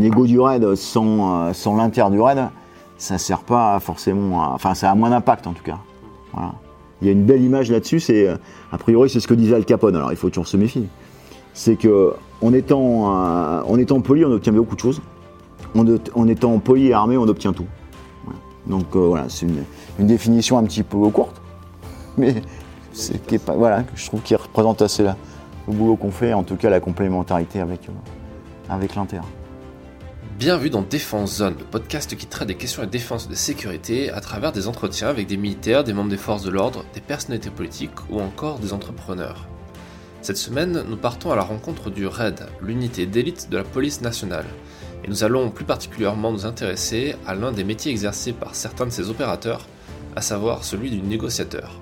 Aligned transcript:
négo 0.00 0.26
du 0.26 0.38
raid 0.40 0.74
sans, 0.74 1.48
euh, 1.48 1.52
sans 1.52 1.76
l'inter 1.76 2.04
du 2.10 2.20
raid, 2.20 2.48
ça 2.98 3.18
sert 3.18 3.40
pas 3.40 3.78
forcément. 3.80 4.38
Enfin, 4.52 4.74
ça 4.74 4.90
a 4.90 4.94
moins 4.94 5.10
d'impact 5.10 5.46
en 5.46 5.52
tout 5.52 5.62
cas. 5.62 5.78
Voilà. 6.32 6.52
Il 7.00 7.06
y 7.06 7.10
a 7.10 7.12
une 7.12 7.24
belle 7.24 7.42
image 7.42 7.70
là-dessus. 7.70 8.00
C'est 8.00 8.28
euh, 8.28 8.36
a 8.72 8.78
priori 8.78 9.08
c'est 9.08 9.20
ce 9.20 9.28
que 9.28 9.34
disait 9.34 9.54
Al 9.54 9.64
Capone. 9.64 9.96
Alors 9.96 10.12
il 10.12 10.16
faut 10.16 10.28
toujours 10.28 10.48
se 10.48 10.56
méfier. 10.56 10.88
C'est 11.54 11.76
que 11.76 12.14
en 12.42 12.52
étant 12.52 13.14
euh, 13.14 13.62
en 13.62 13.78
étant 13.78 14.00
poli, 14.00 14.24
on 14.24 14.32
obtient 14.32 14.52
beaucoup 14.52 14.74
de 14.74 14.80
choses. 14.80 15.00
En, 15.74 15.84
en 16.14 16.28
étant 16.28 16.58
poli 16.58 16.88
et 16.88 16.92
armé, 16.92 17.16
on 17.16 17.28
obtient 17.28 17.52
tout. 17.52 17.66
Donc 18.66 18.94
voilà, 18.94 19.28
c'est 19.28 19.46
une, 19.46 20.06
définition 20.06 20.58
un 20.58 20.64
petit 20.64 20.82
peu 20.82 20.98
courte, 21.08 21.40
mais 22.18 22.34
c'est 22.92 23.42
pas 23.42 23.54
voilà, 23.54 23.84
je 23.94 24.06
trouve 24.06 24.20
qui 24.20 24.34
représente 24.36 24.82
assez 24.82 25.02
le 25.02 25.72
boulot 25.72 25.96
qu'on 25.96 26.10
fait, 26.10 26.34
en 26.34 26.42
tout 26.42 26.56
cas 26.56 26.70
la 26.70 26.78
complémentarité 26.78 27.60
avec 27.60 27.88
avec 28.68 28.94
l'Inter. 28.94 29.20
Bienvenue 30.40 30.70
dans 30.70 30.80
Défense 30.80 31.36
Zone, 31.36 31.56
le 31.58 31.66
podcast 31.66 32.16
qui 32.16 32.24
traite 32.24 32.48
des 32.48 32.54
questions 32.54 32.82
de 32.82 32.88
défense 32.88 33.26
et 33.26 33.28
de 33.28 33.34
sécurité 33.34 34.08
à 34.08 34.22
travers 34.22 34.52
des 34.52 34.68
entretiens 34.68 35.08
avec 35.08 35.26
des 35.26 35.36
militaires, 35.36 35.84
des 35.84 35.92
membres 35.92 36.08
des 36.08 36.16
forces 36.16 36.44
de 36.44 36.48
l'ordre, 36.48 36.82
des 36.94 37.02
personnalités 37.02 37.50
politiques 37.50 38.08
ou 38.08 38.22
encore 38.22 38.58
des 38.58 38.72
entrepreneurs. 38.72 39.46
Cette 40.22 40.38
semaine, 40.38 40.82
nous 40.88 40.96
partons 40.96 41.30
à 41.30 41.36
la 41.36 41.42
rencontre 41.42 41.90
du 41.90 42.06
RAID, 42.06 42.40
l'unité 42.62 43.04
d'élite 43.04 43.50
de 43.50 43.58
la 43.58 43.64
police 43.64 44.00
nationale, 44.00 44.46
et 45.04 45.08
nous 45.08 45.24
allons 45.24 45.50
plus 45.50 45.66
particulièrement 45.66 46.32
nous 46.32 46.46
intéresser 46.46 47.16
à 47.26 47.34
l'un 47.34 47.52
des 47.52 47.62
métiers 47.62 47.92
exercés 47.92 48.32
par 48.32 48.54
certains 48.54 48.86
de 48.86 48.92
ces 48.92 49.10
opérateurs, 49.10 49.66
à 50.16 50.22
savoir 50.22 50.64
celui 50.64 50.88
du 50.88 51.02
négociateur. 51.02 51.78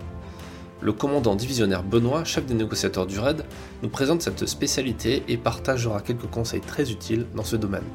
Le 0.80 0.92
commandant 0.92 1.36
divisionnaire 1.36 1.84
Benoît, 1.84 2.24
chef 2.24 2.44
des 2.44 2.54
négociateurs 2.54 3.06
du 3.06 3.20
RAID, 3.20 3.44
nous 3.84 3.88
présente 3.88 4.20
cette 4.20 4.46
spécialité 4.46 5.22
et 5.28 5.36
partagera 5.36 6.00
quelques 6.00 6.28
conseils 6.28 6.60
très 6.60 6.90
utiles 6.90 7.28
dans 7.36 7.44
ce 7.44 7.54
domaine. 7.54 7.86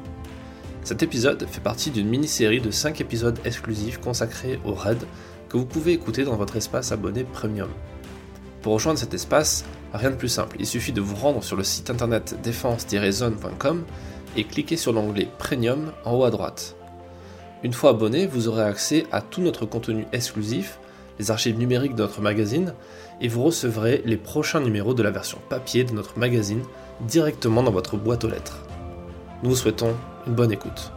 Cet 0.84 1.02
épisode 1.02 1.46
fait 1.50 1.62
partie 1.62 1.90
d'une 1.90 2.08
mini-série 2.08 2.60
de 2.60 2.70
5 2.70 3.00
épisodes 3.00 3.38
exclusifs 3.46 3.98
consacrés 3.98 4.60
au 4.66 4.74
RAID 4.74 4.98
que 5.48 5.56
vous 5.56 5.64
pouvez 5.64 5.92
écouter 5.92 6.24
dans 6.24 6.36
votre 6.36 6.56
espace 6.56 6.92
abonné 6.92 7.24
premium. 7.24 7.70
Pour 8.60 8.74
rejoindre 8.74 8.98
cet 8.98 9.14
espace, 9.14 9.64
rien 9.94 10.10
de 10.10 10.16
plus 10.16 10.28
simple, 10.28 10.56
il 10.60 10.66
suffit 10.66 10.92
de 10.92 11.00
vous 11.00 11.16
rendre 11.16 11.42
sur 11.42 11.56
le 11.56 11.64
site 11.64 11.88
internet 11.88 12.36
défense-zone.com 12.42 13.82
et 14.36 14.44
cliquer 14.44 14.76
sur 14.76 14.92
l'onglet 14.92 15.26
Premium 15.38 15.90
en 16.04 16.16
haut 16.16 16.24
à 16.24 16.30
droite. 16.30 16.76
Une 17.62 17.72
fois 17.72 17.90
abonné, 17.90 18.26
vous 18.26 18.48
aurez 18.48 18.64
accès 18.64 19.06
à 19.10 19.22
tout 19.22 19.40
notre 19.40 19.64
contenu 19.64 20.06
exclusif, 20.12 20.78
les 21.18 21.30
archives 21.30 21.56
numériques 21.56 21.94
de 21.94 22.02
notre 22.02 22.20
magazine, 22.20 22.74
et 23.22 23.28
vous 23.28 23.42
recevrez 23.42 24.02
les 24.04 24.18
prochains 24.18 24.60
numéros 24.60 24.92
de 24.92 25.02
la 25.02 25.10
version 25.10 25.38
papier 25.48 25.84
de 25.84 25.92
notre 25.92 26.18
magazine 26.18 26.62
directement 27.00 27.62
dans 27.62 27.70
votre 27.70 27.96
boîte 27.96 28.24
aux 28.24 28.28
lettres. 28.28 28.58
Nous 29.42 29.50
vous 29.50 29.56
souhaitons 29.56 29.94
bonne 30.26 30.52
écoute. 30.52 30.92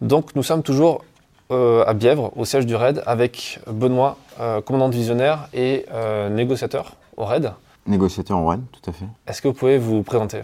Donc 0.00 0.34
nous 0.36 0.42
sommes 0.42 0.62
toujours 0.62 1.04
euh, 1.50 1.84
à 1.86 1.94
Bièvre, 1.94 2.32
au 2.36 2.44
siège 2.44 2.66
du 2.66 2.76
RAID, 2.76 3.02
avec 3.06 3.60
Benoît, 3.66 4.16
euh, 4.40 4.60
commandant 4.60 4.88
divisionnaire 4.88 5.48
et 5.54 5.86
euh, 5.92 6.28
négociateur 6.28 6.94
au 7.16 7.24
RAID. 7.24 7.52
Négociateur 7.86 8.36
en 8.36 8.46
RAID, 8.46 8.60
tout 8.70 8.90
à 8.90 8.92
fait. 8.92 9.06
Est-ce 9.26 9.42
que 9.42 9.48
vous 9.48 9.54
pouvez 9.54 9.78
vous 9.78 10.02
présenter 10.02 10.42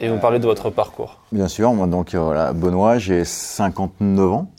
et 0.00 0.08
nous 0.08 0.18
parler 0.18 0.38
de 0.38 0.46
votre 0.46 0.70
parcours? 0.70 1.20
Bien 1.32 1.48
sûr, 1.48 1.72
moi 1.74 1.86
donc 1.86 2.14
euh, 2.14 2.20
voilà, 2.20 2.52
Benoît, 2.52 2.98
j'ai 2.98 3.24
59 3.24 4.32
ans. 4.32 4.50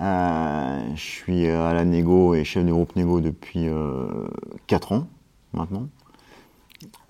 Euh, 0.00 0.80
je 0.94 1.00
suis 1.00 1.48
à 1.48 1.72
la 1.72 1.84
négo 1.84 2.34
et 2.34 2.44
chef 2.44 2.64
du 2.64 2.72
groupe 2.72 2.94
négo 2.96 3.20
depuis 3.20 3.68
euh, 3.68 4.06
4 4.68 4.92
ans 4.92 5.06
maintenant. 5.52 5.88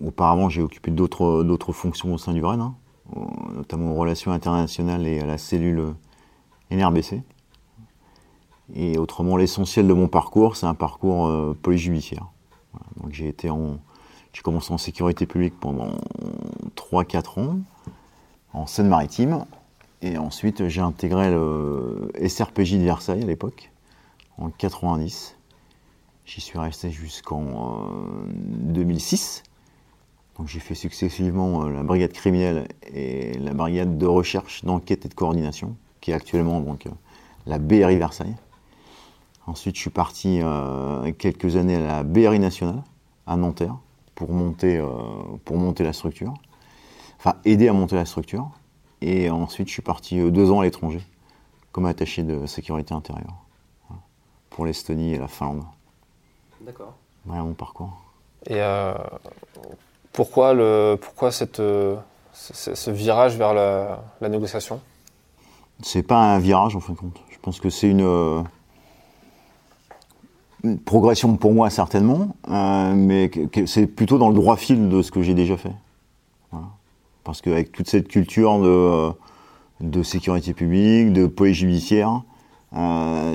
Auparavant, 0.05 0.49
j'ai 0.49 0.63
occupé 0.63 0.91
d'autres 0.91 1.73
fonctions 1.73 2.15
au 2.15 2.19
sein 2.19 2.33
du 2.33 2.45
RAID, 2.45 2.61
hein, 2.61 2.75
euh, 3.17 3.21
notamment 3.55 3.93
aux 3.93 3.97
relations 3.97 4.31
internationales 4.31 5.07
et 5.07 5.21
à 5.21 5.27
la 5.27 5.39
cellule 5.39 5.95
NRBC. 6.71 7.23
Et 8.75 8.99
autrement, 8.99 9.37
l'essentiel 9.37 9.89
de 9.89 9.93
mon 9.93 10.09
parcours, 10.09 10.57
c'est 10.57 10.67
un 10.67 10.75
parcours 10.75 11.27
euh, 11.27 11.57
police 11.61 11.81
judiciaire. 11.81 12.27
Voilà, 12.73 12.87
donc 13.03 13.13
j'ai 13.13 14.43
commencé 14.43 14.73
en 14.73 14.79
sécurité 14.79 15.27
publique 15.27 15.59
pendant 15.59 15.91
3-4 16.77 17.41
ans 17.41 17.59
en 18.53 18.67
Seine-Maritime. 18.67 19.47
Et 20.01 20.17
ensuite, 20.17 20.69
j'ai 20.69 20.81
intégré 20.81 21.31
le 21.31 22.13
SRPJ 22.25 22.75
de 22.75 22.85
Versailles 22.85 23.23
à 23.23 23.27
l'époque, 23.27 23.73
en 24.37 24.51
90. 24.51 25.37
J'y 26.25 26.41
suis 26.41 26.59
resté 26.59 26.91
jusqu'en 26.91 27.43
euh, 27.43 28.27
2006. 28.29 29.43
Donc 30.39 30.47
j'ai 30.47 30.61
fait 30.61 30.75
successivement 30.75 31.65
euh, 31.65 31.71
la 31.71 31.83
brigade 31.83 32.13
criminelle 32.13 32.69
et 32.93 33.37
la 33.39 33.53
brigade 33.55 33.99
de 33.99 34.07
recherche, 34.07 34.65
d'enquête 34.65 35.05
et 35.05 35.09
de 35.09 35.15
coordination, 35.15 35.77
qui 36.01 36.13
est 36.13 36.15
actuellement 36.15 36.61
donc 36.61 36.87
euh, 36.87 36.91
la 37.47 37.59
BRI 37.59 37.97
Versailles. 37.97 38.37
Ensuite, 39.47 39.77
je 39.77 39.81
suis 39.81 39.91
parti 39.91 40.41
euh, 40.43 41.11
quelques 41.13 41.57
années 41.57 41.77
à 41.77 41.81
la 41.81 42.03
BRI 42.03 42.39
nationale, 42.39 42.83
à 43.27 43.37
Nanterre, 43.37 43.77
pour 44.15 44.31
monter, 44.31 44.77
euh, 44.77 44.87
pour 45.45 45.57
monter 45.57 45.83
la 45.85 45.93
structure. 45.93 46.35
Enfin, 47.19 47.35
aider 47.45 47.67
à 47.69 47.73
monter 47.73 47.97
la 47.97 48.05
structure. 48.05 48.51
Et 49.01 49.31
ensuite, 49.31 49.69
je 49.69 49.73
suis 49.73 49.83
parti 49.83 50.31
deux 50.31 50.51
ans 50.51 50.61
à 50.61 50.65
l'étranger, 50.65 51.01
comme 51.73 51.87
attaché 51.87 52.23
de 52.25 52.47
sécurité 52.47 52.95
intérieure, 52.95 53.35
Voilà. 53.89 54.03
pour 54.51 54.67
l'Estonie 54.67 55.15
et 55.15 55.19
la 55.19 55.29
Finlande. 55.29 55.65
D'accord. 56.61 56.95
Voilà 57.25 57.43
mon 57.43 57.55
parcours. 57.55 57.97
Et 58.47 58.61
euh, 58.61 58.95
pourquoi, 60.19 60.53
le, 60.53 60.97
pourquoi 61.01 61.31
cette, 61.31 61.61
euh, 61.61 61.95
ce, 62.33 62.91
virage 62.91 63.37
vers 63.37 63.55
la, 63.55 64.03
la 64.21 64.29
négociation? 64.29 64.81
C'est 65.81 66.03
pas 66.03 66.35
un 66.35 66.41
virage 66.41 66.75
en 66.75 66.81
fin 66.81 66.93
de 66.95 66.99
compte. 66.99 67.21
Je 67.31 67.37
pense 67.41 67.61
que 67.61 67.71
c'est 67.71 67.89
une, 67.89 68.03
euh, 68.03 68.43
progression 70.85 71.37
pour 71.37 71.53
moi 71.53 71.71
certainement, 71.71 72.35
euh, 72.49 72.95
mais 72.97 73.31
c'est 73.67 73.87
plutôt 73.87 74.19
dans 74.19 74.29
le 74.29 74.35
droit 74.35 74.57
fil 74.57 74.89
de 74.89 75.03
ce 75.03 75.13
que 75.13 75.23
j'ai 75.23 75.35
déjà 75.35 75.57
fait. 75.57 75.71
Parce 77.23 77.41
qu'avec 77.41 77.71
toute 77.71 77.89
cette 77.89 78.09
culture 78.09 78.59
de, 78.59 79.13
de 79.83 80.03
sécurité 80.03 80.53
publique, 80.53 81.13
de 81.13 81.27
police 81.27 81.59
judiciaire, 81.59 82.23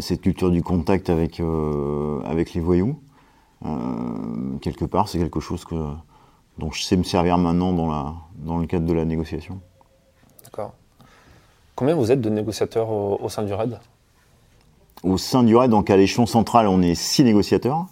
cette 0.02 0.20
culture 0.20 0.52
du 0.52 0.62
contact 0.62 1.10
avec, 1.10 1.42
avec 2.26 2.54
les 2.54 2.60
voyous, 2.60 3.00
quelque 4.62 4.84
part, 4.84 5.08
c'est 5.08 5.20
quelque 5.20 5.40
chose 5.40 5.64
que, 5.64 5.76
dont 6.58 6.72
je 6.72 6.84
sais 6.84 6.96
me 6.98 7.04
servir 7.04 7.38
maintenant 7.38 7.74
dans, 7.74 7.88
la, 7.92 8.14
dans 8.38 8.58
le 8.58 8.66
cadre 8.68 8.86
de 8.86 8.94
la 8.94 9.06
négociation. 9.06 9.60
D'accord. 10.44 10.74
Combien 11.76 11.96
vous 11.96 12.12
êtes 12.12 12.22
de 12.22 12.30
négociateurs 12.30 12.90
au, 12.90 13.20
au 13.22 13.30
sein 13.30 13.44
du 13.44 13.54
RAID? 13.54 13.80
Au 15.04 15.18
sein 15.18 15.44
du 15.44 15.56
RAID, 15.56 15.72
donc 15.72 15.90
à 15.90 15.98
l'échelon 15.98 16.26
central, 16.26 16.68
on 16.68 16.82
est 16.82 16.96
six 16.96 17.24
négociateurs. 17.24 17.86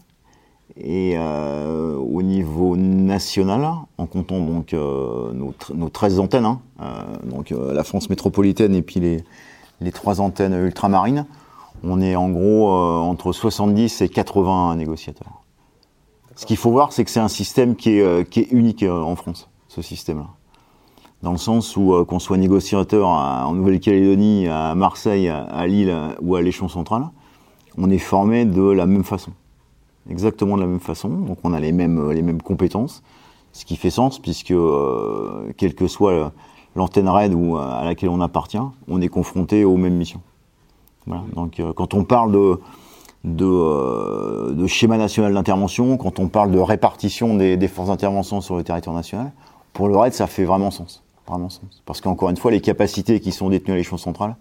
Et 0.77 1.15
euh, 1.17 1.95
au 1.97 2.21
niveau 2.21 2.77
national, 2.77 3.67
en 3.97 4.05
comptant 4.05 4.39
donc 4.39 4.73
euh, 4.73 5.33
nos, 5.33 5.51
tr- 5.51 5.75
nos 5.75 5.89
13 5.89 6.19
antennes, 6.19 6.45
hein, 6.45 6.61
euh, 6.81 6.85
donc 7.25 7.49
la 7.49 7.83
France 7.83 8.09
métropolitaine 8.09 8.73
et 8.73 8.81
puis 8.81 9.01
les, 9.01 9.23
les 9.81 9.91
trois 9.91 10.21
antennes 10.21 10.53
ultramarines, 10.53 11.25
on 11.83 11.99
est 11.99 12.15
en 12.15 12.29
gros 12.29 12.69
entre 12.71 13.33
70 13.33 14.01
et 14.01 14.07
80 14.07 14.75
négociateurs. 14.77 15.40
Ce 16.41 16.47
qu'il 16.47 16.57
faut 16.57 16.71
voir, 16.71 16.91
c'est 16.91 17.05
que 17.05 17.11
c'est 17.11 17.19
un 17.19 17.27
système 17.27 17.75
qui 17.75 17.99
est, 17.99 18.01
euh, 18.01 18.23
unique 18.49 18.81
euh, 18.81 18.99
en 18.99 19.15
France, 19.15 19.47
ce 19.67 19.83
système-là. 19.83 20.25
Dans 21.21 21.33
le 21.33 21.37
sens 21.37 21.77
où 21.77 21.93
euh, 21.93 22.03
qu'on 22.03 22.17
soit 22.17 22.37
négociateur 22.37 23.07
en 23.09 23.53
Nouvelle-Calédonie, 23.53 24.47
à 24.47 24.73
Marseille, 24.73 25.29
à, 25.29 25.67
Lille 25.67 25.95
ou 26.19 26.35
à 26.35 26.41
l'échelon 26.41 26.67
central, 26.67 27.03
on 27.77 27.91
est 27.91 27.99
formé 27.99 28.45
de 28.45 28.63
la 28.63 28.87
même 28.87 29.03
façon. 29.03 29.33
Exactement 30.09 30.55
de 30.55 30.61
la 30.61 30.67
même 30.67 30.79
façon. 30.79 31.09
Donc 31.09 31.37
on 31.43 31.53
a 31.53 31.59
les 31.59 31.71
mêmes, 31.71 32.09
les 32.09 32.23
mêmes 32.23 32.41
compétences. 32.41 33.03
Ce 33.53 33.63
qui 33.63 33.75
fait 33.75 33.91
sens 33.91 34.17
puisque, 34.17 34.55
quelle 35.57 35.75
que 35.75 35.87
soit 35.87 36.33
l'antenne 36.75 37.07
RAID 37.07 37.35
ou 37.35 37.57
à 37.57 37.83
laquelle 37.85 38.09
on 38.09 38.19
appartient, 38.19 38.57
on 38.87 38.99
est 38.99 39.09
confronté 39.09 39.63
aux 39.63 39.77
mêmes 39.77 39.95
missions. 39.95 40.21
Voilà. 41.05 41.21
Donc 41.35 41.61
quand 41.75 41.93
on 41.93 42.03
parle 42.03 42.31
de, 42.31 42.59
de, 43.23 43.45
euh, 43.45 44.53
de 44.53 44.67
schéma 44.67 44.97
national 44.97 45.33
d'intervention, 45.33 45.97
quand 45.97 46.19
on 46.19 46.27
parle 46.27 46.51
de 46.51 46.59
répartition 46.59 47.35
des, 47.35 47.57
des 47.57 47.67
forces 47.67 47.89
d'intervention 47.89 48.41
sur 48.41 48.55
le 48.57 48.63
territoire 48.63 48.95
national, 48.95 49.31
pour 49.73 49.87
le 49.87 49.95
RAID, 49.95 50.13
ça 50.13 50.27
fait 50.27 50.43
vraiment 50.43 50.71
sens. 50.71 51.03
Vraiment 51.27 51.49
sens. 51.49 51.83
Parce 51.85 52.01
qu'encore 52.01 52.29
une 52.29 52.37
fois, 52.37 52.51
les 52.51 52.61
capacités 52.61 53.19
qui 53.19 53.31
sont 53.31 53.49
détenues 53.49 53.73
à 53.73 53.77
l'échelon 53.77 53.97
central, 53.97 54.35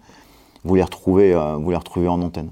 vous 0.63 0.75
les 0.75 0.83
retrouvez, 0.83 1.33
euh, 1.33 1.55
vous 1.55 1.69
les 1.69 1.77
retrouvez 1.77 2.07
en 2.07 2.21
antenne. 2.21 2.49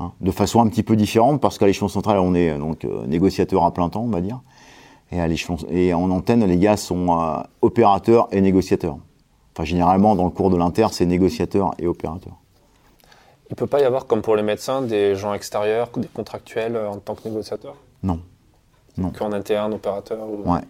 Hein. 0.00 0.12
De 0.20 0.30
façon 0.30 0.60
un 0.60 0.66
petit 0.66 0.82
peu 0.82 0.96
différente, 0.96 1.40
parce 1.40 1.58
qu'à 1.58 1.66
l'échelon 1.66 1.88
central, 1.88 2.18
on 2.18 2.34
est 2.34 2.58
donc 2.58 2.84
euh, 2.84 3.06
négociateur 3.06 3.64
à 3.64 3.72
plein 3.72 3.88
temps, 3.88 4.02
on 4.02 4.10
va 4.10 4.20
dire. 4.20 4.40
Et, 5.12 5.20
à 5.20 5.26
l'échelon, 5.26 5.56
et 5.70 5.94
en 5.94 6.10
antenne, 6.10 6.44
les 6.44 6.56
gars 6.56 6.76
sont 6.76 7.42
opérateurs 7.62 8.28
et 8.30 8.40
négociateurs. 8.40 8.98
Enfin, 9.54 9.64
généralement, 9.64 10.14
dans 10.14 10.24
le 10.24 10.30
cours 10.30 10.50
de 10.50 10.56
l'inter, 10.56 10.86
c'est 10.92 11.04
négociateur 11.04 11.72
et 11.80 11.88
opérateur. 11.88 12.34
Il 13.50 13.54
ne 13.54 13.56
peut 13.56 13.66
pas 13.66 13.80
y 13.80 13.84
avoir, 13.84 14.06
comme 14.06 14.22
pour 14.22 14.36
les 14.36 14.44
médecins, 14.44 14.80
des 14.80 15.16
gens 15.16 15.34
extérieurs, 15.34 15.90
des 15.96 16.06
contractuels 16.06 16.76
euh, 16.76 16.88
en 16.88 16.98
tant 16.98 17.16
que 17.16 17.28
négociateurs 17.28 17.74
Non. 18.04 18.20
qu'en 19.18 19.32
interne, 19.32 19.74
opérateur 19.74 20.18
Ouais. 20.46 20.60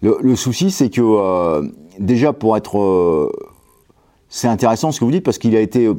Le, 0.00 0.34
souci, 0.34 0.70
c'est 0.70 0.88
que 0.88 1.02
euh, 1.02 1.68
déjà 1.98 2.32
pour 2.32 2.56
être, 2.56 2.78
euh, 2.78 3.30
c'est 4.30 4.48
intéressant 4.48 4.90
ce 4.90 5.00
que 5.00 5.04
vous 5.04 5.10
dites 5.10 5.24
parce 5.24 5.36
qu'il 5.36 5.54
a 5.54 5.60
été, 5.60 5.90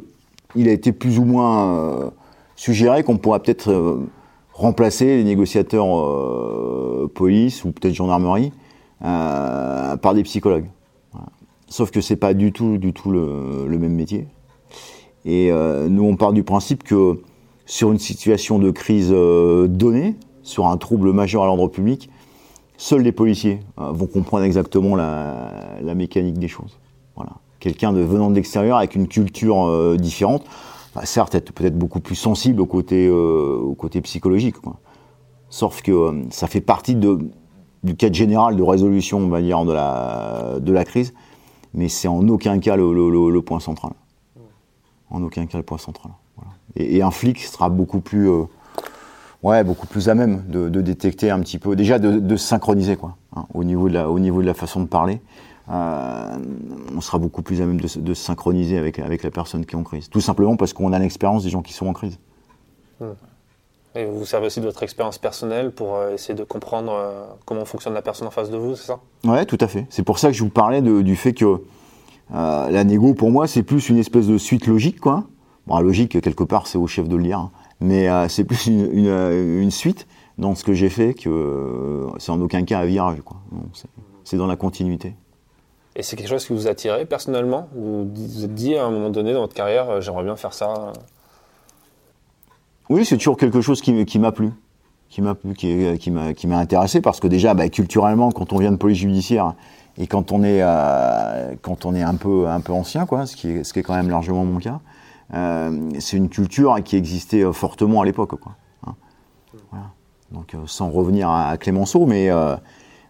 il 0.56 0.68
a 0.68 0.72
été 0.72 0.90
plus 0.90 1.20
ou 1.20 1.24
moins 1.24 2.10
suggéré 2.56 3.04
qu'on 3.04 3.18
pourrait 3.18 3.38
peut-être 3.38 4.00
remplacer 4.52 5.18
les 5.18 5.24
négociateurs 5.24 5.86
police 7.14 7.64
ou 7.64 7.70
peut-être 7.70 7.94
gendarmerie 7.94 8.52
par 9.00 10.12
des 10.14 10.24
psychologues. 10.24 10.66
Sauf 11.68 11.90
que 11.90 12.00
c'est 12.00 12.16
pas 12.16 12.34
du 12.34 12.52
tout, 12.52 12.78
du 12.78 12.92
tout 12.92 13.10
le, 13.10 13.66
le 13.68 13.78
même 13.78 13.94
métier. 13.94 14.26
Et 15.26 15.50
nous, 15.50 16.04
on 16.04 16.16
part 16.16 16.32
du 16.32 16.44
principe 16.44 16.84
que 16.84 17.20
sur 17.66 17.90
une 17.90 17.98
situation 17.98 18.58
de 18.58 18.70
crise 18.70 19.10
euh, 19.12 19.66
donnée, 19.66 20.14
sur 20.42 20.68
un 20.68 20.76
trouble 20.76 21.12
majeur 21.12 21.42
à 21.42 21.46
l'ordre 21.46 21.66
public, 21.66 22.08
seuls 22.78 23.02
les 23.02 23.12
policiers 23.12 23.60
euh, 23.80 23.90
vont 23.90 24.06
comprendre 24.06 24.44
exactement 24.44 24.94
la, 24.94 25.94
mécanique 25.94 26.38
des 26.38 26.48
choses. 26.48 26.78
Voilà. 27.16 27.32
Quelqu'un 27.58 27.92
venant 27.92 28.30
de 28.30 28.36
l'extérieur 28.36 28.78
avec 28.78 28.94
une 28.94 29.08
culture 29.08 29.66
euh, 29.66 29.96
différente, 29.96 30.44
bah, 30.94 31.04
certes 31.04 31.34
être 31.34 31.52
peut-être 31.52 31.76
beaucoup 31.76 32.00
plus 32.00 32.14
sensible 32.14 32.60
au 32.60 32.66
côté, 32.66 33.10
psychologique. 34.02 34.56
Sauf 35.50 35.82
que 35.82 36.22
ça 36.30 36.46
fait 36.46 36.60
partie 36.60 36.94
du 36.94 37.96
cadre 37.96 38.14
général 38.14 38.56
de 38.56 38.62
résolution, 38.62 39.26
de 39.26 39.72
la, 39.72 40.84
crise, 40.84 41.14
mais 41.74 41.88
c'est 41.88 42.08
en 42.08 42.26
aucun 42.28 42.58
cas 42.60 42.76
le 42.76 43.40
point 43.40 43.60
central. 43.60 43.92
En 45.10 45.22
aucun 45.22 45.46
cas 45.46 45.58
le 45.58 45.64
point 45.64 45.78
central 45.78 46.12
et, 46.76 47.02
un 47.02 47.10
flic 47.10 47.40
sera 47.40 47.68
beaucoup 47.68 48.00
plus, 48.00 48.30
euh, 48.30 48.44
ouais, 49.42 49.64
beaucoup 49.64 49.86
plus 49.86 50.08
à 50.08 50.14
même 50.14 50.44
de, 50.48 50.68
détecter 50.80 51.30
un 51.30 51.40
petit 51.40 51.58
peu, 51.58 51.76
déjà 51.76 51.98
de, 51.98 52.36
synchroniser 52.36 52.96
quoi, 52.96 53.16
hein, 53.34 53.46
au 53.54 53.64
niveau 53.64 53.88
de 53.88 53.94
la, 53.94 54.10
au 54.10 54.18
niveau 54.18 54.42
de 54.42 54.46
la 54.46 54.54
façon 54.54 54.80
de 54.80 54.86
parler. 54.86 55.20
Euh, 55.68 56.36
on 56.96 57.00
sera 57.00 57.18
beaucoup 57.18 57.42
plus 57.42 57.60
à 57.60 57.66
même 57.66 57.80
de, 57.80 57.88
se 57.88 58.14
synchroniser 58.14 58.78
avec, 58.78 59.00
avec 59.00 59.24
la 59.24 59.30
personne 59.30 59.66
qui 59.66 59.74
est 59.74 59.78
en 59.78 59.82
crise. 59.82 60.08
Tout 60.08 60.20
simplement 60.20 60.56
parce 60.56 60.72
qu'on 60.72 60.92
a 60.92 60.98
l'expérience 60.98 61.42
des 61.42 61.50
gens 61.50 61.62
qui 61.62 61.72
sont 61.72 61.88
en 61.88 61.92
crise. 61.92 62.18
Hmm. 63.00 63.06
Et 63.96 64.04
vous 64.04 64.26
servez 64.26 64.46
aussi 64.46 64.60
de 64.60 64.66
votre 64.66 64.82
expérience 64.82 65.18
personnelle 65.18 65.72
pour 65.72 65.96
euh, 65.96 66.12
essayer 66.12 66.34
de 66.34 66.44
comprendre 66.44 66.92
comment 67.46 67.64
fonctionne 67.64 67.94
la 67.94 68.02
personne 68.02 68.28
en 68.28 68.30
face 68.30 68.50
de 68.50 68.58
vous, 68.58 68.76
c'est 68.76 68.86
ça? 68.86 69.00
Ouais, 69.24 69.46
tout 69.46 69.58
à 69.58 69.66
fait. 69.66 69.86
C'est 69.88 70.02
pour 70.02 70.18
ça 70.18 70.28
que 70.28 70.34
je 70.34 70.42
vous 70.44 70.50
parlais 70.50 70.82
du 70.82 71.16
fait 71.16 71.32
que 71.32 71.62
la 72.30 72.84
négo, 72.84 73.14
pour 73.14 73.30
moi, 73.30 73.46
c'est 73.46 73.62
plus 73.62 73.88
une 73.88 73.98
espèce 73.98 74.26
de 74.26 74.38
suite 74.38 74.66
logique, 74.66 75.00
quoi. 75.00 75.24
Bon, 75.66 75.76
la 75.76 75.82
logique, 75.82 76.20
quelque 76.20 76.44
part, 76.44 76.66
c'est 76.66 76.78
au 76.78 76.86
chef 76.86 77.08
de 77.08 77.16
le 77.16 77.22
lire, 77.22 77.38
hein. 77.38 77.50
mais 77.80 78.08
euh, 78.08 78.28
c'est 78.28 78.44
plus 78.44 78.66
une, 78.66 78.88
une, 78.92 79.60
une, 79.62 79.70
suite 79.72 80.06
dans 80.38 80.54
ce 80.54 80.62
que 80.62 80.72
j'ai 80.72 80.88
fait 80.88 81.14
que 81.14 81.28
euh, 81.28 82.06
c'est 82.18 82.30
en 82.30 82.40
aucun 82.40 82.62
cas 82.64 82.78
un 82.78 82.84
virage. 82.84 83.18
C'est 84.22 84.36
dans 84.36 84.46
la 84.46 84.56
continuité. 84.56 85.14
Et 85.96 86.02
c'est 86.02 86.14
quelque 86.14 86.28
chose 86.28 86.46
qui 86.46 86.52
vous 86.52 86.68
a 86.68 86.70
attiré 86.70 87.04
personnellement? 87.04 87.68
Vous 87.74 88.04
vous 88.14 88.44
êtes 88.44 88.54
dit 88.54 88.76
à 88.76 88.84
un 88.84 88.90
moment 88.90 89.10
donné 89.10 89.32
dans 89.32 89.40
votre 89.40 89.54
carrière, 89.54 89.90
euh, 89.90 90.00
j'aimerais 90.00 90.24
bien 90.24 90.36
faire 90.36 90.52
ça? 90.52 90.92
Oui, 92.88 93.04
c'est 93.04 93.16
toujours 93.16 93.36
quelque 93.36 93.60
chose 93.60 93.80
qui, 93.80 93.92
m'a 94.18 94.30
plu 94.30 94.52
qui 95.08 95.20
m'a 95.20 95.34
qui, 95.56 95.98
qui 95.98 96.10
m'a 96.12 96.32
qui 96.34 96.46
m'a 96.46 96.58
intéressé 96.58 97.00
parce 97.00 97.18
que 97.18 97.26
déjà 97.26 97.54
bah, 97.54 97.68
culturellement 97.68 98.30
quand 98.30 98.52
on 98.52 98.58
vient 98.58 98.70
de 98.70 98.76
police 98.76 98.98
judiciaire 98.98 99.54
et 99.98 100.06
quand 100.06 100.32
on 100.32 100.42
est 100.42 100.60
quand 101.62 101.84
on 101.86 101.94
est 101.94 102.02
un 102.02 102.14
peu 102.14 102.48
un 102.48 102.60
peu 102.60 102.72
ancien 102.72 103.06
quoi 103.06 103.26
ce 103.26 103.36
qui 103.36 103.50
est 103.50 103.64
ce 103.64 103.72
qui 103.72 103.78
est 103.78 103.82
quand 103.82 103.94
même 103.94 104.10
largement 104.10 104.44
mon 104.44 104.58
cas 104.58 104.80
euh, 105.34 105.90
c'est 105.98 106.16
une 106.16 106.28
culture 106.28 106.76
qui 106.84 106.96
existait 106.96 107.42
euh, 107.42 107.52
fortement 107.52 108.02
à 108.02 108.04
l'époque. 108.04 108.32
Hein. 108.86 108.94
Donc, 110.32 110.54
euh, 110.54 110.58
sans 110.66 110.90
revenir 110.90 111.30
à, 111.30 111.56
Clémenceau, 111.56 112.06
mais 112.06 112.30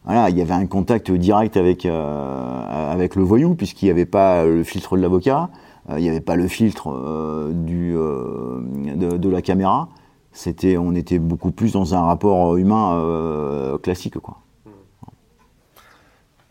voilà, 0.04 0.30
il 0.30 0.38
y 0.38 0.42
avait 0.42 0.54
un 0.54 0.66
contact 0.66 1.10
direct 1.10 1.56
avec, 1.56 1.84
avec 1.86 3.16
le 3.16 3.22
voyou, 3.22 3.54
puisqu'il 3.54 3.86
n'y 3.86 3.90
avait 3.90 4.06
pas 4.06 4.44
le 4.44 4.62
filtre 4.62 4.96
de 4.96 5.02
l'avocat, 5.02 5.48
il 5.90 5.96
n'y 5.96 6.08
avait 6.08 6.20
pas 6.20 6.36
le 6.36 6.46
filtre 6.46 7.50
du, 7.52 7.94
de, 7.94 9.28
la 9.28 9.42
caméra. 9.42 9.88
C'était, 10.30 10.76
on 10.76 10.94
était 10.94 11.18
beaucoup 11.18 11.50
plus 11.50 11.72
dans 11.72 11.94
un 11.94 12.02
rapport 12.02 12.56
humain 12.56 13.78
classique. 13.82 14.18
Quoi. 14.18 14.36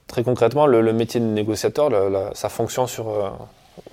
Très 0.07 0.24
concrètement, 0.24 0.68
le, 0.68 0.94
métier 0.94 1.19
de 1.19 1.25
négociateur, 1.25 1.90
sa 2.36 2.50
fonction 2.50 2.88
sur, 2.88 3.07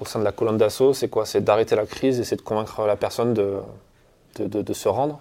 au 0.00 0.04
sein 0.04 0.18
de 0.18 0.24
la 0.24 0.32
colonne 0.32 0.58
d'assaut, 0.58 0.92
c'est 0.92 1.08
quoi? 1.08 1.26
C'est 1.26 1.42
d'arrêter 1.42 1.76
la 1.76 1.86
crise 1.86 2.20
et 2.20 2.24
c'est 2.24 2.36
de 2.36 2.42
convaincre 2.42 2.86
la 2.86 2.96
personne 2.96 3.34
de, 3.34 4.72
se 4.72 4.88
rendre? 4.88 5.20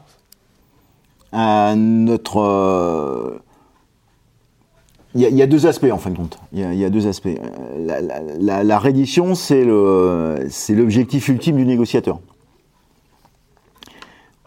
Euh. 1.34 3.38
Il 5.14 5.22
y, 5.22 5.42
a 5.42 5.48
deux 5.48 5.68
aspects 5.68 5.92
en 5.92 5.98
fin 5.98 6.10
de 6.10 6.16
compte. 6.16 6.40
Il 6.54 6.74
y, 6.74 6.86
a 6.86 6.90
deux 6.90 7.06
aspects. 7.06 7.38
La, 7.78 8.64
la, 8.64 8.80
reddition, 8.80 9.36
c'est 9.36 9.66
l'objectif 9.66 11.28
ultime 11.28 11.58
du 11.58 11.66
négociateur. 11.66 12.22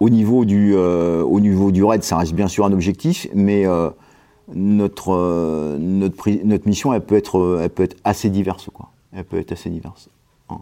Au 0.01 0.09
niveau 0.09 0.47
du, 0.47 0.73
euh, 0.75 1.23
au 1.23 1.41
niveau 1.41 1.71
du 1.71 1.85
raid, 1.85 2.03
ça 2.03 2.17
reste 2.17 2.33
bien 2.33 2.49
sûr 2.49 2.65
un 2.65 2.73
objectif, 2.73 3.29
mais 3.35 3.67
euh, 3.67 3.91
notre, 4.53 5.77
notre, 5.79 6.45
notre 6.45 6.69
mission, 6.69 6.93
elle 6.93 7.01
peut 7.01 7.17
être, 7.17 7.61
elle 7.63 7.71
peut 7.71 7.83
être 7.83 7.97
assez 8.05 8.31
diverse. 8.31 8.69
Quoi 8.73 8.91
elle 9.15 9.25
peut 9.25 9.39
être 9.39 9.53
assez 9.53 9.71
diverse. 9.71 10.09
Hein. 10.51 10.59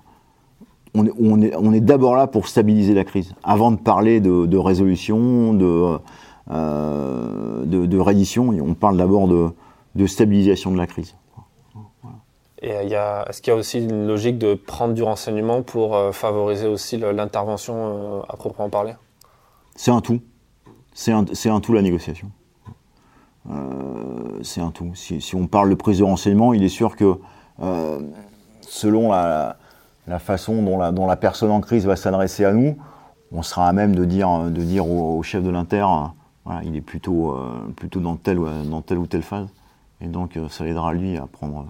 On, 0.95 1.73
est, 1.73 1.81
d'abord 1.81 2.17
là 2.17 2.27
pour 2.27 2.47
stabiliser 2.47 2.95
la 2.95 3.05
crise, 3.05 3.35
avant 3.43 3.71
de 3.71 3.77
parler 3.77 4.21
de, 4.21 4.57
résolution, 4.57 5.59
euh, 6.51 7.65
de, 7.65 7.87
de, 7.87 7.99
reddition, 7.99 8.49
on 8.49 8.75
parle 8.75 8.99
d'abord 8.99 9.27
de, 9.27 10.07
stabilisation 10.07 10.71
de 10.71 10.79
la 10.79 10.87
crise. 10.87 11.15
Et 12.65 12.69
est-ce 12.69 13.43
qu'il 13.43 13.53
y 13.53 13.57
a 13.57 13.59
aussi 13.59 13.81
une 13.81 14.07
logique 14.07 14.39
de 14.39 14.55
prendre 14.55 14.95
du 14.95 15.03
renseignement 15.03 15.63
pour 15.63 15.97
euh, 15.97 16.13
favoriser 16.13 16.69
aussi 16.69 16.97
l'intervention 16.97 17.75
euh, 17.75 18.21
à 18.29 18.37
proprement 18.37 18.71
parler? 18.71 18.93
C'est 19.75 19.91
un 19.91 20.01
tout. 20.01 20.21
C'est 20.95 21.11
un, 21.11 21.61
tout 21.61 21.73
la 21.73 21.83
négociation. 21.83 22.31
C'est 24.43 24.61
un 24.61 24.71
tout. 24.71 24.93
Si, 24.95 25.35
on 25.35 25.47
parle 25.47 25.71
de 25.71 25.75
prise 25.75 25.99
de 25.99 26.05
renseignement, 26.05 26.53
il 26.53 26.63
est 26.63 26.69
sûr 26.69 26.97
que 26.97 27.19
selon 28.63 29.11
la, 29.11 29.57
façon 30.19 30.63
dont 30.63 31.07
la, 31.07 31.17
personne 31.17 31.51
en 31.51 31.61
crise 31.61 31.87
va 31.87 31.97
s'adresser 31.97 32.45
à 32.45 32.53
nous, 32.53 32.77
on 33.33 33.43
sera 33.43 33.69
à 33.69 33.73
même 33.73 33.95
de 33.95 34.05
dire, 34.05 34.45
de 34.51 34.63
dire 34.63 34.89
au, 34.89 35.23
chef 35.23 35.43
de 35.43 35.51
l'inter, 35.51 35.87
euh, 36.47 36.61
il 36.65 36.77
est 36.77 36.81
plutôt, 36.83 37.33
euh, 37.33 37.69
plutôt 37.77 38.01
dans, 38.01 38.17
telle, 38.17 38.39
dans 38.69 38.83
telle 38.83 38.99
ou 38.99 39.07
telle 39.07 39.23
phase. 39.23 39.49
Et 40.01 40.07
donc, 40.07 40.37
euh, 40.37 40.49
ça 40.49 40.67
aidera 40.67 40.93
lui 40.93 41.17
à 41.17 41.27
prendre, 41.27 41.67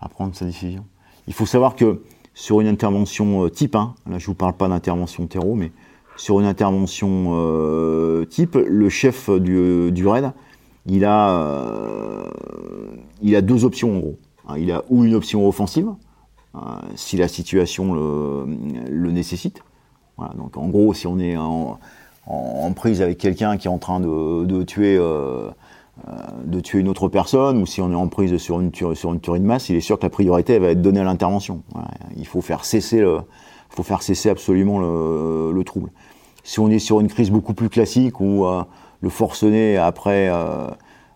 à 0.00 0.08
prendre 0.08 0.34
sa 0.34 0.44
décision. 0.44 0.84
Il 1.26 1.34
faut 1.34 1.46
savoir 1.46 1.74
que 1.74 2.02
sur 2.34 2.60
une 2.60 2.68
intervention 2.68 3.48
type, 3.48 3.76
hein, 3.76 3.94
là 4.06 4.18
je 4.18 4.24
ne 4.24 4.26
vous 4.26 4.34
parle 4.34 4.54
pas 4.54 4.68
d'intervention 4.68 5.26
terreau, 5.26 5.54
mais 5.54 5.72
sur 6.16 6.40
une 6.40 6.46
intervention 6.46 7.30
type, 8.28 8.54
le 8.54 8.88
chef 8.88 9.30
du, 9.30 9.90
du 9.92 10.06
RAID, 10.06 10.32
il 10.86 11.04
a, 11.04 12.24
il 13.22 13.36
a 13.36 13.42
deux 13.42 13.64
options 13.64 13.96
en 13.96 13.98
gros. 14.00 14.18
Hein, 14.48 14.56
il 14.58 14.70
a 14.72 14.82
ou 14.90 15.04
une 15.04 15.14
option 15.14 15.46
offensive, 15.48 15.88
euh, 16.54 16.58
si 16.96 17.16
la 17.16 17.28
situation 17.28 17.94
le, 17.94 19.10
nécessite. 19.10 19.62
donc 20.36 20.56
en 20.56 20.68
gros, 20.68 20.94
si 20.94 21.06
on 21.06 21.18
est 21.18 21.36
en, 21.36 21.78
prise 22.74 23.02
avec 23.02 23.18
quelqu'un 23.18 23.56
qui 23.56 23.68
est 23.68 23.70
en 23.70 23.78
train 23.78 24.00
de, 24.00 24.62
tuer 24.64 24.96
euh, 24.96 25.50
euh, 26.08 26.12
de 26.44 26.60
tuer 26.60 26.80
une 26.80 26.88
autre 26.88 27.08
personne, 27.08 27.60
ou 27.60 27.66
si 27.66 27.80
on 27.80 27.90
est 27.90 27.96
en 27.96 28.08
prise 28.08 28.36
sur 28.38 28.60
une, 28.60 28.72
sur 28.74 29.12
une 29.12 29.20
tuerie 29.20 29.40
de 29.40 29.46
masse, 29.46 29.68
il 29.68 29.76
est 29.76 29.80
sûr 29.80 29.98
que 29.98 30.04
la 30.04 30.10
priorité 30.10 30.58
va 30.58 30.68
être 30.68 30.82
donnée 30.82 31.00
à 31.00 31.04
l'intervention. 31.04 31.62
il 32.16 32.26
faut 32.26 32.40
faire 32.40 32.64
cesser 32.64 33.00
le, 33.00 33.18
faut 33.70 33.82
faire 33.82 34.02
cesser 34.02 34.30
absolument 34.30 34.78
le, 34.78 35.62
trouble. 35.64 35.90
Si 36.42 36.60
on 36.60 36.68
est 36.68 36.78
sur 36.78 37.00
une 37.00 37.08
crise 37.08 37.30
beaucoup 37.30 37.54
plus 37.54 37.70
classique 37.70 38.20
où 38.20 38.44
le 39.04 39.10
forcené 39.10 39.76
après 39.76 40.30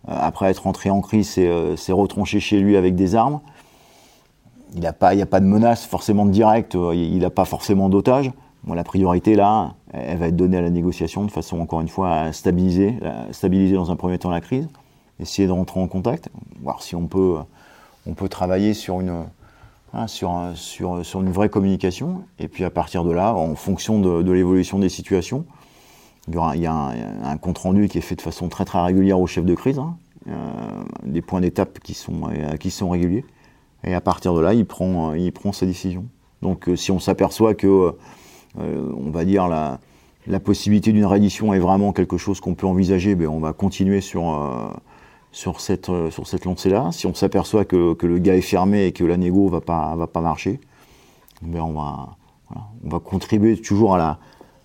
après 0.07 0.47
être 0.47 0.67
entré 0.67 0.91
en 0.91 1.01
crise 1.01 1.29
s'est 1.31 1.93
retranché 1.93 2.41
chez 2.41 2.61
lui 2.61 2.77
avec 2.77 2.95
des 2.95 3.15
armes, 3.15 3.41
il 4.75 4.81
n'y 4.81 4.87
a, 4.87 4.93
pas, 4.93 5.15
de 5.15 5.47
menace 5.47 5.87
forcément 5.87 6.27
directe, 6.27 6.75
euh, 6.75 6.95
il 6.95 7.19
n'a 7.19 7.31
pas 7.31 7.45
forcément 7.45 7.89
d'otage. 7.89 8.31
la 8.67 8.85
priorité, 8.85 9.35
là, 9.35 9.75
elle 9.93 10.19
va 10.19 10.29
être 10.29 10.37
donnée 10.37 10.59
à 10.59 10.61
la 10.61 10.71
négociation 10.71 11.25
de 11.25 11.31
façon, 11.31 11.59
encore 11.61 11.81
une 11.81 11.89
fois, 11.89 12.13
à 12.13 12.33
stabiliser, 12.33 12.99
dans 13.73 13.91
un 13.91 13.97
premier 13.97 14.19
temps 14.19 14.31
la 14.31 14.41
crise, 14.41 14.69
essayer 15.21 15.49
de 15.49 15.53
rentrer 15.53 15.81
en 15.81 15.89
contact, 15.89 16.29
voir 16.61 16.83
si 16.83 16.95
on 16.95 17.07
peut, 17.07 17.39
travailler 18.29 18.73
hein, 19.95 20.07
sur, 20.07 21.21
une 21.21 21.33
vraie 21.33 21.49
communication. 21.49 22.25
Et 22.39 22.49
puis 22.49 22.65
à 22.65 22.71
partir 22.71 23.05
de 23.05 23.11
là, 23.11 23.35
en 23.35 23.55
fonction 23.55 23.99
de, 24.01 24.31
l'évolution 24.31 24.79
des 24.79 24.91
situations, 24.91 25.47
il 26.55 26.61
y, 26.61 26.67
a 26.67 26.93
un, 27.25 27.37
compte-rendu 27.39 27.89
qui 27.89 27.99
est 27.99 28.03
fait 28.03 28.17
de 28.17 28.23
façon 28.23 28.49
très 28.49 28.65
très 28.65 28.83
régulière 28.83 29.19
au 29.19 29.27
chef 29.27 29.45
de 29.45 29.55
crise, 29.55 29.79
hein, 29.79 29.97
euh, 30.29 30.33
des 31.05 31.23
points 31.23 31.41
d'étape 31.41 31.79
qui 31.81 31.95
sont, 31.95 32.29
euh, 32.31 32.57
qui 32.57 32.71
sont 32.71 32.91
réguliers. 32.91 33.25
Et 33.85 33.95
à 33.95 34.01
partir 34.01 34.35
de 34.35 34.41
là, 34.41 34.55
il 34.55 34.67
prend, 34.67 35.13
euh, 35.13 35.19
il 35.19 35.33
prend 35.33 35.53
sa 35.53 35.65
décision. 35.65 36.05
Donc 36.43 36.69
si 36.77 36.91
on 36.91 36.99
s'aperçoit 36.99 37.55
que, 37.55 37.95
on 38.57 39.11
va 39.11 39.25
dire, 39.25 39.49
la, 39.49 39.81
la 40.27 40.39
possibilité 40.39 40.93
d'une 40.93 41.05
réédition 41.05 41.53
est 41.53 41.59
vraiment 41.59 41.93
quelque 41.93 42.17
chose 42.17 42.41
qu'on 42.41 42.55
peut 42.55 42.67
envisager, 42.67 43.17
ben 43.17 43.27
on 43.27 43.41
va 43.41 43.53
continuer 43.53 44.01
sur, 44.01 44.73
sur 45.33 45.61
cette, 45.61 45.91
sur 46.11 46.29
cette 46.29 46.45
lancée-là. 46.45 46.91
Si 46.93 47.07
on 47.07 47.15
s'aperçoit 47.15 47.65
que, 47.65 47.95
que, 47.95 48.07
le 48.07 48.19
gars 48.21 48.37
est 48.37 48.41
fermé 48.41 48.85
et 48.85 48.93
que 48.93 49.03
la 49.03 49.17
négo 49.17 49.49
va 49.49 49.61
pas, 49.61 49.97
va 49.97 50.07
pas 50.07 50.21
marcher, 50.21 50.61
ben 51.43 51.61
on, 51.61 51.73
va, 51.73 52.17
on 52.85 52.89
va 52.89 53.01
contribuer 53.01 53.57
toujours 53.57 53.97
à 53.97 53.99
la, 53.99 54.19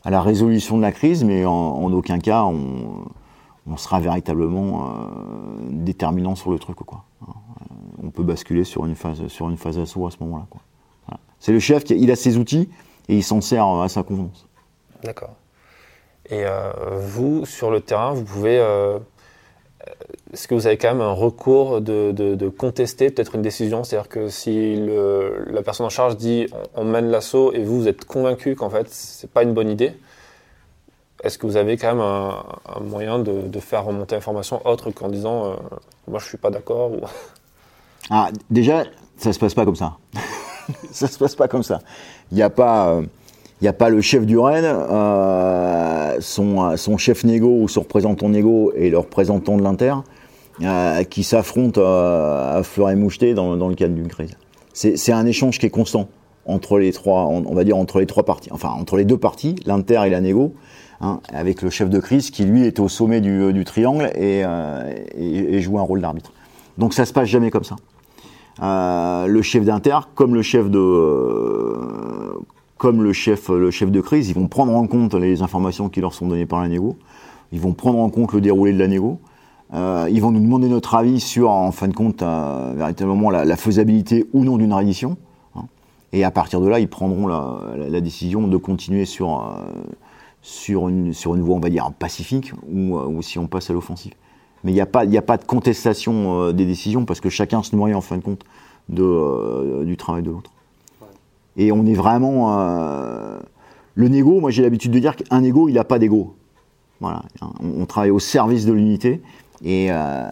à 0.03 0.09
la 0.09 0.21
résolution 0.21 0.77
de 0.77 0.81
la 0.81 0.91
crise, 0.91 1.23
mais 1.23 1.45
en, 1.45 1.91
aucun 1.91 2.19
cas 2.19 2.43
on, 2.43 3.77
sera 3.77 3.99
véritablement 3.99 4.85
euh, 4.85 4.89
déterminant 5.69 6.35
sur 6.35 6.51
le 6.51 6.59
truc. 6.59 6.75
Quoi. 6.75 7.05
On 8.03 8.09
peut 8.09 8.23
basculer 8.23 8.65
sur 8.65 8.85
une 8.85 8.95
phase, 8.95 9.27
sur 9.27 9.49
une 9.49 9.57
phase 9.57 9.79
assaut 9.79 10.05
à 10.05 10.11
ce 10.11 10.17
moment-là. 10.21 10.45
C'est 11.39 11.53
le 11.53 11.59
chef, 11.59 11.83
qui, 11.83 11.95
il 11.95 12.11
a 12.11 12.15
ses 12.15 12.37
outils 12.37 12.69
et 13.07 13.15
il 13.15 13.23
s'en 13.23 13.41
sert 13.41 13.65
à 13.65 13.89
sa 13.89 14.03
convenance. 14.03 14.47
D'accord. 15.03 15.35
Et 16.29 16.45
euh, 16.45 16.71
vous, 16.99 17.45
sur 17.45 17.69
le 17.71 17.81
terrain, 17.81 18.13
vous 18.13 18.23
pouvez. 18.23 18.59
Euh, 18.59 18.99
est-ce 20.33 20.47
que 20.47 20.55
vous 20.55 20.65
avez 20.65 20.77
quand 20.77 20.89
même 20.89 21.01
un 21.01 21.11
recours 21.11 21.79
de, 21.79 22.11
de, 22.11 22.33
de 22.33 22.49
contester 22.49 23.11
peut-être 23.11 23.35
une 23.35 23.43
décision? 23.43 23.83
C'est-à-dire 23.83 24.09
que 24.09 24.29
si 24.29 24.75
le, 24.75 25.45
la 25.51 25.61
personne 25.61 25.85
en 25.85 25.89
charge 25.89 26.17
dit 26.17 26.47
on, 26.75 26.83
mène 26.83 27.11
l'assaut 27.11 27.53
et 27.53 27.63
vous, 27.63 27.81
vous 27.81 27.87
êtes 27.87 28.05
convaincu 28.05 28.55
qu'en 28.55 28.71
fait, 28.71 28.87
c'est 28.89 29.29
pas 29.29 29.43
une 29.43 29.53
bonne 29.53 29.69
idée, 29.69 29.93
est-ce 31.23 31.37
que 31.37 31.45
vous 31.45 31.55
avez 31.55 31.77
quand 31.77 31.89
même 31.89 32.01
un, 32.01 32.43
un 32.75 32.79
moyen 32.79 33.19
de, 33.19 33.41
de, 33.43 33.59
faire 33.59 33.85
remonter 33.85 34.15
l'information 34.15 34.59
autre 34.65 34.89
qu'en 34.89 35.07
disant 35.07 35.45
euh, 35.45 35.55
moi 36.07 36.19
je 36.19 36.25
suis 36.25 36.37
pas 36.37 36.49
d'accord 36.49 36.91
ou... 36.91 37.01
ah, 38.09 38.29
Déjà, 38.49 38.85
ça 39.17 39.33
se 39.33 39.39
passe 39.39 39.53
pas 39.53 39.65
comme 39.65 39.75
ça. 39.75 39.97
ça 40.91 41.07
se 41.07 41.17
passe 41.19 41.35
pas 41.35 41.47
comme 41.47 41.63
ça. 41.63 41.79
Il 42.31 42.35
n'y 42.35 42.43
a 42.43 42.49
pas. 42.49 42.89
Euh, 42.89 43.03
il 43.61 43.65
n'y 43.65 43.69
a 43.69 43.73
pas 43.73 43.87
le 43.87 44.01
chef 44.01 44.25
du 44.25 44.37
Rennes, 44.37 44.65
euh, 44.65 46.17
son, 46.19 46.75
son, 46.75 46.97
chef 46.97 47.23
négo 47.23 47.61
ou 47.61 47.69
son 47.69 47.79
représentant 47.81 48.27
négo 48.27 48.73
et 48.75 48.89
le 48.89 48.97
représentant 48.97 49.55
de 49.55 49.63
l'Inter 49.63 49.93
euh, 50.61 51.03
qui 51.03 51.23
s'affrontent 51.23 51.81
euh, 51.81 52.59
à 52.59 52.63
fleur 52.63 52.91
et 52.91 52.95
moucheté 52.95 53.33
dans, 53.33 53.57
dans, 53.57 53.69
le 53.69 53.75
cadre 53.75 53.95
d'une 53.95 54.07
crise. 54.07 54.37
C'est 54.73 55.11
un 55.11 55.25
échange 55.25 55.59
qui 55.59 55.65
est 55.65 55.71
constant 55.71 56.07
entre 56.45 56.77
les 56.77 56.91
trois, 56.91 57.25
on, 57.25 57.53
va 57.53 57.63
dire 57.63 57.77
entre 57.77 57.99
les 57.99 58.05
trois 58.05 58.23
parties, 58.23 58.49
enfin 58.51 58.69
entre 58.69 58.97
les 58.97 59.05
deux 59.05 59.17
parties, 59.17 59.55
l'Inter 59.65 60.01
et 60.05 60.09
la 60.09 60.19
négo, 60.19 60.53
hein, 61.01 61.21
avec 61.31 61.61
le 61.61 61.69
chef 61.69 61.89
de 61.89 61.99
crise 61.99 62.31
qui 62.31 62.43
lui 62.43 62.65
est 62.65 62.79
au 62.79 62.89
sommet 62.89 63.21
du, 63.21 63.53
du 63.53 63.63
triangle 63.63 64.11
et, 64.15 64.43
euh, 64.45 65.59
joue 65.59 65.79
un 65.79 65.83
rôle 65.83 66.01
d'arbitre. 66.01 66.33
Donc 66.77 66.93
ça 66.93 67.05
se 67.05 67.13
passe 67.13 67.29
jamais 67.29 67.49
comme 67.49 67.63
ça. 67.63 67.75
Euh, 68.61 69.27
le 69.27 69.41
chef 69.41 69.63
d'Inter, 69.63 69.97
comme 70.15 70.35
le 70.35 70.41
chef 70.41 70.69
de 70.69 70.81
comme 72.77 73.01
le 73.01 73.13
chef, 73.13 73.47
le 73.49 73.71
chef 73.71 73.91
de 73.91 74.01
crise, 74.01 74.29
ils 74.29 74.35
vont 74.35 74.47
prendre 74.47 74.75
en 74.75 74.85
compte 74.87 75.13
les 75.13 75.41
informations 75.41 75.87
qui 75.87 76.01
leur 76.01 76.13
sont 76.13 76.27
données 76.27 76.45
par 76.45 76.61
la 76.61 76.67
négo, 76.67 76.97
ils 77.53 77.61
vont 77.61 77.71
prendre 77.71 77.99
en 77.99 78.09
compte 78.09 78.33
le 78.33 78.41
déroulé 78.41 78.73
de 78.73 78.79
la 78.79 78.87
négo, 78.87 79.19
euh, 79.73 80.07
ils 80.11 80.21
vont 80.21 80.31
nous 80.31 80.39
demander 80.39 80.67
notre 80.67 80.93
avis 80.95 81.19
sur, 81.19 81.49
en 81.49 81.71
fin 81.71 81.87
de 81.87 81.93
compte, 81.93 82.21
euh, 82.21 82.73
véritablement 82.75 83.31
la, 83.31 83.43
la, 83.43 83.55
faisabilité 83.55 84.27
ou 84.31 84.43
non 84.43 84.57
d'une 84.57 84.73
reddition. 84.73 85.17
Hein, 85.55 85.63
et 86.11 86.23
à 86.23 86.29
partir 86.29 86.61
de 86.61 86.67
là, 86.67 86.79
ils 86.79 86.87
prendront 86.87 87.25
la, 87.25 87.59
la, 87.75 87.89
la 87.89 88.01
décision 88.01 88.47
de 88.47 88.57
continuer 88.57 89.05
sur, 89.05 89.41
euh, 89.41 89.63
sur, 90.43 90.89
une, 90.89 91.13
sur 91.13 91.33
une 91.33 91.41
voie, 91.41 91.55
on 91.55 91.59
va 91.59 91.69
dire, 91.69 91.91
pacifique, 91.91 92.53
ou, 92.71 92.97
ou 92.97 93.21
si 93.23 93.39
on 93.39 93.47
passe 93.47 93.71
à 93.71 93.73
l'offensive. 93.73 94.13
Mais 94.63 94.71
il 94.71 94.75
n'y 94.75 94.81
a, 94.81 94.85
pas, 94.85 95.05
a 95.05 95.21
pas 95.21 95.37
de 95.37 95.43
contestation 95.43 96.53
des 96.53 96.65
décisions 96.65 97.03
parce 97.03 97.19
que 97.19 97.29
chacun 97.29 97.63
se 97.63 97.75
nourrit 97.75 97.93
en 97.93 97.99
fin 97.99 98.17
de 98.17 98.21
compte 98.21 98.43
de, 98.87 99.83
du 99.83 99.97
travail 99.97 100.23
de 100.23 100.29
l'autre. 100.29 100.51
Et 101.57 101.73
on 101.73 101.85
est 101.85 101.95
vraiment. 101.95 102.57
Le 103.95 104.07
négo, 104.07 104.39
moi 104.39 104.51
j'ai 104.51 104.63
l'habitude 104.63 104.91
de 104.91 104.99
dire 104.99 105.17
qu'un 105.17 105.43
égo, 105.43 105.67
il 105.67 105.73
n'a 105.73 105.83
pas 105.83 105.99
d'ego. 105.99 106.35
Voilà. 107.01 107.23
On, 107.41 107.81
on, 107.81 107.85
travaille 107.85 108.11
au 108.11 108.19
service 108.19 108.65
de 108.65 108.71
l'unité. 108.71 109.21
Et, 109.63 109.87
euh, 109.89 110.23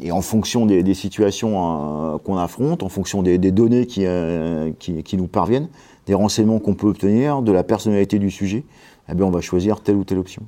et, 0.00 0.12
en 0.12 0.22
fonction 0.22 0.64
des, 0.64 0.94
situations 0.94 2.14
euh, 2.14 2.18
qu'on 2.18 2.36
affronte, 2.36 2.84
en 2.84 2.88
fonction 2.88 3.22
des, 3.22 3.38
données 3.38 3.86
qui, 3.86 4.06
euh, 4.06 4.70
qui, 4.78 5.02
qui, 5.02 5.16
nous 5.16 5.26
parviennent, 5.26 5.68
des 6.06 6.14
renseignements 6.14 6.60
qu'on 6.60 6.74
peut 6.74 6.86
obtenir, 6.86 7.42
de 7.42 7.50
la 7.50 7.64
personnalité 7.64 8.20
du 8.20 8.30
sujet, 8.30 8.64
eh 9.10 9.14
bien 9.14 9.26
on 9.26 9.30
va 9.30 9.40
choisir 9.40 9.80
telle 9.80 9.96
ou 9.96 10.04
telle 10.04 10.18
option. 10.18 10.42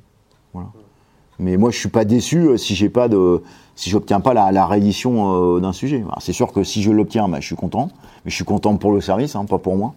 Voilà. 0.53 0.69
Mais 1.37 1.57
moi, 1.57 1.69
je 1.71 1.77
suis 1.77 1.89
pas 1.89 2.05
déçu 2.05 2.57
si 2.57 2.75
j'ai 2.75 2.89
pas 2.89 3.07
si 3.75 3.93
pas 3.93 4.33
la, 4.33 4.51
la 4.51 4.65
réédition 4.65 5.55
euh, 5.55 5.59
d'un 5.59 5.73
sujet. 5.73 6.03
C'est 6.19 6.33
sûr 6.33 6.53
que 6.53 6.63
si 6.63 6.81
je 6.81 6.91
l'obtiens, 6.91 7.27
bah, 7.27 7.39
je 7.41 7.45
suis 7.45 7.55
content. 7.55 7.89
Mais 8.23 8.31
je 8.31 8.35
suis 8.35 8.45
content 8.45 8.75
pour 8.77 8.93
le 8.93 9.01
service, 9.01 9.35
hein, 9.35 9.45
pas 9.45 9.57
pour 9.57 9.75
moi. 9.75 9.93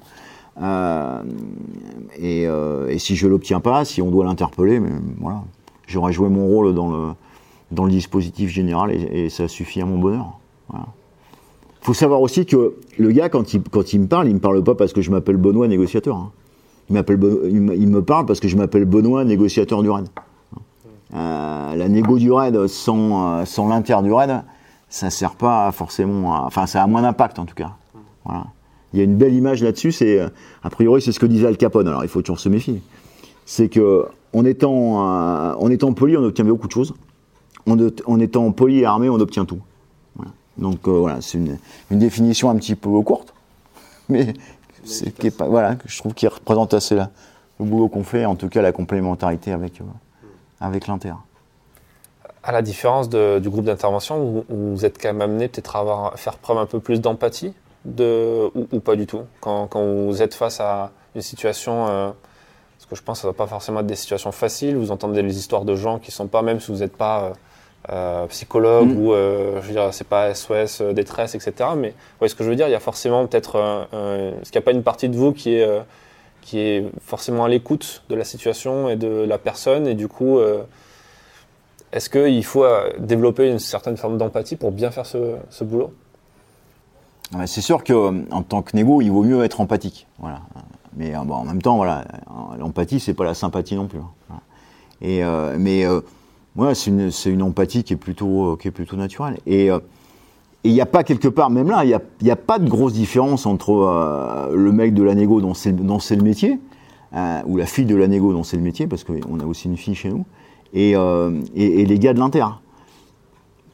Et, 2.18 2.42
et, 2.42 2.98
si 2.98 3.16
je 3.16 3.26
l'obtiens 3.26 3.60
pas, 3.60 3.84
si 3.84 4.02
on 4.02 4.10
doit 4.10 4.24
l'interpeller, 4.24 4.80
voilà, 5.18 5.42
j'aurais 5.86 6.12
joué 6.12 6.28
mon 6.28 6.46
rôle 6.46 6.74
dans 6.74 6.90
le 6.90 7.14
dans 7.72 7.84
le 7.84 7.90
dispositif 7.90 8.50
général 8.50 8.92
et, 8.92 9.28
ça 9.30 9.48
suffit 9.48 9.80
à 9.80 9.86
mon 9.86 9.98
bonheur. 9.98 10.38
Voilà. 10.68 10.86
Faut 11.80 11.94
savoir 11.94 12.20
aussi 12.20 12.46
que 12.46 12.74
le 12.96 13.10
gars 13.10 13.28
quand 13.28 13.54
il 13.54 13.60
me 14.00 14.06
parle, 14.06 14.28
il 14.28 14.34
me 14.34 14.40
parle 14.40 14.62
pas 14.62 14.76
parce 14.76 14.92
que 14.92 15.02
je 15.02 15.10
m'appelle 15.10 15.36
Benoît 15.36 15.66
négociateur. 15.66 16.16
Hein. 16.16 16.30
Il 16.90 16.94
me 17.88 18.00
parle 18.02 18.26
parce 18.26 18.38
que 18.38 18.48
je 18.48 18.56
m'appelle 18.56 18.84
Benoît 18.84 19.24
négociateur 19.24 19.82
du 19.82 19.90
RAID. 19.90 20.06
Euh, 21.14 21.74
la 21.74 21.88
négo 21.88 22.18
du 22.18 22.30
RAID 22.30 22.68
sans 22.68 23.44
sans 23.44 23.68
l'inter 23.68 23.96
du 24.02 24.12
RAID, 24.12 24.42
ça 24.88 25.10
sert 25.10 25.34
pas 25.34 25.72
forcément, 25.72 26.34
à, 26.34 26.42
enfin 26.42 26.66
ça 26.66 26.82
a 26.82 26.86
moins 26.86 27.02
d'impact 27.02 27.38
en 27.38 27.46
tout 27.46 27.54
cas. 27.54 27.72
Il 28.92 28.98
y 28.98 29.00
a 29.00 29.04
une 29.04 29.16
belle 29.16 29.34
image 29.34 29.62
là-dessus, 29.62 29.90
c'est 29.90 30.20
a 30.20 30.70
priori 30.70 31.02
c'est 31.02 31.12
ce 31.12 31.18
que 31.18 31.26
disait 31.26 31.46
Al 31.46 31.56
Capone. 31.56 31.88
Alors 31.88 32.04
il 32.04 32.08
faut 32.08 32.22
toujours 32.22 32.38
se 32.38 32.48
méfier. 32.48 32.80
C'est 33.44 33.68
que 33.68 34.06
en 34.32 34.44
étant 34.44 35.10
euh, 35.10 35.54
en 35.54 35.70
étant 35.70 35.92
poli, 35.92 36.16
on 36.16 36.22
obtient 36.22 36.44
beaucoup 36.44 36.68
de 36.68 36.72
choses. 36.72 36.94
En, 37.68 37.76
en 38.06 38.20
étant 38.20 38.50
poli 38.52 38.80
et 38.80 38.84
armé, 38.84 39.08
on 39.08 39.20
obtient 39.20 39.44
tout. 39.44 39.60
Donc 40.58 40.86
euh, 40.86 40.90
voilà, 40.90 41.20
c'est 41.20 41.38
une, 41.38 41.58
définition 41.90 42.50
un 42.50 42.56
petit 42.56 42.74
peu 42.74 42.88
courte, 43.00 43.34
mais 44.08 44.34
c'est 44.84 45.12
qui 45.12 45.28
est 45.28 45.36
pas 45.36 45.46
voilà, 45.46 45.76
je 45.86 45.98
trouve 45.98 46.14
qu'il 46.14 46.28
représente 46.28 46.74
assez 46.74 46.94
la, 46.94 47.10
le 47.58 47.64
boulot 47.64 47.88
qu'on 47.88 48.04
fait, 48.04 48.26
en 48.26 48.36
tout 48.36 48.48
cas 48.48 48.62
la 48.62 48.72
complémentarité 48.72 49.52
avec 49.52 49.80
euh, 49.80 49.84
avec 50.60 50.86
l'Inter. 50.86 51.14
À 52.44 52.52
la 52.52 52.62
différence 52.62 53.08
du 53.08 53.48
groupe 53.48 53.64
d'intervention, 53.64 54.44
vous, 54.48 54.84
êtes 54.84 55.00
quand 55.00 55.10
même 55.10 55.22
amené 55.22 55.46
peut-être 55.46 55.76
à 55.76 56.12
faire 56.16 56.38
preuve 56.38 56.58
un 56.58 56.66
peu 56.66 56.80
plus 56.80 57.00
d'empathie 57.00 57.54
de, 57.84 58.50
ou, 58.56 58.80
pas 58.80 58.96
du 58.96 59.06
tout 59.06 59.22
quand, 59.40 59.68
vous 59.76 60.22
êtes 60.22 60.34
face 60.34 60.58
à 60.58 60.90
une 61.14 61.22
situation, 61.22 61.86
euh, 61.86 62.10
parce 62.78 62.86
que 62.90 62.96
je 62.96 63.02
pense 63.02 63.18
que 63.18 63.22
ça 63.22 63.28
ne 63.28 63.32
va 63.32 63.36
pas 63.36 63.46
forcément 63.46 63.78
être 63.80 63.86
des 63.86 63.94
situations 63.94 64.32
faciles, 64.32 64.76
vous 64.76 64.90
entendez 64.90 65.22
les 65.22 65.38
histoires 65.38 65.64
de 65.64 65.76
gens 65.76 66.00
qui 66.00 66.10
ne 66.10 66.14
sont 66.14 66.26
pas, 66.26 66.42
même 66.42 66.58
si 66.58 66.72
vous 66.72 66.78
n'êtes 66.78 66.96
pas 66.96 67.32
euh, 67.90 68.28
psychologue 68.28 68.94
mmh. 68.94 68.96
ou, 68.96 69.12
euh, 69.12 69.60
je 69.60 69.66
veux 69.66 69.72
dire, 69.72 69.92
c'est 69.92 70.06
pas 70.06 70.32
SOS, 70.32 70.80
euh, 70.80 70.92
détresse, 70.92 71.34
etc. 71.34 71.52
Mais 71.76 71.88
vous 71.88 72.18
voyez 72.20 72.28
ce 72.28 72.36
que 72.36 72.44
je 72.44 72.48
veux 72.48 72.54
dire, 72.54 72.68
il 72.68 72.70
y 72.70 72.76
a 72.76 72.80
forcément 72.80 73.26
peut-être, 73.26 73.56
est-ce 73.92 74.52
qu'il 74.52 74.60
n'y 74.60 74.62
a 74.62 74.64
pas 74.64 74.70
une 74.70 74.84
partie 74.84 75.08
de 75.08 75.16
vous 75.16 75.32
qui 75.32 75.54
est, 75.54 75.68
qui 76.42 76.60
est 76.60 76.84
forcément 77.04 77.44
à 77.44 77.48
l'écoute 77.48 78.04
de 78.08 78.14
la 78.14 78.22
situation 78.22 78.88
et 78.88 78.94
de 78.94 79.24
la 79.24 79.36
personne, 79.36 79.88
et 79.88 79.94
du 79.94 80.06
coup, 80.06 80.38
est-ce 81.90 82.08
qu'il 82.08 82.44
faut 82.44 82.64
développer 82.98 83.50
une 83.50 83.58
certaine 83.58 83.96
forme 83.96 84.16
d'empathie 84.16 84.54
pour 84.54 84.70
bien 84.70 84.92
faire 84.92 85.06
ce, 85.06 85.36
ce 85.50 85.64
boulot? 85.64 85.92
C'est 87.46 87.62
sûr 87.62 87.82
que 87.82 88.32
en 88.32 88.42
tant 88.42 88.62
que 88.62 88.76
négo, 88.76 89.00
il 89.00 89.10
vaut 89.10 89.24
mieux 89.24 89.42
être 89.42 89.60
empathique. 89.60 90.06
Voilà. 90.20 90.40
Mais 90.96 91.12
bon, 91.24 91.34
en 91.34 91.44
même 91.44 91.62
temps, 91.62 91.76
voilà, 91.76 92.04
l'empathie, 92.58 93.00
c'est 93.00 93.14
pas 93.14 93.24
la 93.24 93.34
sympathie 93.34 93.74
non 93.74 93.88
plus. 93.88 94.00
Voilà. 94.28 94.42
Et 95.00 95.58
mais 95.58 95.84
euh, 96.58 96.62
ouais, 96.62 96.74
c'est 96.74 96.90
une, 96.90 97.10
une 97.26 97.42
empathie 97.42 97.84
qui 97.84 97.92
est 97.92 97.96
plutôt, 97.96 98.56
qui 98.56 98.68
est 98.68 98.72
plutôt 98.72 98.96
naturelle. 98.96 99.38
Et 99.46 99.66
il 99.66 99.70
euh, 99.70 99.80
n'y 100.64 100.80
a 100.80 100.86
pas 100.86 101.04
quelque 101.04 101.28
part, 101.28 101.50
même 101.50 101.68
là, 101.68 101.84
il 101.84 101.98
n'y 102.22 102.30
a, 102.30 102.32
a 102.32 102.36
pas 102.36 102.58
de 102.58 102.68
grosse 102.68 102.92
différence 102.92 103.46
entre 103.46 103.70
euh, 103.70 104.54
le 104.54 104.72
mec 104.72 104.94
de 104.94 105.02
la 105.02 105.14
négo 105.14 105.40
dont 105.40 105.54
c'est, 105.54 105.72
le 105.72 106.22
métier, 106.22 106.58
euh, 107.14 107.40
ou 107.46 107.56
la 107.56 107.66
fille 107.66 107.86
de 107.86 107.96
la 107.96 108.08
négo 108.08 108.32
dont 108.32 108.42
c'est 108.42 108.56
le 108.56 108.62
métier, 108.62 108.86
parce 108.86 109.04
qu'on 109.04 109.40
a 109.40 109.44
aussi 109.44 109.68
une 109.68 109.76
fille 109.76 109.94
chez 109.94 110.08
nous, 110.08 110.24
et, 110.74 110.92
et, 111.54 111.84
les 111.84 111.98
gars 111.98 112.14
de 112.14 112.18
l'inter. 112.18 112.46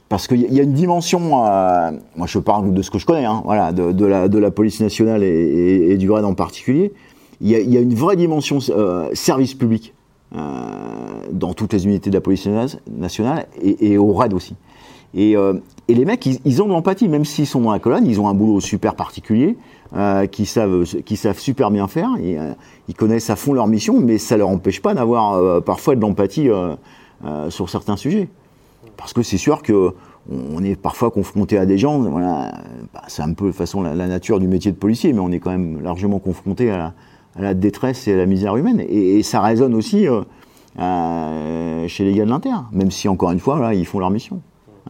Parce 0.08 0.26
qu'il 0.26 0.40
y 0.40 0.58
a 0.58 0.62
une 0.62 0.72
dimension, 0.72 1.44
euh, 1.44 1.90
moi 2.16 2.26
je 2.26 2.38
parle 2.38 2.72
de 2.72 2.82
ce 2.82 2.90
que 2.90 2.98
je 2.98 3.04
connais, 3.04 3.26
hein, 3.26 3.42
voilà, 3.44 3.72
de, 3.72 4.06
la, 4.06 4.28
de, 4.28 4.38
la, 4.38 4.50
police 4.50 4.80
nationale 4.80 5.22
et, 5.22 5.96
du 5.98 6.10
RAID 6.10 6.24
en 6.24 6.34
particulier, 6.34 6.92
il 7.42 7.48
y, 7.48 7.54
a, 7.54 7.60
il 7.60 7.72
y 7.72 7.76
a, 7.76 7.80
une 7.80 7.94
vraie 7.94 8.16
dimension 8.16 8.58
euh, 8.70 9.10
service 9.12 9.54
public. 9.54 9.92
euh, 9.92 9.97
dans 10.32 11.54
toutes 11.54 11.72
les 11.72 11.86
unités 11.86 12.10
de 12.10 12.14
la 12.14 12.20
police 12.20 12.48
nationale 12.90 13.46
et, 13.62 13.96
au 13.98 14.12
RAID 14.12 14.34
aussi. 14.34 14.54
Et, 15.14 15.36
euh, 15.36 15.54
les 15.88 16.04
mecs, 16.04 16.26
ils, 16.26 16.62
ont 16.62 16.66
de 16.66 16.72
l'empathie, 16.72 17.08
même 17.08 17.24
s'ils 17.24 17.46
sont 17.46 17.62
dans 17.62 17.72
la 17.72 17.78
colonne, 17.78 18.06
ils 18.06 18.20
ont 18.20 18.28
un 18.28 18.34
boulot 18.34 18.60
super 18.60 18.94
particulier, 18.94 19.56
euh, 19.96 20.26
qui 20.26 20.44
savent, 20.44 20.84
qui 20.84 21.16
savent 21.16 21.38
super 21.38 21.70
bien 21.70 21.88
faire, 21.88 22.10
et, 22.22 22.36
ils 22.88 22.94
connaissent 22.94 23.30
à 23.30 23.36
fond 23.36 23.54
leur 23.54 23.66
mission, 23.66 23.98
mais 24.00 24.18
ça 24.18 24.36
leur 24.36 24.48
empêche 24.48 24.82
pas 24.82 24.92
d'avoir 24.92 25.62
parfois 25.62 25.96
de 25.96 26.00
l'empathie 26.00 26.48
sur 27.48 27.70
certains 27.70 27.96
sujets. 27.96 28.28
Parce 28.96 29.12
que 29.12 29.22
c'est 29.22 29.38
sûr 29.38 29.62
que 29.62 29.94
on 30.30 30.62
est 30.62 30.76
parfois 30.76 31.10
confronté 31.10 31.58
à 31.58 31.66
des 31.66 31.78
gens, 31.78 31.98
voilà, 32.00 32.52
bah, 32.92 33.02
c'est 33.08 33.22
un 33.22 33.32
peu 33.32 33.46
de 33.46 33.52
façon 33.52 33.82
la, 33.82 33.94
nature 33.94 34.40
du 34.40 34.46
métier 34.46 34.70
de 34.70 34.76
policier, 34.76 35.12
mais 35.12 35.20
on 35.20 35.30
est 35.30 35.38
quand 35.38 35.50
même 35.50 35.80
largement 35.82 36.18
confronté 36.18 36.70
à 36.70 36.92
la, 37.38 37.54
détresse 37.54 38.08
et 38.08 38.16
la 38.16 38.26
misère 38.26 38.56
humaine. 38.56 38.80
Et, 38.88 39.22
ça 39.22 39.40
résonne 39.40 39.74
aussi 39.74 40.06
euh, 40.08 41.88
chez 41.88 42.04
les 42.04 42.14
gars 42.14 42.24
de 42.24 42.30
l'Inter, 42.30 42.50
même 42.72 42.90
si 42.90 43.08
encore 43.08 43.32
une 43.32 43.40
fois, 43.40 43.58
là, 43.58 43.74
ils 43.74 43.86
font 43.86 43.98
leur 43.98 44.10
mission. 44.10 44.40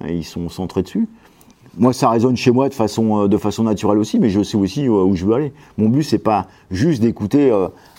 Ils 0.08 0.24
sont 0.24 0.48
centrés 0.48 0.82
dessus. 0.82 1.08
Moi, 1.76 1.92
ça 1.92 2.10
résonne 2.10 2.36
chez 2.36 2.50
moi 2.50 2.68
de 2.68 2.74
façon, 2.74 3.26
de 3.28 3.36
façon 3.36 3.64
naturelle 3.64 3.98
aussi, 3.98 4.18
mais 4.18 4.30
je 4.30 4.42
sais 4.42 4.56
aussi 4.56 4.88
où 4.88 5.14
je 5.14 5.24
veux 5.24 5.34
aller. 5.34 5.52
Mon 5.76 5.88
but, 5.88 6.02
c'est 6.02 6.18
pas 6.18 6.46
juste 6.70 7.02
d'écouter 7.02 7.52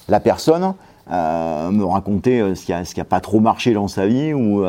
la 0.09 0.19
personne, 0.19 0.73
me 1.09 1.83
raconter 1.83 2.55
ce 2.55 2.65
qui 2.65 2.73
a, 2.73 2.83
ce 2.83 3.01
pas 3.01 3.21
trop 3.21 3.39
marché 3.39 3.73
dans 3.73 3.87
sa 3.87 4.05
vie 4.07 4.33
ou 4.33 4.63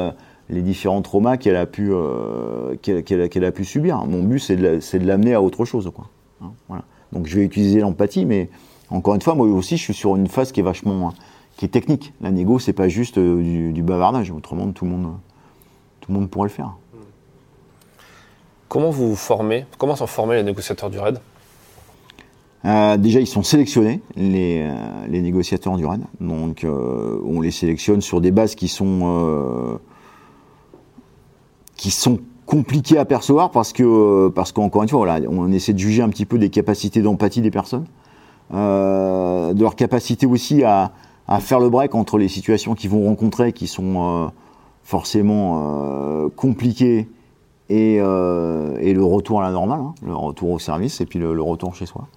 les 0.48 0.62
différents 0.62 1.02
traumas 1.02 1.38
qu'elle 1.38 1.56
a 1.56 1.66
pu 1.66 1.92
a 1.92 3.52
pu 3.52 3.64
subir. 3.64 4.04
Mon 4.06 4.22
but, 4.22 4.38
c'est 4.38 4.56
de 4.56 5.06
l'amener 5.06 5.34
à 5.34 5.42
autre 5.42 5.64
chose, 5.64 5.90
quoi. 5.94 6.06
Hein. 6.42 6.82
Donc, 7.12 7.26
je 7.26 7.36
vais 7.36 7.44
utiliser 7.44 7.80
l'empathie, 7.80 8.24
mais 8.24 8.48
encore 8.90 9.14
une 9.14 9.22
fois, 9.22 9.34
moi 9.34 9.46
aussi, 9.46 9.76
je 9.76 9.84
suis 9.84 9.94
sur 9.94 10.16
une 10.16 10.26
phase 10.26 10.50
qui 10.50 10.60
est 10.60 10.64
vachement, 10.64 11.12
qui 11.56 11.64
est 11.64 11.68
technique. 11.68 12.12
La 12.20 12.30
négo, 12.30 12.58
c'est 12.58 12.72
pas 12.72 12.88
juste 12.88 13.18
euh, 13.18 13.72
du, 13.72 13.82
bavardage. 13.82 14.30
Autrement, 14.30 14.70
tout 14.72 14.84
le 14.84 14.90
monde, 14.90 15.12
tout 16.00 16.12
le 16.12 16.18
monde 16.18 16.28
pourrait 16.28 16.48
le 16.48 16.52
faire. 16.54 16.74
Comment 18.68 18.90
vous 18.90 19.14
formez 19.14 19.66
Comment 19.78 19.96
sont 19.96 20.06
formés 20.06 20.36
les 20.36 20.42
négociateurs 20.42 20.90
du 20.90 20.98
RAID? 20.98 21.20
Euh, 22.64 22.96
déjà, 22.96 23.20
ils 23.20 23.26
sont 23.26 23.42
sélectionnés, 23.42 24.00
les, 24.16 24.62
euh, 24.62 24.74
les 25.08 25.22
négociateurs 25.22 25.76
du 25.76 25.86
RAID. 25.86 26.02
Donc, 26.20 26.66
on 26.66 27.40
les 27.40 27.52
sélectionne 27.52 28.00
sur 28.00 28.20
des 28.20 28.32
bases 28.32 28.56
qui 28.56 28.68
sont, 28.68 29.78
qui 31.76 31.92
sont 31.92 32.18
compliquées 32.44 32.98
à 32.98 33.04
percevoir 33.04 33.52
parce 33.52 33.72
que, 33.72 34.28
parce 34.28 34.50
qu'encore 34.50 34.82
une 34.82 34.88
fois, 34.88 34.98
voilà, 34.98 35.20
on 35.28 35.50
essaie 35.52 35.72
de 35.72 35.78
juger 35.78 36.02
un 36.02 36.08
petit 36.08 36.26
peu 36.26 36.38
des 36.38 36.50
capacités 36.50 37.02
d'empathie 37.02 37.40
des 37.40 37.52
personnes. 37.52 37.86
Euh, 38.52 39.52
de 39.54 39.62
leur 39.62 39.76
capacité 39.76 40.26
aussi 40.26 40.64
à, 40.64 40.92
faire 41.40 41.60
le 41.60 41.68
break 41.68 41.94
entre 41.94 42.18
les 42.18 42.26
situations 42.26 42.74
qu'ils 42.74 42.90
vont 42.90 43.04
rencontrer, 43.06 43.52
qui 43.52 43.68
sont 43.68 44.24
euh, 44.24 44.28
forcément 44.82 45.62
euh, 45.62 46.28
compliquées, 46.34 47.08
et, 47.68 47.98
le 47.98 49.02
retour 49.02 49.40
à 49.40 49.44
la 49.44 49.52
normale, 49.52 49.80
hein, 49.80 49.94
le 50.04 50.14
retour 50.14 50.50
au 50.50 50.58
service, 50.58 51.00
et 51.00 51.06
puis 51.06 51.20
le, 51.20 51.40
retour 51.40 51.76
chez 51.76 51.86
soi. 51.86 52.08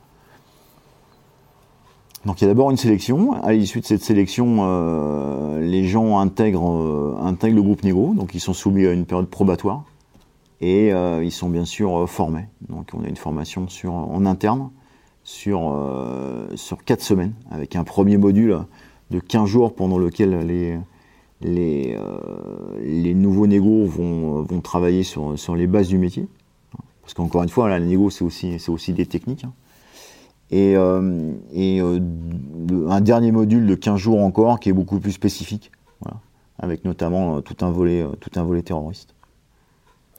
Donc 2.26 2.42
il 2.42 2.46
y 2.46 2.48
a 2.48 2.48
d'abord 2.48 2.72
une 2.72 2.78
sélection. 2.78 3.34
À 3.44 3.52
l'issue 3.54 3.82
de 3.82 3.86
cette 3.86 4.02
sélection, 4.02 5.60
les 5.60 5.86
gens 5.86 6.18
intègrent, 6.18 7.20
intègrent, 7.22 7.58
le 7.58 7.62
groupe 7.62 7.84
Négo, 7.84 8.16
donc 8.16 8.34
ils 8.34 8.40
sont 8.40 8.54
soumis 8.54 8.88
à 8.88 8.94
une 8.94 9.06
période 9.06 9.28
probatoire 9.28 9.84
et 10.60 10.90
ils 10.90 11.32
sont 11.32 11.50
bien 11.50 11.66
sûr 11.66 12.10
formés. 12.10 12.48
Donc 12.70 12.88
on 12.96 13.04
a 13.04 13.08
une 13.08 13.18
formation 13.18 13.68
sur, 13.68 13.94
en 13.94 14.26
interne 14.26 14.72
sur, 15.34 15.74
euh, 15.74 16.46
sur 16.56 16.84
4 16.84 17.02
semaines, 17.02 17.34
avec 17.50 17.76
un 17.76 17.84
premier 17.84 18.18
module 18.18 18.60
de 19.10 19.20
15 19.20 19.50
jours 19.50 19.74
pendant 19.74 19.98
lequel 19.98 20.46
les, 20.46 20.78
les, 21.42 21.98
euh, 22.00 22.20
les 22.84 23.16
nouveaux 23.16 23.48
négos 23.48 23.86
vont, 23.86 24.44
vont 24.44 24.62
travailler 24.62 25.02
sur, 25.02 25.38
sur, 25.38 25.56
les 25.56 25.66
bases 25.66 25.88
du 25.88 25.98
métier. 25.98 26.28
Parce 27.02 27.16
qu'encore 27.16 27.42
une 27.42 27.50
fois, 27.50 27.68
la 27.68 27.80
négo, 27.80 28.12
c'est 28.12 28.24
aussi, 28.24 28.94
des 28.94 29.06
techniques. 29.08 29.44
Hein. 29.44 29.54
Et, 30.52 30.78
euh, 30.78 31.32
et 31.52 31.80
un 31.82 33.02
dernier 33.02 33.32
module 33.32 33.66
de 33.66 33.74
15 33.74 33.98
jours 33.98 34.20
encore 34.24 34.60
qui 34.60 34.70
est 34.70 34.74
beaucoup 34.74 35.00
plus 35.00 35.14
spécifique, 35.14 35.72
voilà, 36.00 36.20
avec 36.60 36.86
notamment 36.86 37.42
tout 37.42 37.66
un 37.66 37.72
volet, 37.72 38.06
tout 38.20 38.40
un 38.40 38.44
volet 38.44 38.62
terroriste. 38.62 39.16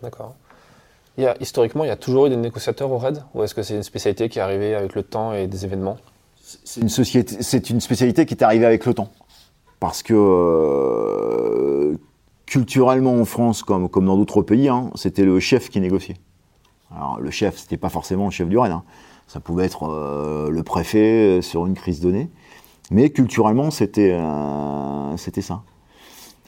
D'accord 0.02 0.35
historiquement, 1.40 1.85
il 1.85 1.88
y 1.88 1.90
a 1.90 1.97
toujours 1.97 2.26
eu 2.26 2.30
des 2.30 2.37
négociateurs 2.37 2.90
au 2.90 2.99
RAID 2.99 3.23
Ou 3.35 3.42
est-ce 3.42 3.54
que 3.54 3.62
c'est 3.62 3.75
une 3.75 3.83
spécialité 3.83 4.28
qui 4.28 4.38
est 4.38 4.42
arrivée 4.42 4.75
avec 4.75 4.94
le 4.94 5.02
temps 5.02 5.33
et 5.33 5.47
des 5.47 5.64
événements? 5.64 5.97
C'est 6.64 6.80
une, 6.80 7.80
spécialité 7.80 8.26
qui 8.26 8.35
est 8.35 8.42
arrivée 8.42 8.66
avec 8.66 8.85
le 8.87 8.94
temps. 8.94 9.11
Parce 9.80 10.02
que 10.02 10.14
euh, 10.14 11.97
culturellement 12.47 13.14
en 13.14 13.25
France, 13.25 13.62
comme, 13.62 13.88
dans 13.88 14.16
d'autres 14.16 14.42
pays, 14.42 14.68
hein, 14.68 14.90
c'était 14.94 15.25
le 15.25 15.40
chef 15.40 15.68
qui 15.71 15.80
négociait. 15.80 16.16
Alors 16.94 17.21
le 17.21 17.30
chef, 17.30 17.59
c'était 17.59 17.76
pas 17.76 17.88
forcément 17.88 18.26
le 18.26 18.30
chef 18.30 18.49
du 18.49 18.59
RAID. 18.59 18.73
Hein. 18.73 18.85
Ça 19.26 19.40
pouvait 19.40 19.64
être 19.64 19.88
euh, 19.88 20.50
le 20.50 20.62
préfet 20.62 21.40
sur 21.42 21.66
une 21.66 21.75
crise 21.75 22.00
donnée. 22.00 22.30
Mais 22.90 23.11
culturellement, 23.11 23.68
euh, 23.81 25.16
c'était 25.16 25.40
ça. 25.40 25.62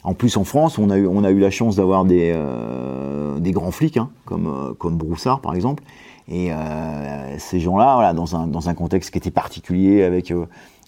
En 0.03 0.13
plus, 0.13 0.37
en 0.37 0.43
France, 0.43 0.77
on 0.77 0.89
a 0.89 0.97
eu, 0.97 1.39
la 1.39 1.51
chance 1.51 1.75
d'avoir 1.75 2.05
des, 2.05 2.31
euh, 2.33 3.39
grands 3.39 3.71
flics, 3.71 3.97
hein, 3.97 4.09
comme, 4.25 4.47
euh, 4.47 4.73
comme 4.73 4.95
Broussard, 4.95 5.41
par 5.41 5.55
exemple. 5.55 5.83
Et 6.29 6.51
euh, 6.51 7.37
ces 7.39 7.59
gens-là, 7.59 8.13
dans, 8.13 8.35
un, 8.35 8.73
contexte 8.73 9.11
qui 9.11 9.17
était 9.17 9.31
particulier, 9.31 10.03
avec 10.03 10.33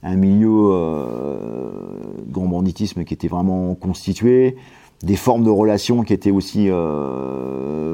un 0.04 0.16
milieu 0.16 0.50
de 2.26 2.32
grand 2.32 2.46
banditisme 2.46 3.04
qui 3.04 3.14
était 3.14 3.28
vraiment 3.28 3.76
constitué, 3.76 4.58
des 5.02 5.16
formes 5.16 5.44
de 5.44 5.50
relations 5.50 6.04
qui 6.04 6.14
étaient 6.14 6.32
aussi 6.32 6.70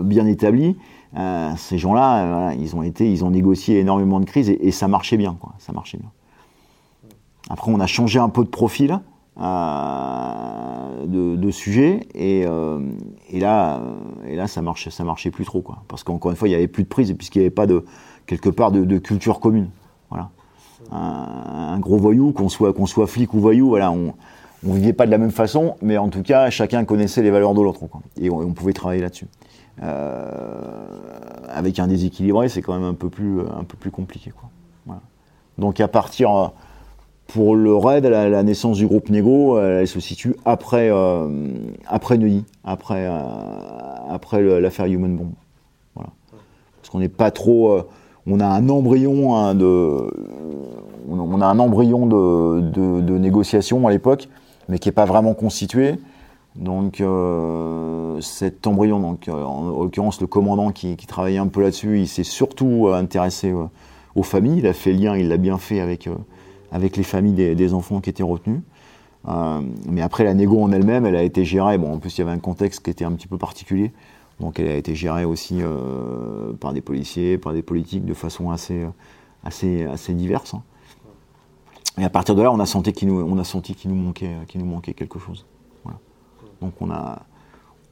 bien 0.03 0.25
établies, 0.25 0.75
ces 1.55 1.77
gens-là, 1.77 2.53
ils 2.55 2.75
ont 3.23 3.29
négocié 3.29 3.79
énormément 3.79 4.19
de 4.19 4.25
crises 4.25 4.49
et, 4.49 4.57
bien, 4.57 4.71
ça 4.71 4.87
marchait 4.87 5.17
bien. 5.97 6.11
Après, 7.49 7.71
on 7.71 7.79
a 7.79 7.87
changé 7.87 8.17
un 8.17 8.29
peu 8.29 8.43
de 8.43 8.49
profil. 8.49 8.99
Euh, 9.37 11.05
de, 11.07 11.51
sujets. 11.51 12.07
Et, 12.15 12.45
euh, 12.47 12.79
et, 13.29 13.39
là 13.39 13.81
ça 14.47 14.61
marchait 14.61 15.31
plus 15.31 15.45
trop 15.45 15.63
parce 15.87 16.03
qu'encore 16.03 16.31
une 16.31 16.37
fois 16.37 16.47
il 16.47 16.51
y 16.51 16.55
avait 16.55 16.67
plus 16.67 16.83
de 16.83 16.87
prise 16.87 17.13
puisqu'il 17.13 17.39
n'y 17.39 17.45
avait 17.45 17.53
pas 17.53 17.67
de 17.67 17.85
quelque 18.25 18.49
part 18.49 18.71
de, 18.71 18.97
culture 18.97 19.39
commune. 19.39 19.69
Un, 20.91 21.79
gros 21.79 21.97
voyou 21.97 22.31
qu'on 22.31 22.49
soit 22.49 23.07
flic 23.07 23.33
ou 23.33 23.39
voyou 23.39 23.77
on 23.77 24.13
on 24.67 24.73
vivait 24.73 24.93
pas 24.93 25.05
de 25.05 25.11
la 25.11 25.17
même 25.17 25.31
façon 25.31 25.75
mais 25.81 25.97
en 25.97 26.09
tout 26.09 26.23
cas 26.23 26.49
chacun 26.49 26.85
connaissait 26.85 27.21
les 27.21 27.31
valeurs 27.31 27.53
de 27.53 27.61
l'autre 27.61 27.81
et 28.19 28.29
on, 28.29 28.53
pouvait 28.53 28.73
travailler 28.73 29.01
là-dessus. 29.01 29.27
Euh, 29.83 30.31
avec 31.49 31.79
un 31.79 31.87
déséquilibré 31.87 32.49
c'est 32.49 32.61
quand 32.61 32.73
même 32.73 32.83
un 32.89 32.93
peu 32.93 33.09
plus 33.09 33.91
compliqué 33.91 34.31
donc 35.57 35.79
à 35.79 35.87
partir 35.87 36.51
pour 37.27 37.55
le 37.55 37.75
raid, 37.75 38.05
la, 38.05 38.43
naissance 38.43 38.77
du 38.77 38.87
groupe 38.87 39.09
Nego, 39.09 39.59
elle, 39.59 39.87
se 39.87 39.99
situe 39.99 40.35
après, 40.45 40.89
euh, 40.91 41.27
après 41.87 42.17
Neuilly, 42.17 42.45
après, 42.63 43.07
euh, 43.07 43.19
après 44.09 44.41
l'affaire 44.61 44.85
Human 44.85 45.15
Bomb. 45.15 45.31
Parce 45.95 46.91
qu'on 46.91 46.99
n'est 46.99 47.09
pas 47.09 47.31
trop. 47.31 47.71
Euh, 47.71 47.87
on 48.27 48.39
a 48.39 48.45
un 48.45 48.69
embryon 48.69 49.35
hein, 49.35 49.55
de. 49.55 50.11
On 51.09 51.41
a 51.41 51.45
un 51.45 51.59
embryon 51.59 52.05
de, 52.05 52.61
de, 53.01 53.17
négociation 53.17 53.87
à 53.87 53.91
l'époque, 53.91 54.27
mais 54.69 54.77
qui 54.77 54.87
n'est 54.87 54.93
pas 54.93 55.05
vraiment 55.05 55.33
constitué. 55.33 55.95
Donc 56.55 57.03
cet 58.21 58.65
embryon, 58.65 58.99
donc, 58.99 59.27
en 59.27 59.69
l'occurrence 59.81 60.21
le 60.21 60.27
commandant 60.27 60.71
qui, 60.71 60.95
qui, 60.95 61.05
travaillait 61.05 61.39
un 61.39 61.47
peu 61.47 61.61
là-dessus, 61.61 61.99
il 61.99 62.07
s'est 62.07 62.23
surtout 62.23 62.89
intéressé 62.93 63.53
aux 64.15 64.23
familles, 64.23 64.59
il 64.59 64.67
a 64.67 64.73
fait 64.73 64.93
lien, 64.93 65.17
il 65.17 65.27
l'a 65.27 65.37
bien 65.37 65.57
fait 65.57 65.79
avec 65.79 66.07
avec 66.71 66.97
les 66.97 67.03
familles 67.03 67.55
des, 67.55 67.73
enfants 67.73 68.01
qui 68.01 68.09
étaient 68.09 68.23
retenus. 68.23 68.61
Euh, 69.27 69.61
mais 69.89 70.01
après, 70.01 70.23
la 70.23 70.33
négo 70.33 70.61
en 70.61 70.71
elle-même, 70.71 71.05
elle 71.05 71.15
a 71.15 71.23
été 71.23 71.45
gérée. 71.45 71.77
Bon, 71.77 71.93
en 71.93 71.99
plus, 71.99 72.17
il 72.17 72.21
y 72.21 72.23
avait 72.23 72.31
un 72.31 72.39
contexte 72.39 72.83
qui 72.83 72.91
était 72.91 73.05
un 73.05 73.13
petit 73.13 73.27
peu 73.27 73.37
particulier. 73.37 73.91
Donc, 74.39 74.59
elle 74.59 74.67
a 74.67 74.75
été 74.75 74.95
gérée 74.95 75.25
aussi 75.25 75.59
euh, 75.61 76.53
par 76.59 76.73
des 76.73 76.81
policiers, 76.81 77.37
par 77.37 77.53
des 77.53 77.61
politiques, 77.61 78.05
de 78.05 78.13
façon 78.13 78.51
assez, 78.51 78.85
assez, 79.43 79.85
assez 79.85 80.13
diverse. 80.13 80.53
Hein. 80.53 80.63
Et 81.97 82.03
à 82.03 82.09
partir 82.09 82.35
de 82.35 82.41
là, 82.41 82.51
on 82.51 82.59
a 82.59 82.65
senti 82.65 82.91
qu'il 82.91 83.07
nous, 83.07 83.25
nous 83.25 83.95
manquait, 83.95 84.31
qu'il 84.47 84.59
nous 84.59 84.67
manquait 84.67 84.93
quelque 84.93 85.19
chose. 85.19 85.45
Donc, 86.61 86.73
on 86.81 86.89
a, 86.89 87.23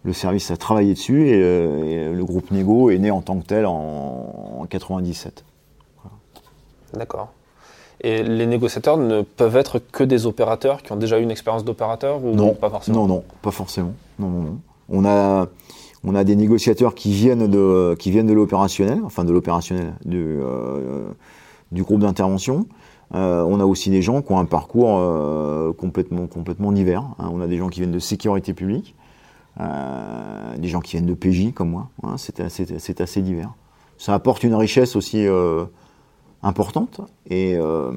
le 0.04 0.14
service 0.14 0.50
a 0.52 0.58
travaillé 0.58 0.94
dessus 0.94 1.28
et, 1.28 2.14
le 2.14 2.24
groupe 2.24 2.52
Négo 2.52 2.90
est 2.90 2.98
né 2.98 3.12
en 3.12 3.22
tant 3.22 3.40
que 3.40 3.46
tel 3.46 3.66
en, 3.66 4.60
en 4.60 4.66
97. 4.66 5.44
D'accord. 6.94 7.34
Et 8.04 8.22
les 8.22 8.46
négociateurs 8.46 8.98
ne 8.98 9.22
peuvent 9.22 9.56
être 9.56 9.80
que 9.80 10.04
des 10.04 10.26
opérateurs 10.26 10.84
qui 10.84 10.92
ont 10.92 10.98
déjà 10.98 11.20
eu 11.20 11.24
une 11.24 11.32
expérience 11.32 11.64
d'opérateur 11.64 12.24
ou 12.24 12.36
non, 12.36 12.54
pas 12.54 12.70
forcément 12.70 13.08
Non, 13.08 13.16
non, 13.16 13.24
pas 13.42 13.52
forcément. 13.52 13.94
Non, 14.20 14.28
non, 14.28 14.42
non. 14.42 14.60
On 14.90 15.06
a, 15.06 15.48
on 16.04 16.14
a 16.14 16.26
des 16.26 16.36
négociateurs 16.36 16.96
qui 16.96 17.14
viennent 17.14 17.48
de, 17.48 17.96
qui 17.98 18.12
viennent 18.12 18.28
de 18.28 18.34
l'opérationnel, 18.34 19.00
enfin 19.06 19.24
de 19.24 19.32
l'opérationnel 19.32 19.94
du, 20.04 20.22
euh, 20.22 21.12
du 21.72 21.84
groupe 21.84 22.02
d'intervention. 22.02 22.68
Euh, 23.16 23.42
on 23.48 23.62
a 23.62 23.66
aussi 23.66 23.90
des 23.90 24.02
gens 24.02 24.22
qui 24.22 24.34
ont 24.34 24.40
un 24.40 24.46
parcours 24.46 24.98
euh, 24.98 25.72
complètement, 25.72 26.28
complètement 26.28 26.74
divers. 26.74 27.04
Hein. 27.20 27.30
On 27.32 27.40
a 27.40 27.48
des 27.48 27.58
gens 27.58 27.70
qui 27.70 27.80
viennent 27.80 27.94
de 27.94 28.00
sécurité 28.00 28.54
publique, 28.54 28.96
des 29.60 30.68
gens 30.68 30.82
qui 30.82 30.98
viennent 30.98 31.06
de 31.06 31.14
PJ 31.14 31.54
comme 31.54 31.70
moi. 31.70 31.90
Hein. 32.04 32.16
C'est 32.18 32.42
assez, 32.42 32.66
assez, 33.00 33.22
divers. 33.22 33.54
Ça 33.98 34.14
apporte 34.14 34.44
une 34.44 34.56
richesse 34.56 34.98
aussi 34.98 35.26
importante. 36.44 37.02
Et, 37.30 37.56
euh, 37.56 37.92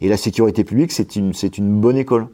et 0.00 0.08
la 0.08 0.16
sécurité 0.16 0.64
publique, 0.64 0.92
c'est 0.92 1.16
une, 1.16 1.32
une 1.58 1.80
bonne 1.80 1.96
école. 1.96 2.28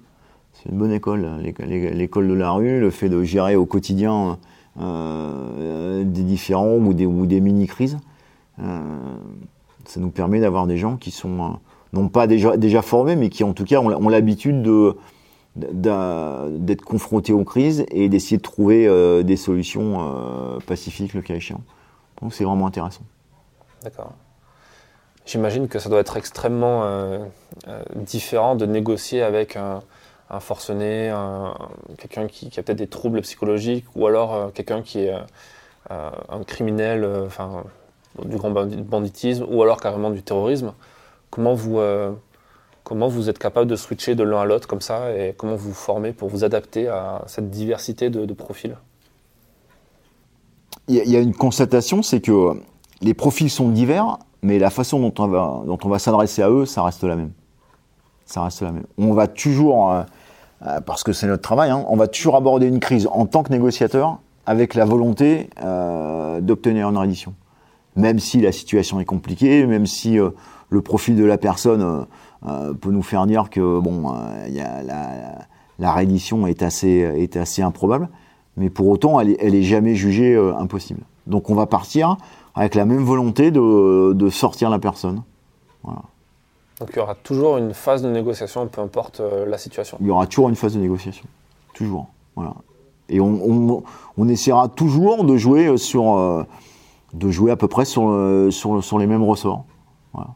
C'est 0.55 0.71
une 0.71 0.79
bonne 0.79 0.93
école, 0.93 1.29
l'école 1.59 2.29
de 2.29 2.35
la 2.35 2.51
rue, 2.53 2.81
le 2.81 2.91
fait 2.91 3.11
de 3.11 3.23
gérer 3.23 3.57
au 3.57 3.67
quotidien 3.67 4.39
euh, 4.81 6.03
des 6.03 6.23
différents 6.23 6.77
ou 6.77 6.95
des, 6.95 7.05
ou 7.05 7.27
des 7.27 7.41
mini-crises. 7.41 7.99
Euh, 8.59 8.81
ça 9.85 10.01
nous 10.01 10.11
permet 10.11 10.41
d'avoir 10.41 10.67
des 10.67 10.79
gens 10.79 10.97
qui 10.97 11.11
sont, 11.11 11.59
non 11.93 12.09
pas 12.09 12.27
déjà, 12.27 12.57
déjà 12.57 12.83
formés, 12.83 13.17
mais 13.17 13.29
qui 13.29 13.45
en 13.45 13.53
tout 13.53 13.65
cas 13.65 13.81
ont, 13.81 14.09
l'habitude 14.09 14.63
de, 14.63 14.97
d'être 15.57 16.83
confronté 16.83 17.33
aux 17.33 17.45
crises 17.45 17.87
et 17.91 18.09
d'essayer 18.09 18.37
de 18.39 18.43
trouver 18.43 18.87
euh, 18.87 19.23
des 19.23 19.37
solutions 19.37 19.99
euh, 20.01 20.59
pacifiques 20.67 21.15
le 21.15 21.23
cas 21.23 21.35
échéant. 21.35 21.63
Donc 22.21 22.35
c'est 22.35 22.45
vraiment 22.45 22.67
intéressant. 22.67 23.03
D'accord. 23.83 24.13
J'imagine 25.27 25.69
que 25.69 25.79
ça 25.79 25.89
doit 25.89 26.01
être 26.01 26.17
extrêmement 26.17 26.85
euh, 26.85 27.19
différent 27.95 28.55
de 28.55 28.65
négocier 28.65 29.23
avec 29.23 29.57
un, 29.57 29.83
forcené, 30.41 31.13
quelqu'un 31.99 32.27
qui, 32.27 32.47
a 32.59 32.63
peut-être 32.63 32.79
des 32.79 32.87
troubles 32.87 33.21
psychologiques 33.23 33.85
ou 33.95 34.07
alors 34.07 34.53
quelqu'un 34.53 34.83
qui 34.83 35.01
est 35.01 35.15
un 35.91 36.43
criminel, 36.45 37.09
enfin 37.27 37.65
du 38.25 38.37
grand 38.37 38.51
banditisme 38.51 39.47
ou 39.49 39.63
alors 39.63 39.81
carrément 39.81 40.11
du 40.11 40.23
terrorisme. 40.23 40.73
Comment 41.31 41.55
vous 41.55 41.81
Comment 42.87 43.09
vous 43.09 43.29
êtes 43.29 43.41
capable 43.41 43.69
de 43.69 43.75
switcher 43.75 44.15
de 44.15 44.23
l'un 44.23 44.43
à 44.43 44.45
l'autre 44.45 44.69
comme 44.69 44.81
ça 44.81 45.11
et 45.13 45.35
comment 45.37 45.57
vous 45.57 45.71
vous 45.71 45.75
formez 45.75 46.13
pour 46.13 46.29
vous 46.29 46.45
adapter 46.45 46.87
à 46.87 47.25
cette 47.27 47.51
diversité 47.51 48.11
de, 48.11 48.33
profils? 48.33 48.77
Il 50.87 50.95
y, 50.95 51.17
a 51.17 51.19
une 51.19 51.35
constatation, 51.35 52.05
c'est 52.05 52.21
que 52.21 52.53
les 53.01 53.13
profils 53.13 53.51
sont 53.51 53.71
divers, 53.71 54.19
mais 54.47 54.61
la 54.61 54.71
façon 54.71 55.01
dont 55.01 55.13
on 55.19 55.27
va, 55.27 55.63
dont 55.67 55.79
on 55.83 55.89
va 55.89 55.99
s'adresser 55.99 56.41
à 56.41 56.49
eux, 56.49 56.67
ça 56.67 56.85
reste 56.85 57.03
la 57.03 57.17
même. 57.17 57.33
Ça 58.27 58.45
reste 58.45 58.63
la 58.63 58.71
même. 58.71 58.85
On 58.97 59.13
va 59.13 59.27
toujours, 59.27 59.91
euh, 59.91 60.03
euh, 60.65 60.81
parce 60.81 61.03
que 61.03 61.13
c'est 61.13 61.27
notre 61.27 61.43
travail, 61.43 61.71
hein, 61.71 61.85
on 61.89 61.97
va 61.97 62.07
toujours 62.07 62.37
aborder 62.37 62.69
une 62.69 62.79
crise 62.79 63.09
en 63.11 63.27
tant 63.27 63.43
que 63.43 63.51
négociateur 63.51 64.21
avec 64.47 64.75
la 64.75 64.85
volonté 64.85 65.51
euh, 65.65 66.41
d'obtenir 66.41 66.89
une 66.89 66.97
reddition. 66.97 67.35
Même 67.97 68.21
si 68.21 68.41
la 68.41 68.53
situation 68.53 69.01
est 69.01 69.05
compliquée, 69.05 69.67
même 69.67 69.87
si 69.87 70.17
le 70.69 70.81
profil 70.81 71.17
de 71.17 71.25
la 71.25 71.39
personne 71.39 72.07
peut 72.81 72.91
nous 72.91 73.03
faire 73.03 73.27
dire 73.27 73.49
que 73.49 73.81
bon, 73.81 74.15
la, 75.79 75.93
réédition 75.93 76.47
est 76.47 76.63
assez, 76.63 76.89
est 77.17 77.37
assez 77.39 77.63
improbable, 77.63 78.11
mais 78.59 78.69
pour 78.69 78.87
autant, 78.89 79.19
elle 79.19 79.35
elle 79.41 79.55
est 79.55 79.63
jamais 79.63 79.95
jugée 79.95 80.37
impossible. 80.59 81.01
Donc 81.27 81.49
on 81.49 81.55
va 81.55 81.65
partir 81.65 82.19
avec 82.57 82.75
la 82.75 82.85
même 82.85 83.05
volonté 83.05 83.53
de, 83.53 84.13
de 84.13 84.31
sortir 84.31 84.71
la 84.71 84.81
personne. 84.81 85.23
Voilà. 85.85 86.01
Donc 86.81 86.91
il 86.93 86.97
y 86.97 87.01
aura 87.01 87.15
toujours 87.15 87.59
une 87.59 87.73
phase 87.73 88.03
de 88.03 88.11
négociation, 88.11 88.67
peu 88.67 88.81
importe 88.81 89.21
la 89.47 89.59
situation. 89.59 89.97
Il 90.01 90.07
y 90.07 90.11
aura 90.11 90.27
toujours 90.27 90.49
une 90.49 90.57
phase 90.57 90.75
de 90.75 90.81
négociation, 90.81 91.27
toujours. 91.75 92.09
Voilà. 92.35 92.55
Et 93.09 93.21
on, 93.21 93.29
on, 93.29 93.83
on 94.19 94.29
essaiera 94.29 94.69
toujours 94.69 95.25
de 95.25 95.37
jouer 95.37 95.79
sur, 95.79 96.47
de 97.15 97.31
jouer 97.31 97.53
à 97.53 97.57
peu 97.57 97.69
près 97.69 97.85
sur, 97.85 98.03
sur, 98.51 98.83
sur 98.83 98.99
les 98.99 99.07
mêmes 99.07 99.23
ressorts. 99.23 99.65
Voilà. 100.13 100.31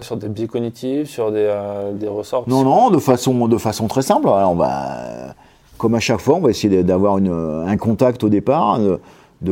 Sur 0.00 0.16
des 0.16 0.28
biais 0.28 0.46
cognitifs, 0.46 1.10
sur 1.10 1.32
des, 1.32 1.46
euh, 1.50 1.92
des 1.92 2.06
ressorts 2.06 2.44
Non, 2.46 2.62
non, 2.62 2.90
de 2.90 2.98
façon, 2.98 3.48
de 3.48 3.58
façon 3.58 3.88
très 3.88 4.02
simple. 4.02 4.28
On 4.28 4.54
va, 4.54 5.34
comme 5.78 5.94
à 5.96 6.00
chaque 6.00 6.20
fois, 6.20 6.36
on 6.36 6.40
va 6.40 6.50
essayer 6.50 6.84
d'avoir 6.84 7.16
un 7.16 7.76
contact 7.76 8.22
au 8.22 8.28
départ, 8.28 8.78
de, 8.78 9.00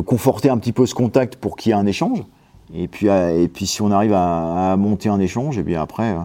conforter 0.00 0.50
un 0.50 0.58
petit 0.58 0.72
peu 0.72 0.86
ce 0.86 0.94
contact 0.94 1.36
pour 1.36 1.56
qu'il 1.56 1.70
y 1.70 1.72
ait 1.72 1.78
un 1.78 1.86
échange. 1.86 2.22
Et 2.74 2.88
puis, 2.88 3.08
euh, 3.08 3.42
et 3.42 3.48
puis 3.48 3.66
si 3.66 3.80
on 3.82 3.90
arrive 3.90 4.12
à, 4.14 4.76
monter 4.76 5.08
un 5.08 5.20
échange, 5.20 5.58
et 5.58 5.62
bien 5.62 5.80
après, 5.80 6.10
euh, 6.10 6.20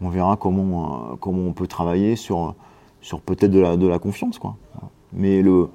on 0.00 0.08
verra 0.08 0.36
comment, 0.36 1.16
comment 1.20 1.42
on 1.42 1.52
peut 1.52 1.66
travailler 1.66 2.16
sur, 2.16 2.54
sur 3.00 3.20
peut-être 3.20 3.52
de 3.52 3.60
la, 3.60 3.76
de 3.76 3.86
la 3.86 3.98
confiance. 3.98 4.38
Quoi. 4.38 4.56
Mais 5.12 5.42
le, 5.42 5.68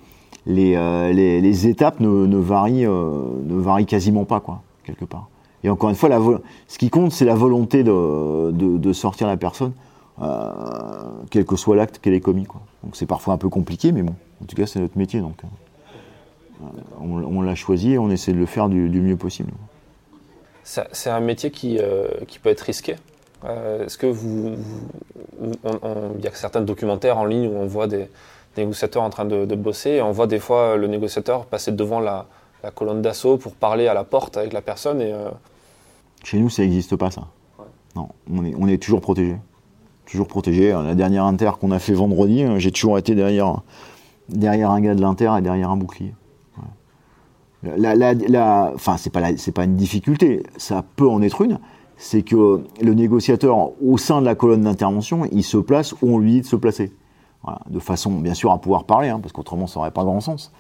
les, 0.46 0.76
les, 1.14 1.42
les 1.42 1.68
étapes 1.68 2.00
ne, 2.00 2.26
ne, 2.26 2.38
varient, 2.38 2.86
ne 2.86 3.56
varient 3.56 3.86
quasiment 3.86 4.26
pas, 4.26 4.40
quoi, 4.40 4.62
quelque 4.84 5.06
part. 5.06 5.28
Et 5.64 5.70
encore 5.70 5.90
une 5.90 5.96
fois, 5.96 6.10
la 6.10 6.20
ce 6.68 6.78
qui 6.78 6.90
compte, 6.90 7.12
c'est 7.12 7.26
la 7.26 7.36
volonté 7.36 7.84
de, 7.84 8.52
de, 8.52 8.78
de, 8.78 8.94
sortir 8.94 9.28
la 9.28 9.38
personne, 9.38 9.74
euh, 10.22 10.52
quel 11.30 11.46
que 11.46 11.56
soit 11.56 11.76
l'acte 11.76 12.00
qu'elle 12.00 12.14
ait 12.14 12.22
commis. 12.22 12.46
Quoi. 12.46 12.62
Donc 12.84 12.96
c'est 12.96 13.06
parfois 13.06 13.34
un 13.34 13.38
peu 13.38 13.50
compliqué, 13.50 13.92
mais 13.92 14.02
bon, 14.02 14.16
en 14.42 14.46
tout 14.46 14.56
cas, 14.56 14.66
c'est 14.66 14.80
notre 14.80 14.98
métier. 14.98 15.20
Donc 15.20 15.38
euh, 15.44 15.48
on, 17.00 17.24
on 17.24 17.42
l'a 17.42 17.56
choisi 17.56 17.94
et 17.94 17.98
on 17.98 18.10
essaie 18.10 18.34
de 18.34 18.38
le 18.38 18.46
faire 18.46 18.70
du, 18.70 18.90
du 18.90 19.02
mieux 19.02 19.18
possible. 19.18 19.52
C'est 20.64 21.10
un 21.10 21.20
métier 21.20 21.52
qui, 21.52 21.80
euh, 21.80 22.08
qui, 22.28 22.40
peut 22.40 22.50
être 22.50 22.62
risqué. 22.62 22.96
Euh, 23.44 23.86
est-ce 23.86 23.98
que 23.98 24.08
vous, 24.08 24.56
il 25.42 26.24
y 26.24 26.28
a 26.28 26.34
certains 26.34 26.62
documentaires 26.62 27.18
en 27.18 27.26
ligne 27.26 27.48
où 27.48 27.56
on 27.56 27.66
voit 27.66 27.88
des, 27.88 28.08
des 28.56 28.62
négociateurs 28.62 29.02
en 29.02 29.10
train 29.10 29.26
de, 29.26 29.46
de, 29.46 29.56
bosser 29.56 29.92
et 29.92 30.02
on 30.02 30.12
voit 30.12 30.28
des 30.28 30.40
fois 30.40 30.78
le 30.78 30.88
négociateur 30.88 31.46
passer 31.46 31.72
devant 31.72 32.00
la, 32.00 32.28
la 32.64 32.72
colonne 32.72 33.02
d'assaut 33.02 33.38
pour 33.38 33.54
parler 33.54 33.88
à 33.88 33.94
la 33.94 34.04
porte 34.04 34.38
avec 34.38 34.54
la 34.54 34.62
personne 34.62 35.02
et 35.02 35.14
chez 36.24 36.38
nous, 36.38 36.50
ça 36.50 36.62
n'existe 36.62 36.96
pas, 36.96 37.12
ça. 37.12 37.28
Non, 37.96 38.10
on 38.32 38.46
est, 38.46 38.54
on 38.58 38.68
est 38.68 38.82
toujours 38.82 39.02
protégé. 39.02 39.36
Toujours 40.06 40.28
protégé. 40.28 40.72
La 40.72 40.96
dernière 40.96 41.26
inter 41.26 41.52
qu'on 41.60 41.72
a 41.72 41.80
fait 41.80 41.94
vendredi, 41.94 42.44
euh, 42.44 42.60
j'ai 42.60 42.72
toujours 42.72 42.98
été 42.98 43.16
derrière, 43.16 43.62
derrière 44.30 44.72
un 44.72 44.82
gars 44.82 44.96
de 44.96 45.02
l'inter 45.02 45.32
et 45.38 45.42
derrière 45.42 45.70
un 45.70 45.78
bouclier. 45.78 46.14
La, 47.64 47.96
la, 47.96 48.72
enfin, 48.74 48.98
c'est 48.98 49.12
pas, 49.12 49.38
c'est 49.38 49.52
pas 49.52 49.66
une 49.66 49.76
difficulté, 49.76 50.44
ça 50.58 50.84
peut 50.96 51.08
en 51.08 51.22
être 51.22 51.42
une. 51.42 51.60
C'est 51.98 52.24
que 52.24 52.62
le 52.82 52.94
négociateur, 52.96 53.72
au 53.84 53.98
sein 53.98 54.22
de 54.22 54.26
la 54.26 54.34
colonne 54.34 54.62
d'intervention, 54.62 55.28
il 55.32 55.44
se 55.44 55.58
place 55.58 55.94
où 56.02 56.16
on 56.16 56.18
lui 56.18 56.32
dit 56.32 56.42
de 56.42 56.46
se 56.48 56.56
placer. 56.56 56.92
De 57.70 57.80
façon, 57.80 58.12
bien 58.12 58.34
sûr, 58.34 58.52
à 58.52 58.60
pouvoir 58.60 58.86
parler, 58.86 59.10
hein, 59.10 59.20
parce 59.20 59.32
qu'autrement, 59.34 59.68
ça 59.68 59.80
n'aurait 59.80 59.92
pas 59.92 60.04
grand 60.04 60.22
sens. 60.22 60.52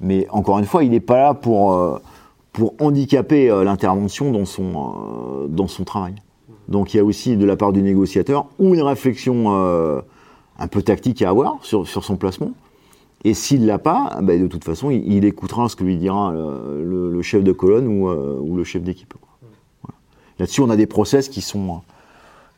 Mais 0.00 0.26
encore 0.30 0.58
une 0.58 0.64
fois, 0.64 0.84
il 0.84 0.90
n'est 0.90 1.00
pas 1.00 1.18
là 1.18 1.34
pour. 1.34 1.72
Euh, 1.72 1.98
pour 2.52 2.74
handicaper 2.80 3.48
euh, 3.48 3.62
l'intervention 3.62 4.32
dans 4.32 4.44
son, 4.44 4.72
euh, 4.74 5.46
dans 5.46 5.68
son 5.68 5.84
travail. 5.84 6.16
Donc 6.66 6.92
il 6.92 6.96
y 6.96 7.00
a 7.00 7.04
aussi 7.04 7.36
de 7.36 7.44
la 7.46 7.54
part 7.54 7.72
du 7.72 7.80
négociateur 7.80 8.46
ou 8.58 8.74
une 8.74 8.82
réflexion 8.82 9.50
un 10.58 10.66
peu 10.66 10.82
tactique 10.82 11.22
à 11.22 11.30
avoir 11.30 11.58
sur, 11.62 11.86
sur 11.86 12.04
son 12.04 12.16
placement. 12.16 12.50
Et 13.24 13.34
s'il 13.34 13.66
l'a 13.66 13.78
pas, 13.78 14.18
ben 14.22 14.40
de 14.40 14.46
toute 14.46 14.64
façon, 14.64 14.90
il, 14.90 15.24
écoutera 15.24 15.68
ce 15.68 15.76
que 15.76 15.84
lui 15.84 15.96
dira 15.96 16.32
le, 16.32 17.10
le, 17.10 17.22
chef 17.22 17.44
de 17.44 17.52
colonne 17.52 17.86
ou, 17.86 18.08
ou 18.08 18.56
le 18.56 18.64
chef 18.64 18.82
d'équipe. 18.82 19.12
Voilà. 19.82 19.98
Là-dessus, 20.38 20.62
on 20.62 20.70
a 20.70 20.76
des 20.76 20.86
process 20.86 21.28
qui 21.28 21.42
sont 21.42 21.82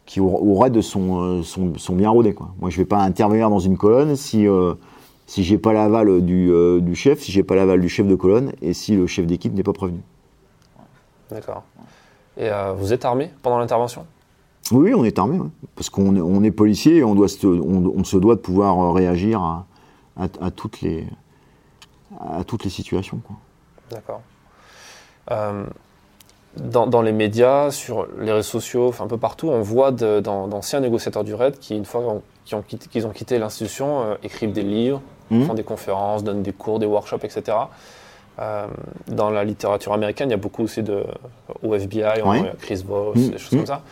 qui 0.07 0.21
au, 0.21 0.29
au 0.29 0.59
raid 0.59 0.81
sont, 0.81 1.43
sont, 1.43 1.77
sont, 1.79 1.97
bien 1.97 2.11
rodés. 2.11 2.35
Quoi. 2.35 2.51
Moi, 2.61 2.71
je 2.71 2.77
vais 2.77 2.85
pas 2.85 3.01
intervenir 3.01 3.51
dans 3.51 3.59
une 3.59 3.77
colonne 3.77 4.15
si 4.15 4.47
si 5.33 5.45
j'ai 5.45 5.57
pas 5.57 5.73
l'aval 5.73 6.21
du, 6.21 6.51
euh, 6.51 6.81
du, 6.81 6.95
chef, 6.95 7.21
si 7.21 7.33
j'ai 7.33 7.43
pas 7.43 7.55
l'aval 7.55 7.81
du 7.81 7.89
chef 7.89 8.07
de 8.07 8.15
colonne 8.15 8.53
et 8.61 8.75
si 8.75 8.95
le 8.95 9.07
chef 9.07 9.27
d'équipe 9.27 9.55
n'est 9.55 9.63
pas 9.63 9.73
prévenu. 9.73 10.01
D'accord. 11.31 11.63
Et 12.37 12.51
euh, 12.51 12.75
vous 12.75 12.93
êtes 12.93 13.07
armé 13.07 13.31
pendant 13.41 13.59
l'intervention? 13.59 14.05
Oui, 14.71 14.93
on 14.95 15.05
est 15.05 15.19
armé, 15.19 15.39
parce 15.75 15.89
qu'on 15.89 16.17
on 16.17 16.43
est 16.43 16.51
policier 16.51 16.99
et 16.99 17.05
on, 17.05 17.15
doit 17.15 17.29
se, 17.29 17.47
on, 17.47 18.05
se 18.05 18.19
doit 18.19 18.35
de 18.35 18.41
pouvoir 18.41 18.79
euh, 18.79 18.93
réagir 18.93 19.41
à, 19.41 19.65
à, 20.17 20.51
toutes, 20.51 20.81
les, 20.81 21.07
à 22.21 22.45
toutes 22.45 22.65
les 22.65 22.71
situations. 22.71 23.21
D'accord. 23.91 24.23
dans, 26.57 26.87
dans, 26.87 27.03
les 27.03 27.13
médias, 27.13 27.71
sur 27.71 28.07
les 28.19 28.33
réseaux 28.33 28.61
sociaux, 28.61 28.95
un 29.01 29.07
peu 29.07 29.19
partout, 29.19 29.49
on 29.49 29.63
voit 29.63 29.91
d'anciens 29.91 30.81
négociateurs 30.81 31.25
du 31.25 31.35
RAID 31.35 31.59
qui, 31.59 31.77
une 31.77 31.85
fois 31.85 32.21
qu'ils 32.45 32.57
ont 32.57 32.63
quitté, 32.63 33.05
ont 33.05 33.11
quitté 33.11 33.39
l'institution, 33.39 34.17
écrivent 34.23 34.53
des 34.53 34.63
livres, 34.63 35.01
Mmh. 35.33 35.45
font 35.45 35.55
des 35.55 35.63
conférences, 35.63 36.25
donnent 36.25 36.43
des 36.43 36.53
cours, 36.53 36.79
des 36.79 36.87
workshops, 36.87 37.25
etc. 37.25 37.57
Euh, 38.39 38.67
dans 39.09 39.31
la 39.31 39.45
littérature 39.45 39.93
américaine, 39.93 40.29
il 40.29 40.33
y 40.33 40.35
a 40.35 40.39
beaucoup 40.39 40.63
aussi 40.65 40.83
de 40.83 41.05
au 41.63 41.75
FBI, 41.75 42.23
Chris 42.61 42.83
Voss, 42.87 43.17
mmh. 43.17 43.31
des 43.31 43.39
choses 43.39 43.51
comme 43.51 43.61
mmh. 43.61 43.67
ça. 43.67 43.83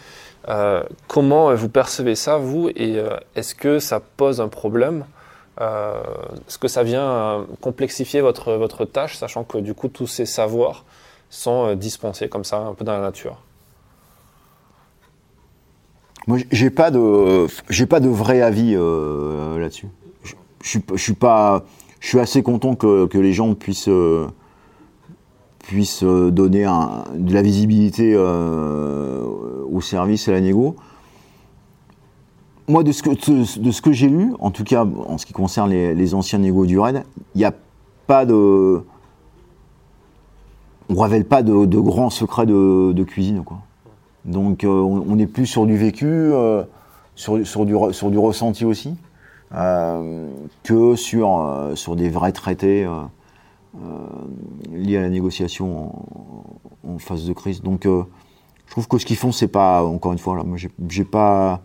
Euh, 0.48 0.82
comment 1.06 1.54
vous 1.54 1.68
percevez 1.68 2.14
ça, 2.14 2.36
vous, 2.36 2.68
et 2.70 2.98
euh, 2.98 3.16
est-ce 3.36 3.54
que 3.54 3.78
ça 3.78 4.00
pose 4.00 4.40
un 4.40 4.48
problème 4.48 5.04
Est-ce 5.60 6.58
que 6.58 6.68
ça 6.68 6.82
vient 6.82 7.46
complexifier 7.60 8.22
votre, 8.22 8.54
votre 8.54 8.84
tâche, 8.86 9.16
sachant 9.16 9.44
que 9.44 9.58
du 9.58 9.74
coup, 9.74 9.88
tous 9.88 10.06
ces 10.06 10.24
savoirs 10.24 10.84
sont 11.28 11.74
dispensés 11.74 12.28
comme 12.28 12.44
ça, 12.44 12.58
un 12.58 12.74
peu 12.74 12.84
dans 12.84 12.94
la 12.94 13.02
nature 13.02 13.42
Moi, 16.26 16.38
j'ai 16.50 16.70
pas 16.70 16.90
de, 16.90 17.46
j'ai 17.68 17.86
pas 17.86 18.00
de 18.00 18.08
vrai 18.08 18.40
avis 18.40 18.72
là-dessus 18.72 19.88
je 20.62 20.78
suis, 20.96 21.14
pas, 21.14 21.64
je 22.00 22.08
suis 22.08 22.20
assez 22.20 22.42
content 22.42 22.74
que, 22.74 23.06
que 23.06 23.18
les 23.18 23.32
gens 23.32 23.54
puissent 23.54 23.88
euh, 23.88 24.26
puissent 25.58 26.02
euh, 26.02 26.30
donner 26.30 26.66
de 27.14 27.32
la 27.32 27.42
visibilité 27.42 28.12
euh, 28.14 29.24
au 29.70 29.80
service 29.80 30.28
et 30.28 30.32
à 30.32 30.34
la 30.34 30.40
négo. 30.40 30.76
Moi, 32.70 32.84
de 32.84 32.92
ce 32.92 33.02
que, 33.02 33.10
de, 33.60 33.70
ce 33.70 33.82
que 33.82 33.92
j'ai 33.92 34.08
lu, 34.08 34.32
en 34.38 34.50
tout 34.50 34.64
cas 34.64 34.84
en 34.84 35.18
ce 35.18 35.26
qui 35.26 35.32
concerne 35.32 35.70
les, 35.70 36.14
anciens 36.14 36.38
négos 36.38 36.66
du 36.66 36.78
RAID, 36.78 37.02
il 37.34 37.38
n'y 37.38 37.44
a 37.44 37.52
pas 38.06 38.24
de. 38.24 38.82
On 40.88 41.00
révèle 41.00 41.24
pas 41.24 41.42
de, 41.42 41.78
grands 41.78 42.10
secrets 42.10 42.46
de, 42.46 43.04
cuisine. 43.04 43.42
Quoi. 43.44 43.58
Donc, 44.24 44.64
on 44.64 45.16
n'est 45.16 45.26
plus 45.26 45.46
sur 45.46 45.66
du 45.66 45.76
vécu, 45.76 46.30
sur, 47.14 47.46
sur, 47.46 47.66
du, 47.66 47.74
sur 47.92 48.10
du 48.10 48.18
ressenti 48.18 48.64
aussi. 48.64 48.94
Euh, 49.52 50.30
que 50.62 50.94
sur, 50.94 51.40
euh, 51.40 51.74
sur 51.74 51.96
des 51.96 52.08
vrais 52.08 52.30
traités 52.30 52.84
euh, 52.84 53.00
liés 54.70 54.96
à 54.96 55.00
la 55.00 55.08
négociation 55.08 55.92
en, 56.86 56.98
phase 56.98 57.26
de 57.26 57.32
crise. 57.32 57.60
Donc 57.60 57.84
je 57.84 58.70
trouve 58.70 58.86
que 58.86 58.98
ce 58.98 59.06
qu'ils 59.06 59.16
font, 59.16 59.32
c'est 59.32 59.48
pas, 59.48 59.82
encore 59.82 60.12
une 60.12 60.18
fois, 60.18 60.36
là, 60.36 60.44
moi 60.44 60.56
j'ai 60.88 61.04
pas. 61.04 61.62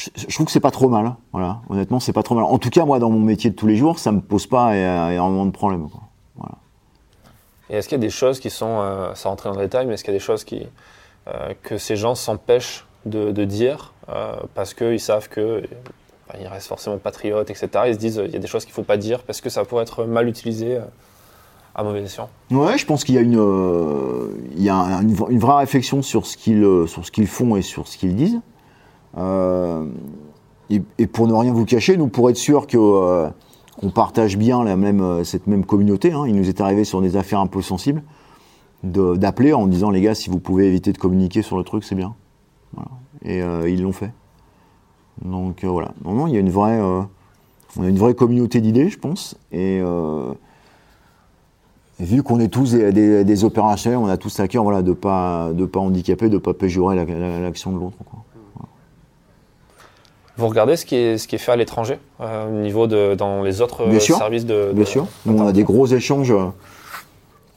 Je, 0.00 0.10
je 0.28 0.34
trouve 0.34 0.46
que 0.46 0.52
c'est 0.52 0.60
pas 0.60 0.70
trop 0.70 0.88
mal. 0.88 1.04
hein. 1.06 1.16
Voilà, 1.32 1.60
honnêtement, 1.68 2.00
c'est 2.00 2.12
pas 2.12 2.22
trop 2.22 2.34
mal. 2.34 2.44
En 2.44 2.58
tout 2.58 2.70
cas, 2.70 2.84
moi, 2.84 2.98
dans 2.98 3.10
mon 3.10 3.20
métier 3.20 3.50
de 3.50 3.54
tous 3.54 3.66
les 3.66 3.76
jours, 3.76 3.98
ça 3.98 4.12
me 4.12 4.20
pose 4.20 4.46
pas 4.46 4.74
énormément 5.12 5.46
de 5.46 5.50
problèmes. 5.50 5.88
quoi. 5.88 6.00
Et 7.68 7.76
est-ce 7.76 7.88
qu'il 7.88 7.96
y 7.98 8.00
a 8.00 8.02
des 8.02 8.10
choses 8.10 8.40
qui 8.40 8.50
sont, 8.50 8.80
euh, 8.80 9.14
sans 9.14 9.30
rentrer 9.30 9.48
dans 9.50 9.54
le 9.56 9.62
détail, 9.62 9.86
mais 9.86 9.94
est-ce 9.94 10.02
qu'il 10.02 10.12
y 10.12 10.16
a 10.16 10.18
des 10.18 10.24
choses 10.24 10.42
qui, 10.42 10.62
euh, 11.28 11.54
que 11.62 11.78
ces 11.78 11.94
gens 11.94 12.16
s'empêchent 12.16 12.84
de, 13.06 13.30
de 13.30 13.44
dire 13.44 13.92
euh, 14.08 14.32
parce 14.54 14.74
qu'ils 14.74 14.98
savent 14.98 15.28
que 15.28 15.62
bah, 16.28 16.34
ils 16.40 16.48
restent 16.48 16.66
forcément 16.66 16.98
patriotes, 16.98 17.48
etc. 17.48 17.68
Ils 17.86 17.94
se 17.94 17.98
disent 18.00 18.20
il 18.24 18.32
y 18.32 18.36
a 18.36 18.40
des 18.40 18.48
choses 18.48 18.64
qu'il 18.64 18.72
ne 18.72 18.74
faut 18.74 18.82
pas 18.82 18.96
dire 18.96 19.22
parce 19.22 19.40
que 19.40 19.50
ça 19.50 19.64
pourrait 19.64 19.84
être 19.84 20.04
mal 20.04 20.26
utilisé 20.28 20.78
euh, 20.78 20.80
à 21.76 21.84
mauvais 21.84 22.02
escient? 22.02 22.28
Ouais, 22.50 22.76
je 22.76 22.84
pense 22.86 23.04
qu'il 23.04 23.14
y 23.14 23.18
a 23.18 23.20
une, 23.20 23.38
euh, 23.38 24.36
il 24.56 24.64
y 24.64 24.68
a 24.68 24.74
un- 24.74 25.02
une, 25.02 25.16
une 25.28 25.38
vraie 25.38 25.58
réflexion 25.58 26.02
sur 26.02 26.26
ce 26.26 26.36
qu'ils, 26.36 26.66
sur 26.88 27.06
ce 27.06 27.12
qu'ils 27.12 27.28
font 27.28 27.54
et 27.54 27.62
sur 27.62 27.86
ce 27.86 27.96
qu'ils 27.96 28.16
disent. 28.16 28.40
Euh, 29.18 29.86
et, 30.70 31.06
pour 31.06 31.26
ne 31.26 31.32
rien 31.32 31.52
vous 31.52 31.64
cacher, 31.64 31.96
nous 31.96 32.08
pour 32.08 32.30
être 32.30 32.36
sûr 32.36 32.66
euh, 32.74 33.28
qu'on 33.80 33.90
partage 33.90 34.36
bien 34.36 34.62
la 34.62 34.76
même, 34.76 35.00
euh, 35.00 35.24
cette 35.24 35.46
même 35.46 35.64
communauté, 35.64 36.12
hein, 36.12 36.24
il 36.26 36.34
nous 36.36 36.48
est 36.48 36.60
arrivé 36.60 36.84
sur 36.84 37.02
des 37.02 37.16
affaires 37.16 37.40
un 37.40 37.46
peu 37.48 37.62
sensibles 37.62 38.02
d'appeler 38.82 39.52
en 39.52 39.66
disant 39.66 39.90
les 39.90 40.00
gars, 40.00 40.14
si 40.14 40.30
vous 40.30 40.38
pouvez 40.38 40.66
éviter 40.66 40.92
de 40.92 40.98
communiquer 40.98 41.42
sur 41.42 41.58
le 41.58 41.64
truc, 41.64 41.84
c'est 41.84 41.94
bien. 41.94 42.14
Et 43.26 43.40
ils 43.68 43.82
l'ont 43.82 43.92
fait. 43.92 44.10
Donc 45.22 45.66
voilà. 45.66 45.92
Non, 46.02 46.14
non, 46.14 46.26
il 46.26 46.32
y 46.32 46.38
a 46.38 46.40
une 46.40 46.48
vraie, 46.48 46.80
on 46.80 47.82
a 47.82 47.86
une 47.86 47.98
vraie 47.98 48.14
communauté 48.14 48.62
d'idées, 48.62 48.88
je 48.88 48.98
pense. 48.98 49.36
Et 49.52 49.82
vu 52.00 52.22
qu'on 52.22 52.40
est 52.40 52.48
tous 52.48 52.72
des, 52.72 53.24
des, 53.24 53.44
opérationnels, 53.44 53.98
on 53.98 54.06
a 54.06 54.16
tous 54.16 54.40
à 54.40 54.48
cœur 54.48 54.62
voilà, 54.64 54.80
de 54.82 54.88
ne 54.88 54.94
pas, 54.94 55.52
de 55.52 55.66
pas 55.66 55.80
handicaper, 55.80 56.28
de 56.28 56.34
ne 56.34 56.38
pas 56.38 56.54
péjorer 56.54 56.96
la- 56.96 57.04
la- 57.04 57.40
l'action 57.40 57.72
de 57.72 57.78
l'autre. 57.78 57.98
Vous 60.40 60.48
regardez 60.48 60.76
ce 60.76 60.86
qui 60.86 60.94
est, 60.96 61.18
ce 61.18 61.28
qui 61.28 61.34
est 61.34 61.38
fait 61.38 61.52
à 61.52 61.56
l'étranger, 61.56 61.98
euh, 62.22 62.48
au 62.48 62.62
niveau 62.62 62.86
de 62.86 63.14
dans 63.14 63.42
les 63.42 63.60
autres 63.60 63.86
Bien 63.86 64.00
sûr. 64.00 64.16
services 64.16 64.46
de. 64.46 64.72
Bien 64.74 64.86
sûr. 64.86 65.06
On 65.26 65.46
a 65.46 65.52
des 65.52 65.64
gros 65.64 65.86
échanges. 65.86 66.30
euh, 66.30 66.46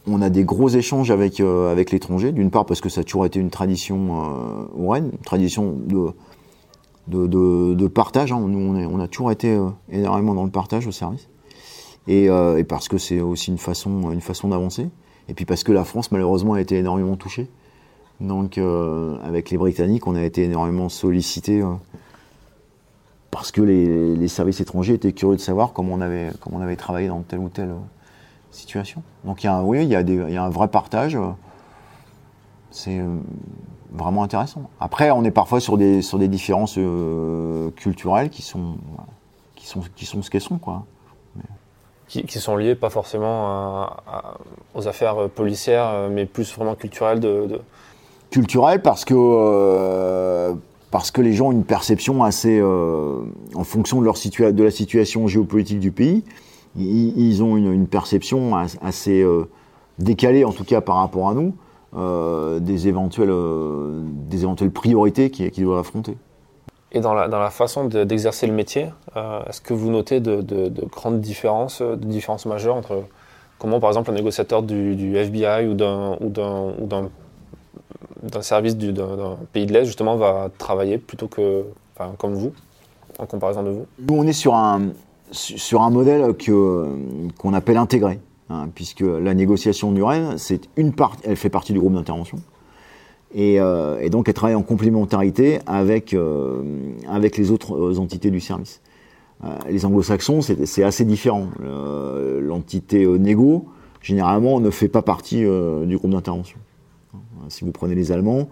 On 0.05 0.21
a 0.21 0.29
des 0.29 0.43
gros 0.43 0.67
échanges 0.67 1.09
avec, 1.09 1.39
avec 1.39 1.91
l'étranger. 1.91 2.33
D'une 2.33 2.51
part, 2.51 2.65
parce 2.65 2.81
que 2.81 2.89
ça 2.89 2.99
a 3.01 3.03
toujours 3.05 3.25
été 3.25 3.39
une 3.39 3.49
tradition 3.49 3.97
euh, 4.21 4.65
au 4.83 4.89
Rennes, 4.89 5.11
une 5.13 5.17
tradition 5.19 5.75
de, 5.85 6.07
de, 7.07 7.25
de, 7.27 7.73
de 7.73 7.87
partage. 7.87 8.33
hein. 8.33 8.41
Nous, 8.45 8.59
on, 8.59 8.75
est- 8.77 8.85
on 8.85 8.99
a 8.99 9.07
toujours 9.07 9.31
été 9.31 9.55
euh, 9.55 9.69
énormément 9.89 10.33
dans 10.33 10.43
le 10.43 10.51
partage 10.51 10.85
au 10.87 10.91
service. 10.91 11.29
Et, 12.09 12.29
euh, 12.29 12.57
et 12.57 12.65
parce 12.65 12.89
que 12.89 12.97
c'est 12.97 13.21
aussi 13.21 13.49
une 13.49 13.57
façon, 13.57 14.11
une 14.11 14.19
façon 14.19 14.49
d'avancer. 14.49 14.89
Et 15.29 15.33
puis 15.33 15.45
parce 15.45 15.63
que 15.63 15.71
la 15.71 15.85
France, 15.85 16.11
malheureusement, 16.11 16.55
a 16.55 16.59
été 16.59 16.75
énormément 16.77 17.15
touchée. 17.15 17.47
Donc, 18.19 18.57
euh, 18.57 19.15
avec 19.23 19.51
les 19.51 19.57
Britanniques, 19.57 20.05
on 20.05 20.15
a 20.15 20.23
été 20.23 20.43
énormément 20.43 20.89
sollicité 20.89 21.63
parce 23.33 23.51
que 23.51 23.61
les, 23.61 24.15
les 24.15 24.27
services 24.27 24.61
étrangers 24.61 24.93
étaient 24.93 25.11
curieux 25.11 25.35
de 25.35 25.41
savoir 25.41 25.73
comment 25.73 25.93
on 25.95 26.01
avait, 26.01 26.29
comment 26.39 26.57
on 26.57 26.61
avait 26.61 26.75
travaillé 26.75 27.07
dans 27.07 27.21
telle 27.21 27.39
ou 27.39 27.49
telle 27.49 27.69
euh, 27.69 27.75
situation. 28.51 29.01
Donc, 29.25 29.43
il 29.43 29.47
y 29.47 29.49
a, 29.49 29.55
un- 29.55 29.63
oui, 29.63 29.83
il 29.83 29.89
y, 29.89 29.95
a 29.95 30.03
des- 30.03 30.13
il 30.27 30.33
y 30.33 30.37
a 30.37 30.43
un 30.43 30.49
vrai 30.49 30.67
partage. 30.67 31.15
euh, 31.15 31.27
C'est 32.71 32.99
euh, 32.99 33.17
vraiment 33.91 34.23
intéressant. 34.23 34.69
Après, 34.79 35.11
on 35.11 35.23
est 35.23 35.31
parfois 35.31 35.59
sur 35.59 35.77
des, 35.77 36.01
sur 36.01 36.19
des 36.19 36.27
différences 36.27 36.75
euh, 36.77 37.69
culturelles 37.75 38.29
qui 38.29 38.41
sont, 38.43 38.75
qui 39.55 39.65
sont, 39.67 39.81
qui 39.95 40.05
sont 40.05 40.21
ce 40.21 40.29
qu'elles 40.29 40.41
sont, 40.41 40.57
quoi. 40.59 40.85
qui, 42.07 42.23
qui 42.23 42.39
sont 42.39 42.55
liés 42.55 42.75
pas 42.75 42.89
forcément 42.91 43.47
à- 43.47 44.03
à- 44.07 44.33
aux 44.75 44.87
affaires 44.87 45.29
policières, 45.29 46.09
mais 46.11 46.25
plus 46.25 46.53
vraiment 46.55 46.75
culturelles 46.75 47.19
de. 47.19 47.47
de- 47.47 47.61
culturel 48.29 48.81
parce 48.81 49.05
que 49.05 49.13
euh, 49.15 50.53
parce 50.93 51.09
que 51.09 51.21
les 51.21 51.33
gens 51.33 51.47
ont 51.47 51.51
une 51.51 51.63
perception 51.63 52.23
assez 52.23 52.59
euh, 52.61 53.23
en 53.55 53.63
fonction 53.63 53.99
de 53.99 54.05
leur 54.05 54.15
situa 54.15 54.51
de 54.51 54.63
la 54.63 54.69
situation 54.69 55.27
géopolitique 55.27 55.79
du 55.79 55.91
pays 55.91 56.23
ils, 56.75 57.41
ont 57.43 57.57
une, 57.57 57.87
perception 57.87 58.55
as- 58.55 58.77
assez 58.81 59.21
euh, 59.23 59.49
décalée 59.97 60.45
en 60.45 60.51
tout 60.51 60.63
cas 60.63 60.81
par 60.81 60.97
rapport 60.97 61.29
à 61.29 61.33
nous 61.33 61.55
euh, 61.97 62.59
des 62.59 62.87
éventuelles 62.87 63.33
des 64.29 64.43
éventuelles 64.43 64.71
priorités 64.71 65.31
qu'ils 65.31 65.63
doivent 65.63 65.79
affronter. 65.79 66.15
Et 66.91 66.99
dans 66.99 67.15
la, 67.15 67.27
dans 67.27 67.39
la 67.39 67.49
façon 67.49 67.85
de- 67.87 68.03
d'exercer 68.03 68.45
le 68.45 68.53
métier, 68.53 68.85
est-ce 69.47 69.61
que 69.61 69.73
vous 69.73 69.89
notez 69.89 70.19
de, 70.19 70.41
de- 70.41 70.67
de 70.69 70.85
grandes 70.85 71.21
différences, 71.21 71.81
de 71.81 71.95
différences 71.95 72.45
majeures 72.45 72.75
entre 72.75 73.03
comment, 73.57 73.79
par 73.79 73.89
exemple, 73.89 74.11
un 74.11 74.13
négociateur 74.13 74.61
du, 74.61 74.95
du 74.95 75.15
FBI 75.17 75.67
ou 75.67 75.73
d'un 75.73 76.17
d'un 78.23 78.41
service 78.41 78.77
du- 78.77 78.93
d'un 78.93 79.37
pays 79.51 79.65
de 79.65 79.73
l'Est 79.73 79.85
justement 79.85 80.15
va 80.17 80.49
travailler 80.57 80.97
plutôt 80.97 81.27
que, 81.27 81.63
comme 82.17 82.33
vous, 82.33 82.51
en 83.19 83.25
comparaison 83.25 83.63
de 83.63 83.69
vous 83.69 83.85
Nous, 84.07 84.15
on 84.15 84.23
est 84.23 84.33
sur 84.33 84.55
un, 84.55 84.89
su- 85.31 85.57
sur 85.57 85.81
un 85.81 85.89
modèle 85.89 86.33
qu'on 87.37 87.53
appelle 87.53 87.77
intégré, 87.77 88.19
hein, 88.49 88.67
puisque 88.73 89.01
la 89.01 89.33
négociation 89.33 89.91
du 89.91 90.01
elle 91.23 91.35
fait 91.35 91.49
partie 91.49 91.73
du 91.73 91.79
groupe 91.79 91.93
d'intervention. 91.93 92.39
Et, 93.35 93.59
euh, 93.59 93.99
et 93.99 94.09
donc, 94.11 94.27
elle 94.27 94.35
travaille 94.35 94.55
en 94.55 94.61
complémentarité 94.61 95.59
avec, 95.65 96.13
euh, 96.13 96.61
avec 97.09 97.35
les 97.37 97.49
autres 97.49 97.75
euh, 97.75 97.97
entités 97.97 98.29
du 98.31 98.39
service. 98.39 98.81
Les 99.69 99.83
anglo-saxons, 99.85 100.39
c'est, 100.41 100.83
assez 100.85 101.03
différent. 101.03 101.47
L'entité 102.39 103.05
négo, 103.05 103.65
généralement, 104.01 104.61
ne 104.61 104.69
fait 104.69 104.87
pas 104.87 105.01
partie 105.01 105.43
du 105.43 105.97
groupe 105.97 106.11
d'intervention. 106.11 106.57
Si 107.49 107.65
vous 107.65 107.71
prenez 107.71 107.95
les 107.95 108.11
Allemands, 108.11 108.47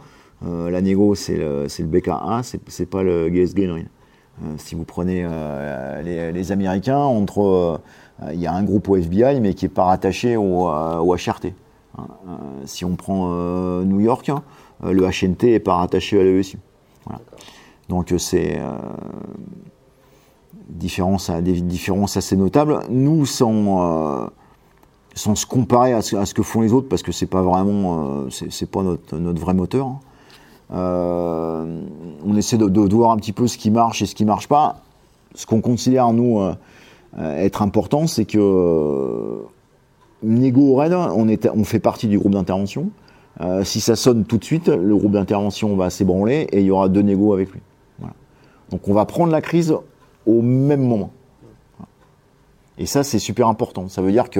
euh, 0.46 0.70
la 0.70 0.82
négo, 0.82 1.16
c'est 1.16 1.38
le, 1.38 1.66
le 1.66 1.86
BKA, 1.86 2.42
c'est, 2.44 2.86
pas 2.90 3.04
le 3.04 3.30
GSG. 3.30 3.68
Euh, 3.68 4.54
si 4.58 4.76
vous 4.76 4.86
prenez 4.86 5.24
euh, 5.24 6.32
les, 6.32 6.52
Américains, 6.52 6.98
entre 6.98 7.42
euh, 8.24 8.34
il 8.34 8.40
y 8.40 8.48
a 8.48 8.54
un 8.54 8.64
groupe 8.64 8.90
au 8.90 8.96
FBI, 8.96 9.40
mais 9.40 9.54
qui 9.54 9.66
n'est 9.66 9.70
pas 9.70 9.86
rattaché 9.86 10.38
au, 10.38 10.70
euh, 10.70 10.98
au 10.98 11.16
HRT. 11.16 11.54
hein. 11.98 12.08
Euh, 12.28 12.32
si 12.66 12.86
on 12.86 12.96
prend 12.96 13.32
euh, 13.34 13.84
New 13.84 14.00
York, 14.00 14.30
hein, 14.30 14.44
euh, 14.84 14.94
le 14.94 15.04
HNT 15.04 15.44
n'est 15.44 15.60
pas 15.60 15.76
rattaché 15.76 16.20
à 16.20 16.24
l'ESU. 16.24 16.58
Donc 17.90 18.12
euh, 18.12 18.18
c'est 18.18 18.58
euh, 18.58 18.72
différence, 20.70 21.30
des 21.30 21.62
différences 21.62 22.18
assez 22.18 22.36
notables. 22.36 22.80
Nous, 22.90 23.26
sans, 23.26 24.24
euh, 24.24 24.28
sans 25.14 25.36
se 25.36 25.46
comparer 25.46 25.94
à 25.94 26.02
ce, 26.02 26.34
que 26.34 26.44
font 26.44 26.62
les 26.62 26.74
autres, 26.74 26.88
parce 26.88 27.04
que 27.04 27.12
c'est 27.12 27.26
pas 27.26 27.42
vraiment, 27.42 28.26
euh, 28.26 28.30
c'est 28.30 28.70
pas 28.70 28.82
notre, 28.82 29.18
notre 29.18 29.42
vrai 29.42 29.54
moteur. 29.54 29.88
hein. 29.88 30.00
Euh, 30.74 31.82
on 32.26 32.38
essaie 32.38 32.58
de, 32.58 32.96
voir 32.96 33.12
un 33.12 33.18
petit 33.18 33.34
peu 33.34 33.48
ce 33.48 33.58
qui 33.58 33.72
marche 33.72 34.02
et 34.02 34.06
ce 34.06 34.16
qui 34.16 34.24
marche 34.24 34.48
pas. 34.48 34.78
Ce 35.36 35.46
qu'on 35.46 35.60
considère, 35.60 36.14
nous, 36.14 36.40
euh, 36.40 36.54
être 37.18 37.62
important, 37.62 38.08
c'est 38.08 38.24
que 38.24 39.42
Nego 40.24 40.76
Red, 40.76 40.94
on, 40.94 41.28
est, 41.28 41.50
on 41.50 41.66
fait 41.66 41.80
partie 41.80 42.08
du 42.08 42.18
groupe 42.18 42.34
d'intervention. 42.34 42.90
Si 43.64 43.82
ça 43.82 43.96
sonne 43.96 44.26
tout 44.26 44.38
de 44.38 44.44
suite, 44.44 44.68
le 44.68 44.96
groupe 44.96 45.14
d'intervention 45.14 45.76
va 45.76 45.90
s'ébranler 45.90 46.48
et 46.52 46.60
il 46.60 46.66
y 46.66 46.72
aura 46.72 46.90
deux 46.90 47.02
négos 47.02 47.34
avec 47.34 47.52
lui. 47.52 47.60
Donc 48.70 48.88
on 48.88 48.94
va 48.94 49.06
prendre 49.06 49.32
la 49.32 49.42
crise 49.42 49.76
au 50.26 50.42
même 50.42 50.86
moment. 50.86 51.12
Et 52.78 52.86
ça, 52.86 53.04
c'est 53.04 53.20
super 53.20 53.48
important. 53.48 53.88
Ça 53.90 54.02
veut 54.02 54.12
dire 54.12 54.30
que, 54.30 54.40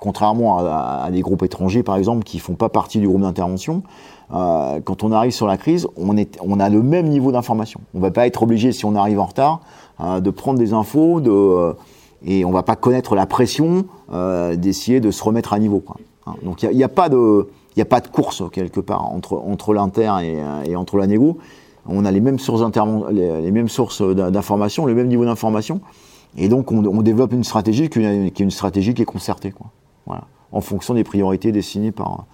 contrairement 0.00 0.58
à, 0.58 1.08
des 1.12 1.20
groupes 1.20 1.42
étrangers, 1.42 1.82
par 1.82 1.96
exemple, 1.96 2.24
qui 2.24 2.38
font 2.38 2.54
pas 2.54 2.68
partie 2.68 2.98
du 2.98 3.06
groupe 3.06 3.20
d'intervention, 3.20 3.82
euh, 4.32 4.80
quand 4.82 5.02
on 5.04 5.12
arrive 5.12 5.32
sur 5.32 5.46
la 5.46 5.56
crise, 5.56 5.86
on, 5.96 6.16
est, 6.16 6.38
on 6.42 6.58
a 6.58 6.68
le 6.68 6.82
même 6.82 7.08
niveau 7.08 7.32
d'information. 7.32 7.80
On 7.94 8.00
va 8.00 8.10
pas 8.10 8.26
être 8.26 8.42
obligé, 8.42 8.72
si 8.72 8.84
on 8.84 8.94
arrive 8.94 9.20
en 9.20 9.26
retard, 9.26 9.60
euh, 10.00 10.20
de 10.20 10.30
prendre 10.30 10.58
des 10.58 10.72
infos, 10.72 11.20
de, 11.20 11.30
euh, 11.30 11.72
et 12.24 12.44
on 12.44 12.50
va 12.50 12.62
pas 12.62 12.76
connaître 12.76 13.14
la 13.14 13.26
pression 13.26 13.84
d'essayer 14.56 15.00
de 15.00 15.10
se 15.10 15.22
remettre 15.22 15.52
à 15.52 15.58
niveau. 15.58 15.80
Quoi. 15.80 15.96
Hein. 16.26 16.34
Donc 16.42 16.62
il 16.62 16.76
n'y 16.76 16.84
a, 16.84 16.88
pas 16.88 17.08
de, 17.08 17.48
a 17.78 17.84
pas 17.84 18.00
de 18.00 18.08
course 18.08 18.42
quelque 18.52 18.80
part 18.80 19.10
entre, 19.12 19.34
entre 19.34 19.72
l'inter 19.72 20.12
et, 20.22 20.70
et 20.70 20.76
entre 20.76 20.96
la 20.96 21.06
négo. 21.06 21.38
On 21.86 22.04
a 22.04 22.10
les 22.10 22.20
mêmes 22.20 22.38
sources 22.38 22.62
les, 23.10 23.40
les 23.40 23.50
mêmes 23.50 23.68
sources 23.68 24.02
d'in- 24.02 24.30
d'information, 24.30 24.84
le 24.84 24.94
même 24.94 25.08
niveau 25.08 25.24
d'information, 25.24 25.80
et 26.36 26.48
donc 26.48 26.72
on, 26.72 26.84
on 26.84 27.02
développe 27.02 27.32
une 27.32 27.42
stratégie 27.42 27.88
qui 27.88 28.00
est 28.00 28.40
une 28.40 28.50
stratégie 28.50 28.94
qui 28.94 29.02
est 29.02 29.06
concertée, 29.06 29.50
quoi. 29.50 29.68
En 30.52 30.60
fonction 30.60 30.94
des 30.94 31.04
priorités 31.04 31.52
dessinées 31.52 31.92
par, 31.92 32.24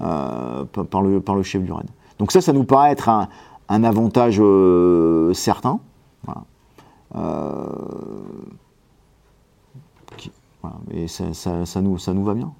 euh, 0.00 0.64
par, 0.64 1.02
le, 1.02 1.42
chef 1.42 1.62
du 1.62 1.72
RAID. 1.72 1.86
Donc 2.18 2.30
ça, 2.30 2.40
ça 2.40 2.52
nous 2.52 2.64
paraît 2.64 2.92
être 2.92 3.08
un, 3.08 3.28
avantage 3.84 4.40
certain. 5.34 5.80
Et 10.92 11.08
ça, 11.08 11.80
nous, 11.82 12.24
va 12.24 12.34
bien. 12.34 12.52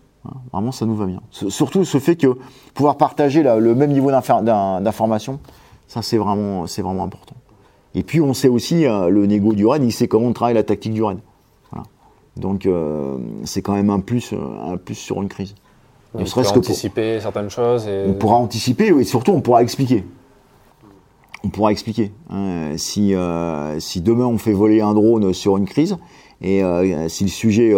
Vraiment, 0.52 0.72
ça 0.72 0.86
nous 0.86 0.96
va 0.96 1.06
bien. 1.06 1.20
Surtout 1.30 1.84
ce 1.84 1.98
fait 1.98 2.16
que 2.16 2.36
pouvoir 2.74 2.96
partager 2.96 3.42
le 3.42 3.74
même 3.74 3.92
niveau 3.92 4.10
d'infor- 4.10 4.42
d'in- 4.42 4.80
d'information, 4.80 5.38
ça 5.86 6.02
c'est 6.02 6.18
vraiment, 6.18 6.66
c'est 6.66 6.82
vraiment 6.82 7.04
important. 7.04 7.36
Et 7.94 8.02
puis 8.02 8.20
on 8.20 8.34
sait 8.34 8.48
aussi, 8.48 8.86
euh, 8.86 9.08
le 9.08 9.26
négo 9.26 9.52
du 9.52 9.66
RAID, 9.66 9.84
il 9.84 9.92
sait 9.92 10.08
comment 10.08 10.26
on 10.26 10.32
travaille 10.32 10.54
la 10.54 10.64
tactique 10.64 10.92
du 10.92 11.02
RAID. 11.02 11.18
Donc 12.36 12.66
euh, 12.66 13.16
c'est 13.44 13.62
quand 13.62 13.74
même 13.74 13.90
un 13.90 14.00
plus, 14.00 14.32
euh, 14.32 14.72
un 14.72 14.76
plus 14.76 14.94
sur 14.96 15.22
une 15.22 15.28
crise. 15.28 15.54
Ne 16.14 16.22
On 16.22 16.26
serait-ce 16.26 16.52
peut 16.52 16.60
que 16.60 16.64
pour- 16.66 16.70
anticiper 16.70 17.20
certaines 17.20 17.50
choses 17.50 17.86
et 17.86 18.04
On 18.08 18.14
pourra 18.14 18.36
anticiper 18.36 18.88
et 18.88 19.04
surtout 19.04 19.32
on 19.32 19.40
pourra 19.40 19.62
expliquer. 19.62 20.04
on 21.44 21.48
pourra 21.48 21.72
expliquer. 21.72 22.12
Hein. 22.30 22.76
si, 22.76 23.14
si 23.78 24.00
demain 24.00 24.26
on 24.26 24.38
fait 24.38 24.52
voler 24.52 24.80
un 24.80 24.94
drone 24.94 25.32
sur 25.32 25.56
une 25.56 25.66
crise, 25.66 25.96
et 26.40 26.62
si 27.08 27.24
le 27.24 27.30
sujet 27.30 27.74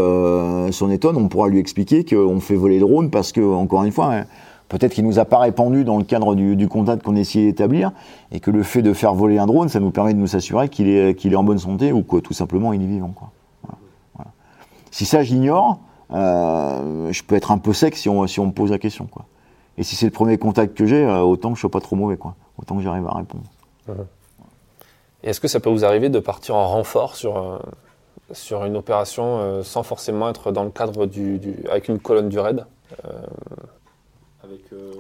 s'en 0.71 0.91
étonne, 0.91 1.17
on 1.17 1.29
pourra 1.29 1.49
lui 1.49 1.59
expliquer 1.59 2.05
qu'on 2.05 2.41
fait 2.41 2.57
voler 2.57 2.79
le 2.79 2.87
drone 2.87 3.11
parce 3.11 3.33
que, 3.33 3.41
encore 3.41 3.85
une 3.85 3.93
fois, 3.93 4.15
hein, 4.15 4.25
peut-être 4.69 4.93
qu'il 4.95 5.05
nous 5.05 5.19
a 5.19 5.25
pas 5.25 5.39
répandu 5.39 5.85
dans 5.85 5.99
le 5.99 6.05
cadre 6.05 6.35
du, 6.35 6.69
contact 6.69 7.03
qu'on 7.03 7.17
essayait 7.17 7.47
d'établir, 7.47 7.93
et 8.33 8.41
que 8.41 8.51
le 8.51 8.63
fait 8.63 8.83
de 8.83 8.93
faire 8.93 9.15
voler 9.15 9.39
un 9.39 9.47
drone, 9.47 9.69
ça 9.69 9.81
nous 9.81 9.91
permet 9.91 10.15
de 10.15 10.19
nous 10.19 10.37
assurer 10.37 10.69
qu'il 10.69 10.89
est, 10.89 11.15
qu'il 11.15 11.33
est 11.33 11.37
en 11.37 11.45
bonne 11.45 11.59
santé 11.59 11.93
ou 11.93 12.03
que 12.03 12.17
tout 12.19 12.35
simplement 12.35 12.73
il 12.73 12.83
est 12.83 12.87
vivant. 12.87 13.13
Quoi. 13.15 13.31
Si 14.97 15.05
ça 15.05 15.23
j'ignore, 15.23 15.81
euh, 16.11 17.13
je 17.13 17.23
peux 17.23 17.35
être 17.35 17.51
un 17.51 17.59
peu 17.59 17.75
sec 17.75 17.95
si 17.97 18.09
on, 18.09 18.27
si 18.27 18.41
on 18.41 18.47
me 18.47 18.53
pose 18.53 18.71
la 18.71 18.79
question. 18.79 19.05
Quoi. 19.05 19.27
Et 19.77 19.83
si 19.83 19.95
c'est 19.95 20.07
le 20.07 20.11
premier 20.11 20.39
contact 20.39 20.75
que 20.75 20.87
j'ai, 20.87 21.05
euh, 21.05 21.21
autant 21.21 21.51
que 21.51 21.57
je 21.57 21.61
sois 21.61 21.71
pas 21.71 21.83
trop 21.83 21.97
mauvais, 21.97 22.17
quoi. 22.17 22.35
autant 22.59 22.77
que 22.77 22.83
j'arrive 22.83 23.07
à 23.07 23.13
répondre. 23.13 23.45
Est-ce 25.23 25.39
que 25.39 25.49
ça 25.49 25.61
peut 25.61 25.69
vous 25.69 25.85
arriver 25.85 26.09
de 26.09 26.19
partir 26.19 26.57
en 26.57 26.67
renfort 26.67 27.15
sur, 27.15 27.37
euh, 27.37 27.59
sur 28.33 28.65
une 28.65 28.75
opération 28.75 29.63
sans 29.63 29.83
forcément 29.83 30.31
être 30.31 30.51
dans 30.51 30.65
le 30.65 30.71
cadre 30.71 31.05
du, 31.05 31.43
avec 31.71 31.91
une 31.91 31.99
colonne 31.99 32.31
du 32.31 32.39
raid 32.39 32.65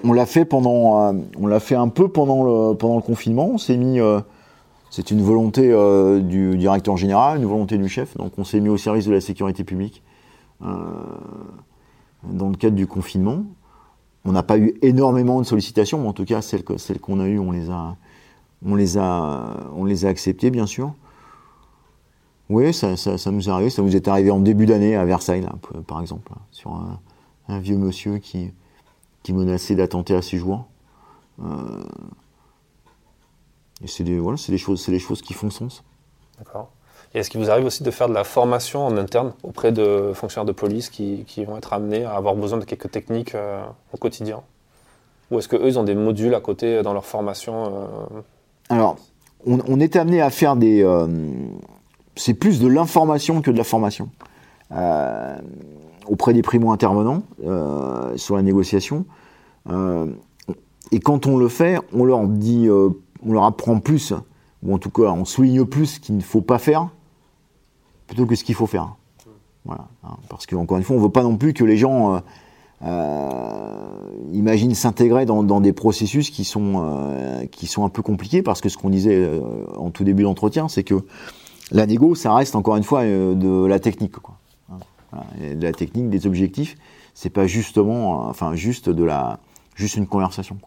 On 0.04 0.12
l'a 0.12 0.26
fait 0.26 0.44
pendant, 0.44 1.14
on 1.40 1.46
l'a 1.46 1.60
fait 1.60 1.74
un 1.74 1.88
peu 1.88 2.08
pendant 2.08 2.42
le, 2.42 2.74
pendant 2.74 2.96
le 2.96 3.02
confinement. 3.02 3.48
On 3.54 3.56
s'est 3.56 3.78
mis 3.78 3.98
c'est 4.90 5.10
une 5.10 5.22
volonté 5.22 5.70
euh, 5.72 6.20
du 6.20 6.56
directeur 6.56 6.96
général, 6.96 7.38
une 7.38 7.46
volonté 7.46 7.78
du 7.78 7.88
chef. 7.88 8.16
Donc 8.16 8.32
on 8.38 8.44
s'est 8.44 8.60
mis 8.60 8.68
au 8.68 8.76
service 8.76 9.06
de 9.06 9.12
la 9.12 9.20
sécurité 9.20 9.64
publique 9.64 10.02
euh, 10.62 10.66
dans 12.24 12.48
le 12.48 12.56
cadre 12.56 12.76
du 12.76 12.86
confinement. 12.86 13.44
On 14.24 14.32
n'a 14.32 14.42
pas 14.42 14.58
eu 14.58 14.74
énormément 14.82 15.40
de 15.40 15.46
sollicitations, 15.46 16.00
mais 16.00 16.08
en 16.08 16.12
tout 16.12 16.24
cas 16.24 16.42
celles, 16.42 16.64
qu'on 16.64 17.20
a 17.20 17.28
eues, 17.28 17.38
on 17.38 17.52
les 17.52 17.68
a, 18.98 20.08
acceptées, 20.08 20.50
bien 20.50 20.66
sûr. 20.66 20.94
Oui, 22.48 22.72
ça, 22.72 22.94
nous 23.30 23.48
est 23.48 23.52
arrivé. 23.52 23.70
Ça 23.70 23.82
nous 23.82 23.94
est 23.94 24.08
arrivé 24.08 24.30
en 24.30 24.40
début 24.40 24.66
d'année 24.66 24.96
à 24.96 25.04
Versailles, 25.04 25.46
par 25.86 26.00
exemple, 26.00 26.32
sur 26.50 26.80
un, 27.48 27.58
vieux 27.58 27.76
monsieur 27.76 28.18
qui, 28.18 28.52
menaçait 29.28 29.74
d'attenter 29.74 30.14
à 30.14 30.22
ses 30.22 30.38
joueurs. 30.38 30.64
Et 33.82 33.88
c'est 33.88 34.04
des, 34.04 34.18
voilà, 34.18 34.38
des, 34.48 34.58
choses, 34.58 34.80
c'est 34.80 34.92
des 34.92 34.98
choses 34.98 35.22
qui 35.22 35.34
font 35.34 35.50
sens. 35.50 35.84
D'accord. 36.38 36.70
Et 37.14 37.18
est-ce 37.18 37.30
qu'il 37.30 37.40
vous 37.40 37.50
arrive 37.50 37.66
aussi 37.66 37.82
de 37.82 37.90
faire 37.90 38.08
de 38.08 38.14
la 38.14 38.24
formation 38.24 38.84
en 38.84 38.96
interne 38.96 39.32
auprès 39.42 39.72
de 39.72 40.12
fonctionnaires 40.14 40.46
de 40.46 40.52
police 40.52 40.90
qui, 40.90 41.24
qui 41.26 41.44
vont 41.44 41.56
être 41.56 41.72
amenés 41.72 42.04
à 42.04 42.14
avoir 42.14 42.34
besoin 42.34 42.58
de 42.58 42.64
quelques 42.64 42.90
techniques 42.90 43.34
euh, 43.34 43.62
au 43.92 43.96
quotidien? 43.96 44.42
Ou 45.30 45.38
est-ce 45.38 45.48
qu'eux, 45.48 45.66
ils 45.66 45.78
ont 45.78 45.84
des 45.84 45.94
modules 45.94 46.34
à 46.34 46.40
côté 46.40 46.82
dans 46.82 46.92
leur 46.92 47.04
formation 47.04 47.66
euh? 47.66 48.20
Alors, 48.68 48.96
on, 49.46 49.58
on, 49.66 49.80
est 49.80 49.96
amené 49.96 50.20
à 50.20 50.30
faire 50.30 50.56
des... 50.56 50.82
Euh, 50.82 51.06
c'est 52.16 52.34
plus 52.34 52.60
de 52.60 52.68
l'information 52.68 53.42
que 53.42 53.50
de 53.50 53.58
la 53.58 53.64
formation. 53.64 54.08
auprès 56.06 56.32
des 56.32 56.42
primo-intervenants 56.42 57.22
sur 58.16 58.36
la 58.36 58.42
négociation. 58.42 59.04
et 59.68 61.00
quand 61.00 61.26
on 61.26 61.36
le 61.36 61.48
fait, 61.48 61.78
on 61.92 62.04
leur 62.04 62.26
dit 62.26 62.68
on 63.24 63.32
leur 63.32 63.44
apprend 63.44 63.78
plus, 63.80 64.12
ou 64.62 64.74
en 64.74 64.78
tout 64.78 64.90
cas 64.90 65.10
on 65.10 65.24
souligne 65.24 65.64
plus 65.64 65.86
ce 65.86 66.00
qu'il 66.00 66.16
ne 66.16 66.22
faut 66.22 66.40
pas 66.40 66.58
faire, 66.58 66.90
plutôt 68.06 68.26
que 68.26 68.34
ce 68.34 68.44
qu'il 68.44 68.54
faut 68.54 68.66
faire. 68.66 68.94
Voilà. 69.64 69.88
Hein. 70.04 70.16
parce 70.28 70.46
qu'encore 70.46 70.76
une 70.76 70.84
fois, 70.84 70.94
on 70.94 71.00
ne 71.00 71.04
veut 71.04 71.10
pas 71.10 71.24
non 71.24 71.36
plus 71.36 71.52
que 71.52 71.64
les 71.64 71.76
gens 71.76 72.14
euh, 72.14 72.18
euh, 72.84 73.90
imaginent 74.32 74.76
s'intégrer 74.76 75.26
dans, 75.26 75.60
des 75.60 75.72
processus 75.72 76.30
qui 76.30 76.44
sont, 76.44 76.74
euh, 76.76 77.46
qui 77.46 77.66
sont 77.66 77.84
un 77.84 77.88
peu 77.88 78.02
compliqués, 78.02 78.42
parce 78.42 78.60
que 78.60 78.68
ce 78.68 78.76
qu'on 78.78 78.90
disait 78.90 79.28
en 79.76 79.90
tout 79.90 80.04
début 80.04 80.22
d'entretien, 80.22 80.68
c'est 80.68 80.84
que 80.84 81.04
la 81.72 81.86
négo, 81.86 82.14
ça 82.14 82.32
reste 82.32 82.54
encore 82.54 82.76
une 82.76 82.84
fois 82.84 83.04
de 83.04 83.66
la 83.66 83.80
technique. 83.80 84.16
Quoi. 84.18 84.36
Hein. 85.12 85.18
de 85.54 85.62
la 85.62 85.72
technique, 85.72 86.10
des 86.10 86.26
objectifs, 86.26 86.76
c'est 87.14 87.30
pas 87.30 87.46
justement, 87.46 88.28
enfin 88.28 88.54
juste 88.54 88.88
de 88.88 89.02
la, 89.02 89.40
juste 89.74 89.96
une 89.96 90.06
conversation. 90.06 90.58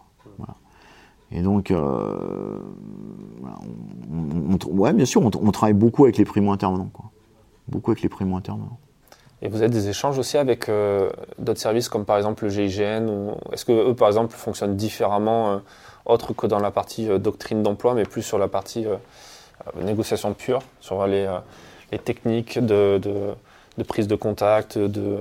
Et 1.31 1.41
donc, 1.41 1.71
euh, 1.71 2.59
on, 4.11 4.57
ouais, 4.71 4.93
bien 4.93 5.05
sûr, 5.05 5.23
on, 5.23 5.51
travaille 5.51 5.73
beaucoup 5.73 6.05
avec 6.05 6.17
les 6.17 6.25
primo-intervenants. 6.25 6.89
Quoi. 6.91 7.05
Beaucoup 7.67 7.91
avec 7.91 8.01
les 8.01 8.09
primo-intervenants. 8.09 8.79
Et 9.41 9.47
vous 9.47 9.57
avez 9.57 9.69
des 9.69 9.87
échanges 9.87 10.17
aussi 10.17 10.37
avec 10.37 10.67
euh, 10.67 11.09
d'autres 11.37 11.61
services 11.61 11.87
comme 11.87 12.03
par 12.03 12.17
exemple 12.17 12.43
le 12.43 12.49
GIGN 12.49 13.07
ou 13.07 13.35
Est-ce 13.53 13.63
que 13.63 13.71
eux, 13.71 13.93
par 13.93 14.07
exemple, 14.07 14.35
fonctionnent 14.35 14.75
différemment, 14.75 15.51
euh, 15.51 15.57
autre 16.05 16.33
que 16.33 16.47
dans 16.47 16.59
la 16.59 16.71
partie 16.71 17.07
doctrine 17.19 17.61
d'emploi, 17.61 17.93
mais 17.93 18.03
plus 18.03 18.23
sur 18.23 18.39
la 18.39 18.47
partie 18.47 18.85
négociation 19.79 20.33
pure, 20.33 20.59
sur 20.79 21.05
les, 21.05 21.27
les 21.91 21.99
techniques 21.99 22.57
de, 22.57 22.97
de, 22.97 23.13
de, 23.77 23.83
prise 23.83 24.07
de 24.07 24.15
contact, 24.15 24.79
de... 24.79 25.19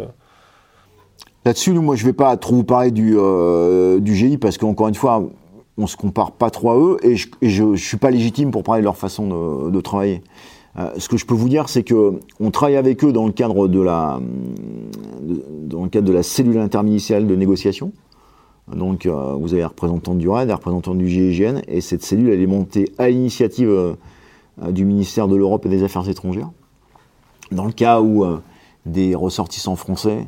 Là-dessus, 1.44 1.72
moi, 1.72 1.94
je 1.94 2.04
ne 2.04 2.06
vais 2.08 2.14
pas 2.14 2.36
trop 2.38 2.54
vous 2.54 2.64
parler 2.64 2.90
du, 2.90 3.18
du 4.00 4.14
GI 4.14 4.38
parce 4.38 4.56
qu'encore 4.56 4.88
une 4.88 4.94
fois, 4.94 5.22
on 5.78 5.86
se 5.86 5.96
compare 5.96 6.32
pas 6.32 6.50
trop 6.50 6.70
à 6.70 6.76
eux 6.76 6.96
et 7.02 7.16
je, 7.16 7.62
ne 7.62 7.76
suis 7.76 7.96
pas 7.96 8.10
légitime 8.10 8.50
pour 8.50 8.64
parler 8.64 8.82
de 8.82 8.84
leur 8.84 8.96
façon 8.96 9.70
de, 9.70 9.80
travailler. 9.80 10.22
Euh, 10.76 10.90
ce 10.98 11.08
que 11.08 11.16
je 11.16 11.24
peux 11.24 11.34
vous 11.34 11.48
dire, 11.48 11.68
c'est 11.68 11.84
que 11.84 12.18
on 12.40 12.50
travaille 12.50 12.76
avec 12.76 13.02
eux 13.04 13.12
dans 13.12 13.26
le 13.26 13.32
cadre 13.32 13.68
de 13.68 13.80
la 13.80 14.20
dans 15.62 15.84
le 15.84 15.88
cadre 15.88 16.06
de 16.06 16.12
la 16.12 16.24
cellule 16.24 16.58
interministérielle 16.58 17.26
de 17.26 17.36
négociation. 17.36 17.92
Donc, 18.74 19.06
euh, 19.06 19.32
vous 19.34 19.54
avez 19.54 19.62
la 19.62 19.68
représentante 19.68 20.18
du 20.18 20.28
RAID, 20.28 20.48
la 20.48 20.56
représentante 20.56 20.98
du 20.98 21.08
GIGN, 21.08 21.62
et 21.68 21.80
cette 21.80 22.02
cellule, 22.02 22.28
elle 22.28 22.42
est 22.42 22.46
montée 22.46 22.92
à 22.98 23.08
l'initiative 23.08 23.70
euh, 23.70 23.94
du 24.70 24.84
ministère 24.84 25.26
de 25.26 25.36
l'Europe 25.36 25.64
et 25.64 25.70
des 25.70 25.84
Affaires 25.84 26.06
étrangères. 26.08 26.50
Dans 27.50 27.64
le 27.64 27.72
cas 27.72 28.02
où 28.02 28.26
des 28.84 29.14
ressortissants 29.14 29.76
français 29.76 30.26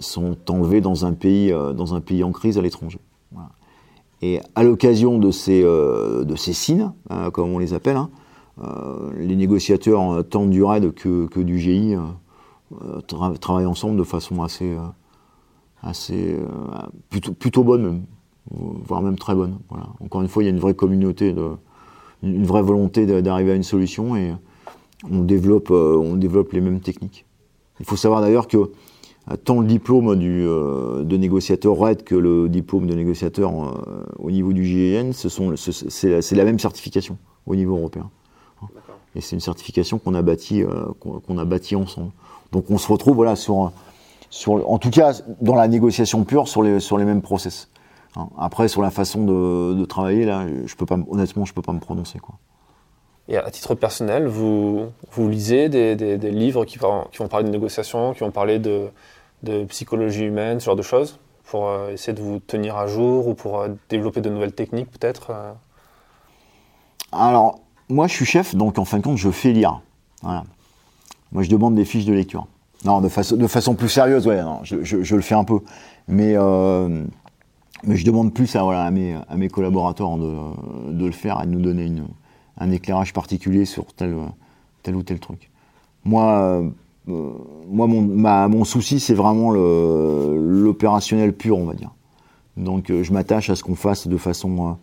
sont 0.00 0.36
enlevés 0.48 0.80
dans 0.80 1.06
un 1.06 1.12
pays 1.12 1.50
dans 1.52 1.94
un 1.94 2.00
pays 2.00 2.24
en 2.24 2.32
crise 2.32 2.58
à 2.58 2.62
l'étranger. 2.62 2.98
Et 4.22 4.40
à 4.54 4.62
l'occasion 4.62 5.18
de 5.18 5.30
ces, 5.30 5.62
euh, 5.62 6.24
de 6.24 6.36
ces 6.36 6.52
signes, 6.52 6.90
euh, 7.10 7.30
comme 7.30 7.50
on 7.50 7.58
les 7.58 7.74
appelle, 7.74 7.96
hein, 7.96 8.10
euh, 8.62 9.12
les 9.18 9.36
négociateurs, 9.36 10.24
tant 10.28 10.46
du 10.46 10.62
RAID 10.62 10.94
que, 10.94 11.26
que 11.26 11.40
du 11.40 11.58
GI, 11.58 11.96
travaillent 13.40 13.66
ensemble 13.66 13.96
de 13.96 14.02
façon 14.02 14.42
assez, 14.42 14.76
assez 15.82 16.36
plutôt, 17.10 17.32
plutôt 17.32 17.62
bonne, 17.62 18.02
voire 18.50 19.02
même 19.02 19.18
très 19.18 19.34
bonne. 19.34 19.58
Voilà. 19.68 19.86
Encore 20.00 20.22
une 20.22 20.28
fois, 20.28 20.42
il 20.42 20.46
y 20.46 20.48
a 20.48 20.52
une 20.52 20.58
vraie 20.58 20.74
communauté, 20.74 21.34
une 22.22 22.46
vraie 22.46 22.62
volonté 22.62 23.06
d'arriver 23.20 23.52
à 23.52 23.54
une 23.54 23.62
solution 23.62 24.16
et 24.16 24.34
on 25.08 25.20
développe, 25.22 25.70
on 25.70 26.16
développe 26.16 26.52
les 26.52 26.62
mêmes 26.62 26.80
techniques. 26.80 27.26
Il 27.78 27.86
faut 27.86 27.96
savoir 27.96 28.22
d'ailleurs 28.22 28.48
que 28.48 28.70
tant 29.34 29.60
le 29.60 29.66
diplôme 29.66 30.16
du, 30.16 30.46
euh, 30.46 31.02
de 31.02 31.16
négociateur 31.16 31.76
RED 31.76 32.04
que 32.04 32.14
le 32.14 32.48
diplôme 32.48 32.86
de 32.86 32.94
négociateur 32.94 33.50
euh, 33.50 34.04
au 34.18 34.30
niveau 34.30 34.52
du 34.52 34.64
GIN, 34.64 35.10
c'est 35.12 36.36
la, 36.36 36.44
même 36.44 36.60
certification 36.60 37.18
au 37.46 37.56
niveau 37.56 37.76
européen. 37.76 38.08
Et 39.16 39.20
c'est 39.20 39.34
une 39.34 39.40
certification 39.40 39.98
qu'on 39.98 40.14
a 40.14 40.22
bâtie 40.22 40.62
euh, 40.62 40.86
qu'on 41.00 41.38
a 41.38 41.44
bâti 41.44 41.74
ensemble. 41.74 42.12
Donc 42.52 42.70
on 42.70 42.78
se 42.78 42.86
retrouve 42.92 43.16
voilà 43.16 43.34
sur 43.34 43.72
sur 44.30 44.70
en 44.70 44.78
tout 44.78 44.90
cas 44.90 45.14
dans 45.40 45.54
la 45.54 45.66
négociation 45.66 46.22
pure 46.24 46.46
sur 46.46 46.62
les 46.62 46.78
sur 46.78 46.96
les 46.96 47.04
mêmes 47.04 47.22
process. 47.22 47.68
Hein. 48.14 48.28
Après 48.38 48.68
sur 48.68 48.82
la 48.82 48.90
façon 48.90 49.24
de, 49.24 49.74
de, 49.74 49.84
travailler 49.86 50.26
là, 50.26 50.46
je 50.66 50.74
peux 50.76 50.86
pas 50.86 50.98
honnêtement 51.08 51.44
je 51.46 51.54
peux 51.54 51.62
pas 51.62 51.72
me 51.72 51.80
prononcer 51.80 52.18
quoi. 52.18 52.36
Et 53.28 53.38
à 53.38 53.50
titre 53.50 53.74
personnel, 53.74 54.28
vous, 54.28 54.92
vous 55.10 55.28
lisez 55.28 55.68
des, 55.68 55.96
des, 55.96 56.16
des 56.16 56.30
livres 56.30 56.64
qui 56.64 56.78
vont, 56.78 57.06
qui 57.10 57.18
vont 57.18 57.26
parler 57.26 57.44
de 57.44 57.50
négociation, 57.50 58.14
qui 58.14 58.20
vont 58.20 58.30
parler 58.30 58.60
de, 58.60 58.88
de 59.42 59.64
psychologie 59.64 60.24
humaine, 60.24 60.60
ce 60.60 60.66
genre 60.66 60.76
de 60.76 60.82
choses, 60.82 61.18
pour 61.44 61.68
euh, 61.68 61.90
essayer 61.92 62.12
de 62.12 62.22
vous 62.22 62.40
tenir 62.40 62.76
à 62.76 62.86
jour 62.86 63.28
ou 63.28 63.34
pour 63.34 63.60
euh, 63.60 63.68
développer 63.88 64.20
de 64.20 64.30
nouvelles 64.30 64.52
techniques 64.52 64.90
peut-être 64.90 65.30
euh 65.30 65.52
Alors, 67.12 67.60
moi 67.88 68.08
je 68.08 68.14
suis 68.14 68.24
chef, 68.24 68.54
donc 68.54 68.78
en 68.78 68.84
fin 68.84 68.98
de 68.98 69.02
compte, 69.02 69.18
je 69.18 69.30
fais 69.30 69.52
lire. 69.52 69.80
Moi 70.22 71.42
je 71.42 71.50
demande 71.50 71.74
des 71.74 71.84
fiches 71.84 72.04
de 72.04 72.12
lecture. 72.12 72.46
Non, 72.84 73.00
de, 73.00 73.08
façon, 73.08 73.36
de 73.36 73.46
façon 73.46 73.74
plus 73.74 73.88
sérieuse, 73.88 74.26
ouais, 74.26 74.40
je, 74.62 74.82
je, 74.82 75.16
le 75.16 75.22
fais 75.22 75.34
un 75.34 75.44
peu. 75.44 75.60
Mais, 76.08 76.34
mais 77.84 77.96
je 77.96 78.04
demande 78.04 78.32
plus 78.32 78.54
à, 78.54 78.90
mes, 78.90 79.16
à 79.28 79.36
mes 79.36 79.48
collaborateurs 79.48 80.16
de, 80.18 80.92
de, 80.92 81.06
le 81.06 81.12
faire 81.12 81.40
et 81.42 81.46
de 81.46 81.52
nous 81.52 81.60
donner 81.60 81.86
une, 81.86 82.06
un 82.58 82.70
éclairage 82.70 83.12
particulier 83.12 83.64
sur 83.64 83.92
tel, 83.94 84.16
tel 84.82 84.94
ou 84.94 85.02
tel 85.02 85.18
truc. 85.18 85.50
Moi, 86.04 86.70
moi, 87.06 87.86
mon, 87.86 88.02
mon 88.48 88.64
souci, 88.64 89.00
c'est 89.00 89.14
vraiment 89.14 89.50
l'opérationnel 89.50 91.32
pur, 91.32 91.58
on 91.58 91.64
va 91.64 91.74
dire. 91.74 91.90
Donc, 92.56 92.90
euh, 92.90 93.02
je 93.02 93.12
m'attache 93.12 93.50
à 93.50 93.54
ce 93.54 93.62
qu'on 93.62 93.74
fasse 93.74 94.08
de 94.08 94.16
façon, 94.16 94.76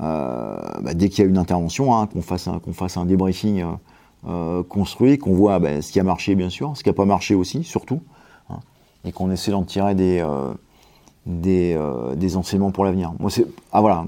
euh, 0.00 0.56
bah, 0.82 0.94
dès 0.94 1.08
qu'il 1.08 1.24
y 1.24 1.26
a 1.26 1.30
une 1.30 1.38
intervention, 1.38 1.94
hein, 1.94 2.06
qu'on 2.06 2.22
fasse, 2.22 2.48
qu'on 2.64 2.72
fasse 2.72 2.96
un 2.96 3.04
débriefing 3.04 3.64
construit, 4.68 5.18
qu'on 5.18 5.34
voit 5.34 5.58
bah, 5.58 5.82
ce 5.82 5.92
qui 5.92 5.98
a 5.98 6.04
marché, 6.04 6.34
bien 6.34 6.50
sûr, 6.50 6.76
ce 6.76 6.82
qui 6.82 6.88
n'a 6.88 6.94
pas 6.94 7.06
marché 7.06 7.34
aussi, 7.34 7.64
surtout, 7.64 8.00
hein, 8.50 8.60
et 9.04 9.12
qu'on 9.12 9.30
essaie 9.30 9.50
d'en 9.50 9.64
tirer 9.64 9.94
des, 9.94 10.22
des, 11.26 11.74
euh, 11.76 12.14
des 12.14 12.36
enseignements 12.36 12.70
pour 12.70 12.84
l'avenir. 12.84 13.12
Moi, 13.18 13.30
c'est 13.30 13.46
ah 13.72 13.80
voilà, 13.80 14.04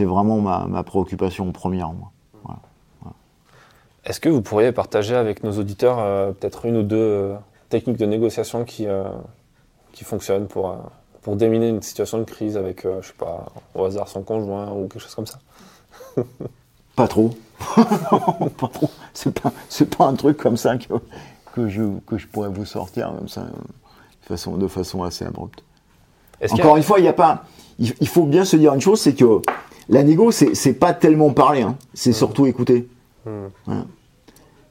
vraiment 0.00 0.40
ma, 0.40 0.66
ma 0.66 0.82
préoccupation 0.82 1.50
première. 1.52 1.92
Moi. 1.92 2.10
Est-ce 4.04 4.20
que 4.20 4.28
vous 4.28 4.42
pourriez 4.42 4.72
partager 4.72 5.14
avec 5.14 5.42
nos 5.44 5.52
auditeurs 5.52 5.98
euh, 5.98 6.32
peut-être 6.32 6.66
une 6.66 6.76
ou 6.76 6.82
deux 6.82 6.96
euh, 6.96 7.34
techniques 7.70 7.96
de 7.96 8.06
négociation 8.06 8.64
qui, 8.64 8.86
euh, 8.86 9.04
qui 9.92 10.04
fonctionnent 10.04 10.46
pour, 10.46 10.76
pour 11.22 11.36
déminer 11.36 11.68
une 11.70 11.82
situation 11.82 12.18
de 12.18 12.24
crise 12.24 12.56
avec, 12.56 12.82
je 12.82 13.06
sais 13.06 13.14
pas, 13.18 13.46
au 13.74 13.84
hasard 13.84 14.08
son 14.08 14.22
conjoint 14.22 14.70
ou 14.72 14.88
quelque 14.88 15.00
chose 15.02 15.14
comme 15.14 15.26
ça? 15.26 15.38
Pas 16.96 17.08
trop. 17.08 17.30
pas 17.76 18.68
trop. 18.68 18.88
C'est 19.12 19.32
pas, 19.40 19.52
pas 19.96 20.04
un 20.04 20.14
truc 20.14 20.36
comme 20.36 20.56
ça 20.56 20.76
que, 20.76 20.94
que, 21.52 21.68
je, 21.68 21.82
que 22.06 22.18
je 22.18 22.28
pourrais 22.28 22.48
vous 22.50 22.64
sortir 22.66 23.12
comme 23.18 23.26
ça, 23.28 23.40
de 23.42 24.26
façon, 24.28 24.56
de 24.56 24.68
façon 24.68 25.02
assez 25.02 25.24
abrupte. 25.24 25.64
A- 26.40 26.52
Encore 26.52 26.76
une 26.76 26.84
fois, 26.84 27.00
il 27.00 27.04
y 27.04 27.08
a 27.08 27.12
pas. 27.12 27.46
Il, 27.80 27.94
il 28.00 28.06
faut 28.06 28.26
bien 28.26 28.44
se 28.44 28.54
dire 28.56 28.74
une 28.74 28.80
chose, 28.80 29.00
c'est 29.00 29.14
que 29.14 29.40
la 29.88 30.04
négo, 30.04 30.30
c'est 30.30 30.74
pas 30.74 30.92
tellement 30.94 31.30
parler, 31.32 31.62
hein, 31.62 31.76
c'est 31.94 32.12
surtout 32.12 32.46
écouter. 32.46 32.86
Voilà. 33.24 33.84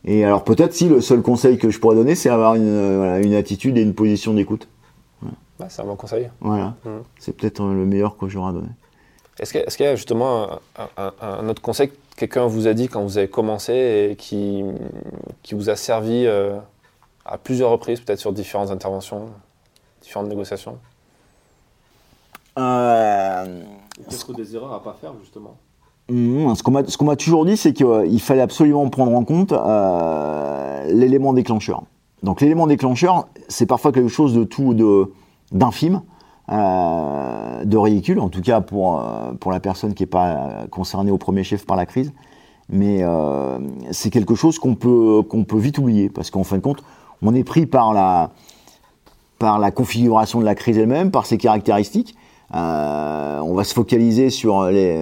Et 0.06 0.26
alors 0.26 0.44
peut-être 0.44 0.74
si 0.74 0.90
le 0.90 1.00
seul 1.02 1.22
conseil 1.22 1.58
que 1.58 1.70
je 1.70 1.80
pourrais 1.80 1.96
donner, 1.96 2.16
c'est 2.16 2.30
avoir 2.30 2.56
une, 2.56 2.68
euh, 2.68 2.98
voilà, 2.98 3.20
une 3.20 3.34
attitude 3.34 3.78
et 3.78 3.82
une 3.82 3.94
position 3.94 4.34
d'écoute. 4.34 4.68
Ouais, 5.60 5.68
c'est 5.70 5.82
un 5.82 5.86
bon 5.86 5.96
conseil. 5.96 6.30
Voilà, 6.42 6.76
Hmm. 6.84 7.00
c'est 7.20 7.36
peut-être 7.38 7.62
euh, 7.64 7.74
le 7.74 7.86
meilleur 7.86 8.18
que 8.18 8.28
j'aurai 8.28 8.50
à 8.50 8.54
donner. 8.54 8.70
Est-ce 9.40 9.52
qu'il 9.54 9.86
y, 9.86 9.90
a- 9.90 9.94
y 9.94 9.96
justement 9.98 10.60
un, 10.78 10.90
un- 10.98 11.14
un- 11.22 11.40
un 11.40 11.50
autre 11.50 11.62
conseil 11.62 11.90
que 11.90 11.96
quelqu'un 12.18 12.46
vous 12.48 12.68
a 12.68 12.74
dit 12.74 12.88
quand 12.90 13.02
vous 13.02 13.18
avez 13.18 13.28
commencé 13.30 14.10
et 14.12 14.16
qui, 14.16 14.64
qui 15.42 15.56
vous 15.56 15.70
a 15.70 15.76
servi 15.76 16.26
euh, 16.26 16.58
à 17.26 17.38
plusieurs 17.38 17.70
reprises, 17.70 18.00
peut-être 18.02 18.20
sur 18.20 18.34
différentes 18.34 18.72
interventions, 18.72 19.30
différentes 20.02 20.28
négociations? 20.28 20.78
Euh, 22.60 23.62
Peut-être 24.08 24.34
des 24.34 24.56
erreurs 24.56 24.74
à 24.74 24.84
pas 24.84 24.96
faire 25.00 25.14
justement? 25.22 25.58
Mmh, 26.14 26.54
ce 26.54 26.62
qu'on 26.98 27.06
m'a 27.06 27.16
toujours 27.16 27.44
dit, 27.44 27.58
c'est 27.58 27.74
qu'il 27.74 28.20
fallait 28.20 28.42
absolument 28.42 28.88
prendre 28.90 29.16
en 29.16 29.24
compte 29.24 29.52
euh, 29.52 30.86
l'élément 30.94 31.34
déclencheur. 31.34 31.84
Donc 32.22 32.40
l'élément 32.40 32.68
déclencheur, 32.68 33.28
c'est 33.48 33.66
parfois 33.66 33.92
quelque 33.92 34.10
chose 34.10 34.36
de 34.36 34.44
tout 34.44 34.76
de 34.76 35.12
d'infime, 35.52 36.04
euh, 36.52 37.66
de 37.66 37.78
ridicule, 37.78 38.20
en 38.20 38.30
tout 38.30 38.42
cas 38.42 38.62
pour 38.62 39.00
euh, 39.00 39.34
pour 39.40 39.52
la 39.52 39.60
personne 39.60 39.96
qui 39.96 40.04
est 40.04 40.08
pas 40.08 40.66
concernée 40.70 41.10
au 41.10 41.18
premier 41.18 41.44
chef 41.44 41.66
par 41.66 41.78
la 41.78 41.88
crise. 41.88 42.14
Mais 42.70 43.04
c'est 43.92 44.10
quelque 44.10 44.36
chose 44.36 44.58
qu'on 44.60 44.76
peut 44.76 45.24
peut 45.28 45.58
vite 45.58 45.80
oublier 45.80 46.10
parce 46.10 46.30
qu'en 46.30 46.44
fin 46.44 46.58
de 46.58 46.62
compte, 46.62 46.84
on 47.24 47.34
est 47.34 47.44
pris 47.44 47.66
par 47.66 47.92
la 47.94 48.30
par 49.40 49.58
la 49.58 49.72
configuration 49.72 50.40
de 50.40 50.46
la 50.46 50.56
crise 50.56 50.78
elle-même, 50.78 51.10
par 51.12 51.26
ses 51.26 51.38
caractéristiques. 51.38 52.16
On 52.52 53.54
va 53.54 53.64
se 53.64 53.74
focaliser 53.74 54.30
sur 54.30 54.66
les 54.66 54.98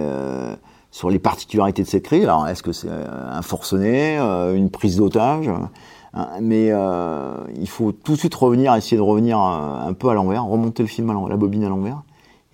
sur 0.92 1.10
les 1.10 1.18
particularités 1.18 1.82
de 1.82 1.88
cette 1.88 2.04
crise. 2.04 2.22
Alors, 2.24 2.46
est-ce 2.46 2.62
que 2.62 2.70
c'est 2.70 2.88
euh, 2.88 3.08
un 3.30 3.42
forcené, 3.42 4.18
euh, 4.18 4.54
une 4.54 4.70
prise 4.70 4.98
d'otage 4.98 5.48
hein, 5.48 6.28
Mais 6.40 6.68
euh, 6.70 7.34
il 7.58 7.68
faut 7.68 7.90
tout 7.90 8.12
de 8.12 8.18
suite 8.18 8.34
revenir, 8.34 8.74
essayer 8.76 8.98
de 8.98 9.02
revenir 9.02 9.40
euh, 9.40 9.88
un 9.88 9.92
peu 9.94 10.10
à 10.10 10.14
l'envers, 10.14 10.44
remonter 10.44 10.84
le 10.84 10.88
film 10.88 11.10
à 11.10 11.28
la 11.28 11.36
bobine 11.36 11.64
à 11.64 11.68
l'envers, 11.68 12.02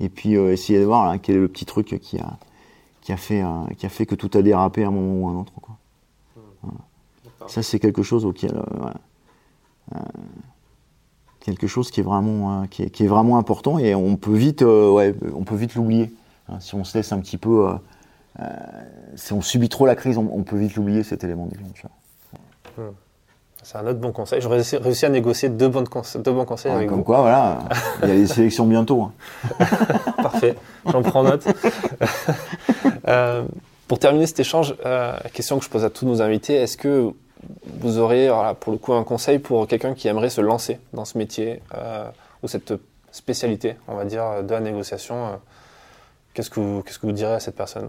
et 0.00 0.08
puis 0.08 0.36
euh, 0.36 0.52
essayer 0.52 0.78
de 0.78 0.84
voir 0.86 1.06
là, 1.06 1.18
quel 1.18 1.36
est 1.36 1.40
le 1.40 1.48
petit 1.48 1.66
truc 1.66 1.98
qui 2.00 2.18
a 2.18 2.38
qui 3.02 3.12
a 3.12 3.16
fait 3.16 3.42
euh, 3.42 3.48
qui 3.76 3.86
a 3.86 3.88
fait 3.88 4.06
que 4.06 4.14
tout 4.14 4.30
a 4.34 4.42
dérapé 4.42 4.84
à 4.84 4.88
un 4.88 4.90
moment 4.90 5.24
ou 5.24 5.28
à 5.28 5.32
un 5.32 5.40
autre. 5.40 5.52
Quoi. 5.60 5.76
Voilà. 6.62 6.78
Ça, 7.46 7.62
c'est 7.62 7.78
quelque 7.78 8.02
chose 8.02 8.24
auquel 8.24 8.54
euh, 8.54 8.62
voilà. 8.76 8.94
Euh, 9.96 9.98
quelque 11.40 11.66
chose 11.66 11.90
qui 11.90 12.00
est 12.00 12.02
vraiment 12.02 12.60
euh, 12.62 12.66
qui, 12.66 12.82
est, 12.82 12.90
qui 12.90 13.04
est 13.04 13.08
vraiment 13.08 13.38
important 13.38 13.78
et 13.78 13.94
on 13.94 14.16
peut 14.16 14.34
vite 14.34 14.60
euh, 14.60 14.90
ouais 14.90 15.14
on 15.34 15.44
peut 15.44 15.54
vite 15.54 15.74
l'oublier 15.74 16.12
hein, 16.48 16.60
si 16.60 16.74
on 16.74 16.84
se 16.84 16.98
laisse 16.98 17.10
un 17.12 17.20
petit 17.20 17.38
peu 17.38 17.70
euh, 18.40 18.44
si 19.16 19.32
on 19.32 19.40
subit 19.40 19.68
trop 19.68 19.86
la 19.86 19.94
crise 19.96 20.16
on, 20.18 20.28
on 20.32 20.42
peut 20.42 20.56
vite 20.56 20.74
l'oublier 20.76 21.02
cet 21.02 21.24
élément 21.24 21.46
déclencheur 21.46 21.90
C'est 23.62 23.76
un 23.78 23.86
autre 23.86 23.98
bon 23.98 24.12
conseil. 24.12 24.40
J'aurais 24.40 24.58
réussi- 24.60 25.04
à 25.04 25.08
négocier 25.08 25.48
deux, 25.48 25.68
deux 25.68 26.32
bons 26.32 26.44
conseils 26.44 26.70
Ouais, 26.70 26.76
avec 26.76 26.88
comme 26.88 26.98
vous. 26.98 27.04
quoi 27.04 27.20
voilà 27.22 27.58
il 28.02 28.08
y 28.08 28.12
a 28.12 28.14
les 28.14 28.26
sélections 28.26 28.66
bientôt 28.66 29.02
hein. 29.02 29.12
Parfait, 30.22 30.54
j'en 30.86 31.02
prends 31.02 31.22
note. 31.24 31.46
Euh, 33.06 33.44
pour 33.86 33.98
terminer 33.98 34.26
cet 34.26 34.40
échange, 34.40 34.74
euh, 34.84 35.16
la 35.24 35.30
question 35.30 35.58
que 35.58 35.64
je 35.64 35.70
pose 35.70 35.82
à 35.82 35.88
tous 35.88 36.04
nos 36.04 36.20
invités, 36.20 36.54
est-ce 36.56 36.76
que 36.76 37.10
vous 37.80 37.96
aurez, 37.98 38.28
voilà, 38.28 38.52
pour 38.52 38.70
le 38.70 38.78
coup, 38.78 38.92
un 38.92 39.02
conseil 39.04 39.38
pour 39.38 39.66
quelqu'un 39.66 39.94
qui 39.94 40.08
aimerait 40.08 40.28
se 40.28 40.42
lancer 40.42 40.78
dans 40.92 41.06
ce 41.06 41.16
métier 41.16 41.62
euh, 41.74 42.06
ou 42.42 42.48
cette 42.48 42.74
spécialité, 43.12 43.76
on 43.86 43.94
va 43.94 44.04
dire, 44.04 44.42
de 44.42 44.50
la 44.52 44.60
négociation 44.60 45.14
euh, 45.28 45.30
Qu'est-ce 46.34 46.50
que 46.50 46.60
vous, 46.60 46.82
qu'est-ce 46.82 46.98
que 46.98 47.06
vous 47.06 47.12
direz 47.12 47.32
à 47.34 47.40
cette 47.40 47.56
personne? 47.56 47.88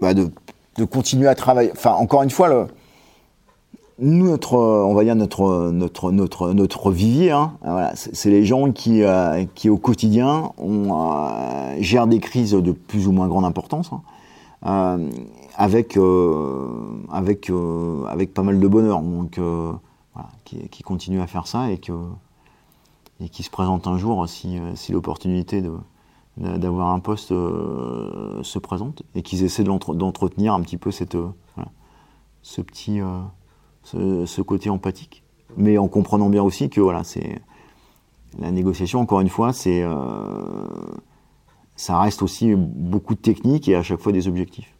Bah, 0.00 0.14
de, 0.14 0.30
continuer 0.84 1.28
à 1.28 1.34
travailler. 1.34 1.70
Enfin, 1.72 1.92
encore 1.92 2.22
une 2.22 2.30
fois, 2.30 2.48
le, 2.48 2.66
notre, 3.98 4.54
euh, 4.54 4.84
on 4.84 4.94
va 4.94 5.02
dire 5.04 5.16
notre 5.16 5.70
notre 5.72 6.12
notre 6.12 6.52
notre 6.52 6.90
vivier, 6.92 7.32
hein, 7.32 7.54
voilà, 7.62 7.92
c'est 7.96 8.30
les 8.30 8.44
gens 8.44 8.70
qui 8.70 9.02
euh, 9.02 9.44
qui 9.54 9.70
au 9.70 9.76
quotidien 9.76 10.52
euh, 10.60 11.76
gèrent 11.80 12.06
des 12.06 12.20
crises 12.20 12.52
de 12.52 12.72
plus 12.72 13.08
ou 13.08 13.12
moins 13.12 13.26
grande 13.26 13.44
importance, 13.44 13.90
hein, 13.92 14.02
euh, 14.66 15.10
avec 15.56 15.96
euh, 15.96 16.68
avec 17.10 17.50
euh, 17.50 18.04
avec 18.06 18.32
pas 18.34 18.42
mal 18.42 18.60
de 18.60 18.68
bonheur. 18.68 19.00
Donc 19.00 19.38
euh, 19.38 19.72
voilà, 20.14 20.28
qui, 20.44 20.68
qui 20.68 20.82
continuent 20.84 21.20
à 21.22 21.26
faire 21.26 21.48
ça 21.48 21.70
et 21.70 21.78
que 21.78 21.92
et 23.20 23.28
qui 23.28 23.42
se 23.42 23.50
présentent 23.50 23.88
un 23.88 23.98
jour 23.98 24.28
si 24.28 24.58
euh, 24.58 24.76
si 24.76 24.92
l'opportunité 24.92 25.60
de 25.60 25.72
d'avoir 26.38 26.92
un 26.92 27.00
poste 27.00 27.32
euh, 27.32 28.42
se 28.42 28.58
présente 28.58 29.02
et 29.14 29.22
qu'ils 29.22 29.42
essaient 29.42 29.64
d'entretenir 29.64 30.54
un 30.54 30.60
petit 30.60 30.76
peu 30.76 30.90
cette, 30.90 31.16
euh, 31.16 31.30
ce 32.42 32.60
petit 32.60 33.00
euh, 33.00 34.26
ce, 34.26 34.42
côté 34.42 34.70
empathique. 34.70 35.24
Mais 35.56 35.78
en 35.78 35.88
comprenant 35.88 36.28
bien 36.28 36.42
aussi 36.42 36.70
que 36.70 36.80
voilà 36.80 37.02
c'est 37.04 37.40
la 38.38 38.50
négociation 38.50 39.00
encore 39.00 39.20
une 39.20 39.30
fois 39.30 39.52
c'est 39.52 39.82
ça 41.74 41.98
reste 41.98 42.22
aussi 42.22 42.54
beaucoup 42.54 43.14
de 43.14 43.20
technique 43.20 43.66
et 43.68 43.74
à 43.74 43.82
chaque 43.82 44.00
fois 44.00 44.12
des 44.12 44.28
objectifs. 44.28 44.74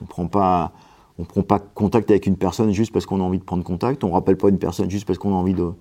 On 0.00 0.04
prend 0.04 0.26
pas 0.26 0.72
on 1.18 1.24
prend 1.24 1.42
pas 1.42 1.58
contact 1.58 2.10
avec 2.10 2.26
une 2.26 2.36
personne 2.36 2.72
juste 2.72 2.92
parce 2.92 3.06
qu'on 3.06 3.20
a 3.20 3.24
envie 3.24 3.38
de 3.38 3.44
prendre 3.44 3.64
contact. 3.64 4.04
On 4.04 4.10
rappelle 4.10 4.36
pas 4.36 4.50
une 4.50 4.58
personne 4.58 4.90
juste 4.90 5.06
parce 5.06 5.18
qu'on 5.18 5.32
a 5.32 5.36
envie 5.36 5.54
de 5.54 5.72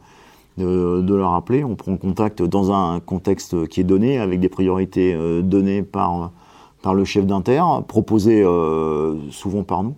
de, 0.57 1.01
de 1.01 1.15
la 1.15 1.27
rappeler. 1.27 1.63
On 1.63 1.75
prend 1.75 1.97
contact 1.97 2.41
dans 2.41 2.71
un 2.71 2.99
contexte 2.99 3.67
qui 3.67 3.81
est 3.81 3.85
donné, 3.85 4.19
avec 4.19 4.39
des 4.39 4.49
priorités 4.49 5.13
euh, 5.13 5.41
données 5.41 5.83
par, 5.83 6.31
par 6.81 6.93
le 6.93 7.05
chef 7.05 7.25
d'inter, 7.25 7.61
proposées 7.87 8.43
euh, 8.43 9.15
souvent 9.31 9.63
par 9.63 9.83
nous. 9.83 9.95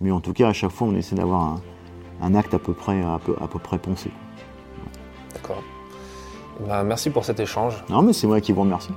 Mais 0.00 0.10
en 0.10 0.20
tout 0.20 0.32
cas, 0.32 0.48
à 0.48 0.52
chaque 0.52 0.70
fois, 0.70 0.88
on 0.88 0.94
essaie 0.94 1.16
d'avoir 1.16 1.42
un, 1.42 1.60
un 2.22 2.34
acte 2.34 2.54
à 2.54 2.58
peu 2.58 2.72
près, 2.72 3.02
à 3.02 3.18
peu, 3.24 3.34
à 3.40 3.48
peu 3.48 3.58
près 3.58 3.78
pensé. 3.78 4.10
D'accord. 5.34 5.62
Ben, 6.66 6.82
merci 6.84 7.10
pour 7.10 7.24
cet 7.24 7.40
échange. 7.40 7.84
Non, 7.88 8.02
mais 8.02 8.12
c'est 8.12 8.26
moi 8.26 8.40
qui 8.40 8.52
vous 8.52 8.62
remercie. 8.62 8.92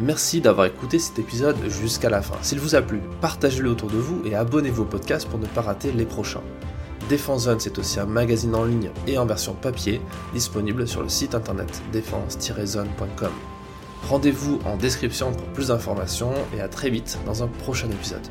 Merci 0.00 0.40
d'avoir 0.40 0.66
écouté 0.66 0.98
cet 0.98 1.18
épisode 1.18 1.56
jusqu'à 1.68 2.10
la 2.10 2.22
fin. 2.22 2.34
S'il 2.42 2.58
vous 2.58 2.74
a 2.74 2.82
plu, 2.82 3.00
partagez-le 3.20 3.70
autour 3.70 3.88
de 3.88 3.98
vous 3.98 4.22
et 4.24 4.34
abonnez-vous 4.34 4.82
au 4.82 4.86
podcast 4.86 5.28
pour 5.28 5.38
ne 5.38 5.46
pas 5.46 5.60
rater 5.60 5.92
les 5.92 6.06
prochains. 6.06 6.40
Défense 7.08 7.44
Zone, 7.44 7.60
c'est 7.60 7.78
aussi 7.78 8.00
un 8.00 8.06
magazine 8.06 8.54
en 8.54 8.64
ligne 8.64 8.90
et 9.06 9.18
en 9.18 9.26
version 9.26 9.54
papier, 9.54 10.00
disponible 10.32 10.86
sur 10.86 11.02
le 11.02 11.08
site 11.08 11.34
internet 11.34 11.82
défense-zone.com. 11.92 13.32
Rendez-vous 14.08 14.58
en 14.64 14.76
description 14.76 15.32
pour 15.32 15.46
plus 15.48 15.68
d'informations 15.68 16.32
et 16.56 16.60
à 16.60 16.68
très 16.68 16.90
vite 16.90 17.18
dans 17.24 17.42
un 17.42 17.48
prochain 17.48 17.88
épisode. 17.90 18.26